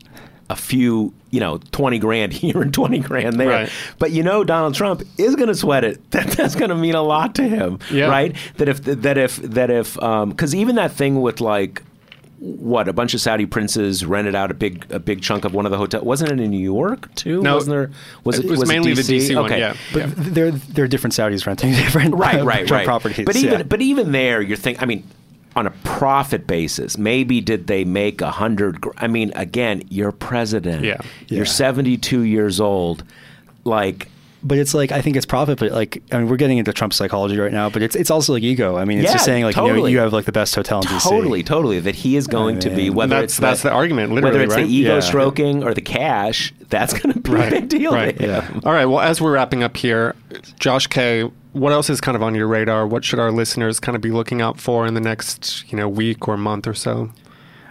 a 0.49 0.55
few, 0.55 1.13
you 1.31 1.39
know, 1.39 1.57
twenty 1.71 1.99
grand 1.99 2.33
here 2.41 2.61
and 2.61 2.73
twenty 2.73 2.99
grand 2.99 3.39
there. 3.39 3.49
Right. 3.49 3.69
But 3.99 4.11
you 4.11 4.23
know, 4.23 4.43
Donald 4.43 4.75
Trump 4.75 5.03
is 5.17 5.35
going 5.35 5.47
to 5.47 5.55
sweat 5.55 5.83
it. 5.83 5.99
That 6.11 6.27
that's 6.31 6.55
going 6.55 6.69
to 6.69 6.75
mean 6.75 6.95
a 6.95 7.01
lot 7.01 7.35
to 7.35 7.43
him, 7.43 7.79
Yeah. 7.91 8.07
right? 8.07 8.35
That 8.57 8.69
if 8.69 8.83
that 8.83 9.17
if 9.17 9.37
that 9.37 9.69
if 9.69 9.93
because 9.95 10.53
even 10.55 10.75
that 10.75 10.91
thing 10.91 11.21
with 11.21 11.41
like 11.41 11.81
what 12.39 12.89
a 12.89 12.93
bunch 12.93 13.13
of 13.13 13.21
Saudi 13.21 13.45
princes 13.45 14.05
rented 14.05 14.35
out 14.35 14.51
a 14.51 14.53
big 14.53 14.85
a 14.91 14.99
big 14.99 15.21
chunk 15.21 15.45
of 15.45 15.53
one 15.53 15.65
of 15.65 15.71
the 15.71 15.77
hotels. 15.77 16.03
Wasn't 16.03 16.29
it 16.29 16.39
in 16.41 16.51
New 16.51 16.59
York 16.59 17.13
too? 17.15 17.41
No, 17.41 17.55
wasn't 17.55 17.71
there? 17.71 17.91
Was 18.25 18.39
it 18.39 18.45
was 18.49 18.67
mainly 18.67 18.93
the 18.93 19.01
DC 19.01 19.33
one, 19.33 19.45
Okay. 19.45 19.59
yeah. 19.59 19.75
But 19.93 20.13
they're 20.17 20.51
they're 20.51 20.87
different 20.89 21.13
Saudis 21.13 21.47
renting 21.47 21.71
different 21.83 22.15
right, 22.15 22.41
uh, 22.41 22.45
right, 22.45 22.69
right. 22.69 22.85
properties. 22.85 23.25
But 23.25 23.37
even 23.37 23.59
yeah. 23.59 23.63
but 23.63 23.81
even 23.81 24.11
there, 24.11 24.41
you're 24.41 24.57
thinking. 24.57 24.83
I 24.83 24.85
mean, 24.85 25.07
on 25.55 25.67
a 25.67 25.71
profit 25.83 26.47
basis, 26.47 26.97
maybe 26.97 27.41
did 27.41 27.67
they 27.67 27.83
make 27.83 28.21
a 28.21 28.31
hundred? 28.31 28.81
gr- 28.81 28.89
I 28.97 29.07
mean, 29.07 29.31
again, 29.35 29.83
you're 29.89 30.11
president. 30.11 30.83
Yeah. 30.83 30.97
Yeah. 31.27 31.37
You're 31.37 31.45
72 31.45 32.21
years 32.21 32.59
old. 32.59 33.03
Like, 33.63 34.09
But 34.45 34.57
it's 34.57 34.73
like 34.73 34.91
I 34.91 35.01
think 35.01 35.15
it's 35.15 35.25
profit, 35.25 35.57
but 35.59 35.71
like 35.71 36.03
I 36.11 36.17
mean, 36.17 36.27
we're 36.27 36.35
getting 36.37 36.57
into 36.57 36.73
Trump 36.73 36.93
psychology 36.93 37.37
right 37.39 37.51
now. 37.53 37.69
But 37.69 37.81
it's 37.81 37.95
it's 37.95 38.11
also 38.11 38.33
like 38.33 38.43
ego. 38.43 38.75
I 38.77 38.83
mean, 38.85 38.99
it's 38.99 39.07
Yeah, 39.07 39.13
just 39.13 39.25
saying 39.25 39.43
like 39.45 39.55
you 39.55 39.61
know 39.73 39.85
you 39.85 39.99
have 39.99 40.11
like 40.11 40.25
the 40.25 40.31
best 40.33 40.53
hotel 40.53 40.79
in 40.81 40.87
DC. 40.87 41.01
totally, 41.09 41.43
totally. 41.43 41.79
That 41.79 41.95
he 41.95 42.17
is 42.17 42.27
going 42.27 42.59
to 42.59 42.69
be 42.69 42.75
mean, 42.89 42.93
whether 42.95 43.09
That's- 43.15 43.31
it's 43.31 43.39
that's 43.39 43.61
the 43.63 43.71
argument, 43.71 44.11
whether 44.11 44.41
it's 44.41 44.53
right? 44.55 44.65
the 44.67 44.73
ego 44.73 44.95
Yeah. 44.95 44.99
stroking 44.99 45.63
or 45.63 45.73
the 45.73 45.81
cash. 45.81 46.53
That's 46.69 46.91
going 46.93 47.13
to 47.13 47.19
be 47.19 47.33
a 47.33 47.49
big 47.51 47.69
deal. 47.69 47.93
Right. 47.93 48.17
to 48.17 48.41
him. 48.41 48.61
All 48.65 48.73
right. 48.73 48.85
Well, 48.85 48.99
as 48.99 49.21
we're 49.21 49.31
wrapping 49.33 49.63
up 49.63 49.77
here, 49.77 50.15
Josh 50.59 50.87
K, 50.87 51.29
what 51.53 51.71
else 51.71 51.89
is 51.89 52.01
kind 52.01 52.15
of 52.15 52.23
on 52.23 52.33
your 52.35 52.47
radar? 52.47 52.85
What 52.87 53.05
should 53.05 53.19
our 53.19 53.31
listeners 53.31 53.79
kind 53.79 53.95
of 53.95 54.01
be 54.01 54.11
looking 54.11 54.41
out 54.41 54.59
for 54.59 54.85
in 54.87 54.93
the 54.95 54.99
next, 55.01 55.63
you 55.71 55.77
know, 55.77 55.87
week 55.87 56.27
or 56.27 56.35
month 56.35 56.67
or 56.67 56.73
so? 56.73 57.11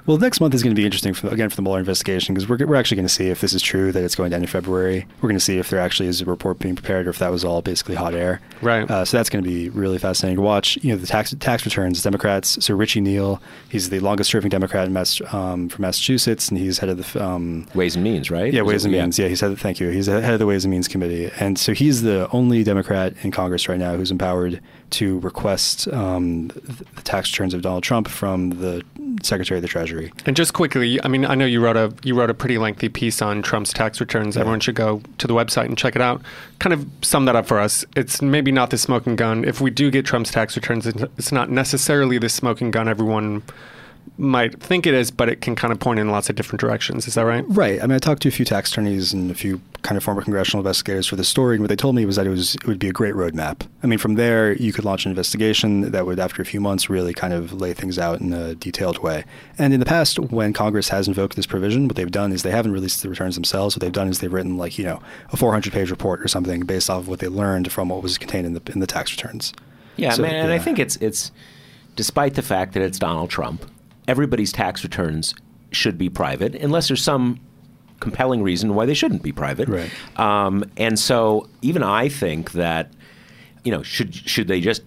Well, 0.05 0.17
next 0.19 0.41
month 0.41 0.53
is 0.53 0.65
going 0.65 0.75
to 0.75 0.81
be 0.81 0.85
interesting, 0.85 1.15
for, 1.15 1.29
again, 1.29 1.49
for 1.49 1.55
the 1.55 1.63
Mueller 1.63 1.79
investigation, 1.79 2.35
because 2.35 2.49
we're, 2.49 2.67
we're 2.67 2.75
actually 2.75 2.97
going 2.97 3.07
to 3.07 3.13
see 3.15 3.29
if 3.29 3.41
this 3.41 3.55
is 3.55 3.63
true 3.63 3.93
that 3.93 4.03
it's 4.03 4.17
going 4.17 4.31
down 4.31 4.41
in 4.41 4.49
February. 4.49 5.07
We're 5.21 5.29
going 5.29 5.39
to 5.39 5.45
see 5.45 5.59
if 5.59 5.71
there 5.71 5.79
actually 5.79 6.09
is 6.09 6.21
a 6.21 6.25
report 6.25 6.59
being 6.59 6.75
prepared 6.75 7.07
or 7.07 7.11
if 7.11 7.19
that 7.21 7.31
was 7.31 7.45
all 7.45 7.63
basically 7.63 7.95
hot 7.95 8.13
air. 8.13 8.41
Right. 8.63 8.91
Uh, 8.91 9.05
so 9.05 9.17
that's 9.17 9.31
going 9.31 9.45
to 9.45 9.49
be 9.49 9.69
really 9.69 9.99
fascinating 9.99 10.37
to 10.39 10.43
watch. 10.43 10.77
You 10.83 10.91
know, 10.93 10.97
the 10.99 11.07
tax 11.07 11.33
tax 11.39 11.65
returns, 11.65 12.03
Democrats. 12.03 12.65
So 12.65 12.75
Richie 12.75 13.01
Neal, 13.01 13.41
he's 13.69 13.91
the 13.91 14.01
longest 14.01 14.31
serving 14.31 14.49
Democrat 14.51 14.89
in 14.89 14.93
Mass, 14.93 15.21
um, 15.33 15.69
from 15.69 15.83
Massachusetts, 15.83 16.49
and 16.49 16.59
he's 16.59 16.79
head 16.79 16.89
of 16.89 17.13
the. 17.13 17.25
Um, 17.25 17.69
Ways 17.75 17.95
and 17.95 18.03
Means, 18.03 18.29
right? 18.29 18.53
yeah, 18.53 18.63
Ways 18.63 18.85
it- 18.85 18.89
and 18.89 18.97
Means. 19.01 19.19
Yeah, 19.21 19.29
he's 19.29 19.41
head. 19.41 19.57
Thank 19.57 19.79
you. 19.79 19.91
He's 19.91 20.07
head 20.07 20.33
of 20.33 20.41
the 20.41 20.47
Ways 20.47 20.65
and 20.65 20.73
Means 20.73 20.89
Committee, 20.89 21.31
and 21.39 21.57
so 21.57 21.75
he's 21.75 22.03
the 22.03 22.29
only 22.33 22.65
Democrat 22.65 23.15
in 23.23 23.31
Congress 23.31 23.69
right 23.69 23.79
now 23.79 23.95
who's 23.97 24.11
empowered 24.11 24.61
to 24.91 25.21
request 25.21 25.87
um, 25.89 26.49
the 26.49 26.85
the 26.97 27.03
tax 27.03 27.31
returns 27.33 27.55
of 27.55 27.63
Donald 27.63 27.85
Trump 27.85 28.09
from 28.09 28.51
the 28.51 28.83
Secretary 29.23 29.59
of 29.59 29.63
the 29.63 29.69
Treasury. 29.69 30.13
And 30.27 30.35
just 30.37 30.53
quickly, 30.55 31.03
I 31.03 31.09
mean, 31.09 31.25
I 31.25 31.35
know 31.35 31.45
you 31.47 31.61
wrote 31.61 31.77
a 31.77 31.93
you 32.03 32.15
wrote 32.15 32.31
a 32.31 32.35
pretty 32.35 32.59
lengthy 32.59 32.89
piece 32.89 33.21
on 33.23 33.43
Trump's 33.43 33.73
tax 33.73 34.01
returns. 34.01 34.37
Everyone 34.37 34.61
should 34.61 34.75
go 34.75 35.03
to 35.19 35.27
the 35.27 35.35
website 35.35 35.67
and 35.67 35.77
check 35.77 35.95
it 35.97 36.03
out. 36.03 36.23
Kind 36.59 36.73
of 36.73 36.87
sum 37.03 37.25
that 37.27 37.37
up 37.37 37.47
for 37.47 37.59
us. 37.59 37.85
It's 37.97 38.23
maybe 38.23 38.53
not 38.53 38.71
the 38.71 38.79
smoking 38.79 39.17
gun. 39.17 39.45
If 39.45 39.61
we 39.61 39.71
do 39.71 39.91
get 39.91 40.07
Trump's 40.07 40.31
tax 40.31 40.57
returns, 40.57 40.87
it's- 40.87 41.09
it's 41.19 41.33
not 41.33 41.51
necessarily 41.51 42.19
the 42.19 42.29
smoking 42.29 42.71
gun 42.71 42.89
everyone 42.89 43.43
might 44.19 44.61
think 44.63 44.87
it 44.87 44.95
is, 44.95 45.11
but 45.11 45.29
it 45.29 45.41
can 45.41 45.57
kind 45.57 45.73
of 45.73 45.81
point 45.81 45.99
in 45.99 46.11
lots 46.11 46.29
of 46.29 46.37
different 46.37 46.61
directions. 46.61 47.09
Is 47.09 47.15
that 47.15 47.25
right? 47.25 47.45
Right. 47.49 47.83
I 47.83 47.87
mean, 47.87 47.97
I 47.97 47.99
talked 47.99 48.23
to 48.23 48.29
a 48.29 48.33
few 48.33 48.45
tax 48.45 48.71
attorneys 48.71 49.13
and 49.13 49.31
a 49.31 49.35
few 49.35 49.61
kind 49.83 49.97
of 49.97 50.05
former 50.05 50.23
congressional 50.23 50.61
investigators 50.61 51.07
for 51.07 51.17
the 51.17 51.25
story, 51.25 51.57
and 51.57 51.63
what 51.63 51.69
they 51.69 51.77
told 51.77 51.95
me 51.95 52.05
was 52.05 52.17
that 52.17 52.27
it 52.27 52.31
was 52.31 52.55
it 52.55 52.67
would 52.67 52.79
be 52.79 52.89
a 52.89 52.93
great 52.93 53.15
roadmap. 53.15 53.67
I 53.83 53.87
mean, 53.87 53.99
from 53.99 54.15
there 54.15 54.53
you 54.53 54.73
could 54.73 54.85
launch 54.85 55.07
an 55.07 55.11
investigation 55.11 55.91
that 55.91 56.07
would, 56.07 56.21
after 56.21 56.43
a 56.43 56.45
few 56.45 56.61
months, 56.61 56.89
really 56.89 57.15
kind 57.15 57.33
of 57.33 57.53
lay 57.53 57.73
things 57.73 57.99
out 57.99 58.21
in 58.21 58.33
a 58.33 58.55
detailed 58.55 58.99
way. 59.03 59.25
And 59.59 59.73
in 59.73 59.81
the 59.81 59.87
past, 59.87 60.19
when 60.19 60.53
Congress 60.53 60.91
has 60.91 61.09
invoked 61.09 61.35
this 61.35 61.47
provision, 61.47 61.89
what 61.89 61.97
they've 61.97 62.11
done 62.11 62.33
is 62.33 62.43
they 62.43 62.51
haven't 62.51 62.73
released 62.73 63.03
the 63.03 63.09
returns 63.09 63.35
themselves. 63.35 63.75
What 63.75 63.81
they've 63.81 63.93
done 63.93 64.09
is 64.09 64.21
they've 64.21 64.33
written 64.33 64.57
like 64.57 64.79
you 64.79 64.85
know 64.85 65.01
a 65.31 65.37
400-page 65.37 65.91
report 65.91 66.21
or 66.21 66.29
something 66.29 66.61
based 66.61 66.91
off 66.91 67.01
of 67.01 67.09
what 67.09 67.19
they 67.19 67.29
learned 67.29 67.73
from 67.73 67.89
what 67.89 68.03
was 68.03 68.19
contained 68.19 68.47
in 68.47 68.55
the 68.55 68.63
in 68.73 68.81
the 68.81 68.87
tax 68.87 69.11
returns. 69.11 69.53
Yeah, 69.97 70.11
So, 70.11 70.23
man, 70.23 70.35
and 70.35 70.53
I 70.53 70.59
think 70.59 70.79
it's 70.79 70.97
it's 70.97 71.33
despite 71.97 72.35
the 72.35 72.43
fact 72.43 72.75
that 72.75 72.83
it's 72.83 72.99
Donald 72.99 73.31
Trump, 73.31 73.65
everybody's 74.09 74.53
tax 74.53 74.83
returns 74.83 75.35
should 75.71 75.97
be 75.97 76.09
private 76.09 76.55
unless 76.55 76.89
there's 76.89 77.03
some 77.03 77.41
compelling 78.01 78.43
reason 78.43 78.75
why 78.75 78.85
they 78.85 78.95
shouldn't 78.95 79.23
be 79.23 79.33
private. 79.33 79.69
Right. 79.69 79.91
Um, 80.19 80.65
and 80.77 80.99
so 80.99 81.49
even 81.63 81.83
I 81.83 82.09
think 82.09 82.53
that 82.53 82.93
you 83.65 83.73
know 83.73 83.83
should 83.83 84.15
should 84.15 84.49
they 84.49 84.61
just 84.61 84.83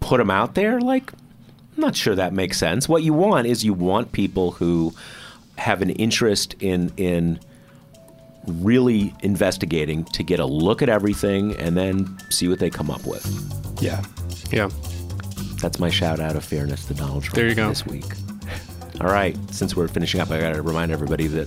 put 0.00 0.18
them 0.18 0.30
out 0.30 0.54
there? 0.54 0.80
Like, 0.80 1.12
I'm 1.12 1.80
not 1.80 1.96
sure 1.96 2.14
that 2.14 2.32
makes 2.32 2.58
sense. 2.58 2.88
What 2.88 3.02
you 3.02 3.12
want 3.12 3.46
is 3.46 3.64
you 3.64 3.74
want 3.74 4.12
people 4.12 4.52
who 4.52 4.94
have 5.58 5.82
an 5.82 5.90
interest 5.90 6.54
in 6.60 6.92
in 6.96 7.40
really 8.46 9.14
investigating 9.22 10.04
to 10.04 10.22
get 10.22 10.40
a 10.40 10.46
look 10.46 10.82
at 10.82 10.88
everything 10.88 11.54
and 11.56 11.76
then 11.76 12.18
see 12.30 12.48
what 12.48 12.58
they 12.58 12.70
come 12.70 12.90
up 12.90 13.04
with. 13.06 13.24
Yeah. 13.80 14.02
Yeah. 14.50 14.68
That's 15.62 15.78
my 15.78 15.88
shout 15.88 16.20
out 16.20 16.36
of 16.36 16.44
fairness 16.44 16.84
to 16.86 16.94
Donald 16.94 17.22
Trump 17.22 17.36
There 17.36 17.48
you 17.48 17.54
go. 17.54 17.68
this 17.70 17.86
week. 17.86 18.04
All 19.00 19.06
right, 19.08 19.36
since 19.50 19.74
we're 19.74 19.88
finishing 19.88 20.20
up, 20.20 20.30
I 20.30 20.38
got 20.38 20.54
to 20.54 20.62
remind 20.62 20.92
everybody 20.92 21.26
that 21.28 21.46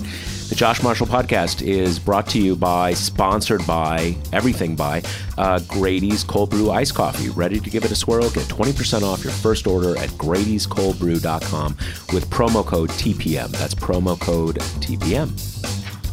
the 0.49 0.55
Josh 0.55 0.81
Marshall 0.81 1.05
podcast 1.05 1.61
is 1.61 1.99
brought 1.99 2.27
to 2.29 2.39
you 2.41 2.55
by, 2.55 2.93
sponsored 2.93 3.65
by, 3.67 4.17
everything 4.33 4.75
by 4.75 5.03
uh, 5.37 5.59
Grady's 5.67 6.23
Cold 6.23 6.49
Brew 6.49 6.71
Iced 6.71 6.95
Coffee. 6.95 7.29
Ready 7.29 7.59
to 7.59 7.69
give 7.69 7.85
it 7.85 7.91
a 7.91 7.95
swirl? 7.95 8.29
Get 8.31 8.45
20% 8.45 9.03
off 9.03 9.23
your 9.23 9.31
first 9.31 9.67
order 9.67 9.97
at 9.97 10.09
Grady'sColdBrew.com 10.11 11.77
with 12.13 12.29
promo 12.29 12.65
code 12.65 12.89
TPM. 12.89 13.49
That's 13.51 13.75
promo 13.75 14.19
code 14.19 14.55
TPM. 14.81 15.29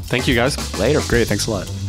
Thank 0.07 0.29
you 0.29 0.35
guys. 0.35 0.79
Later. 0.79 1.01
Great. 1.09 1.27
Thanks 1.29 1.47
a 1.47 1.51
lot. 1.51 1.82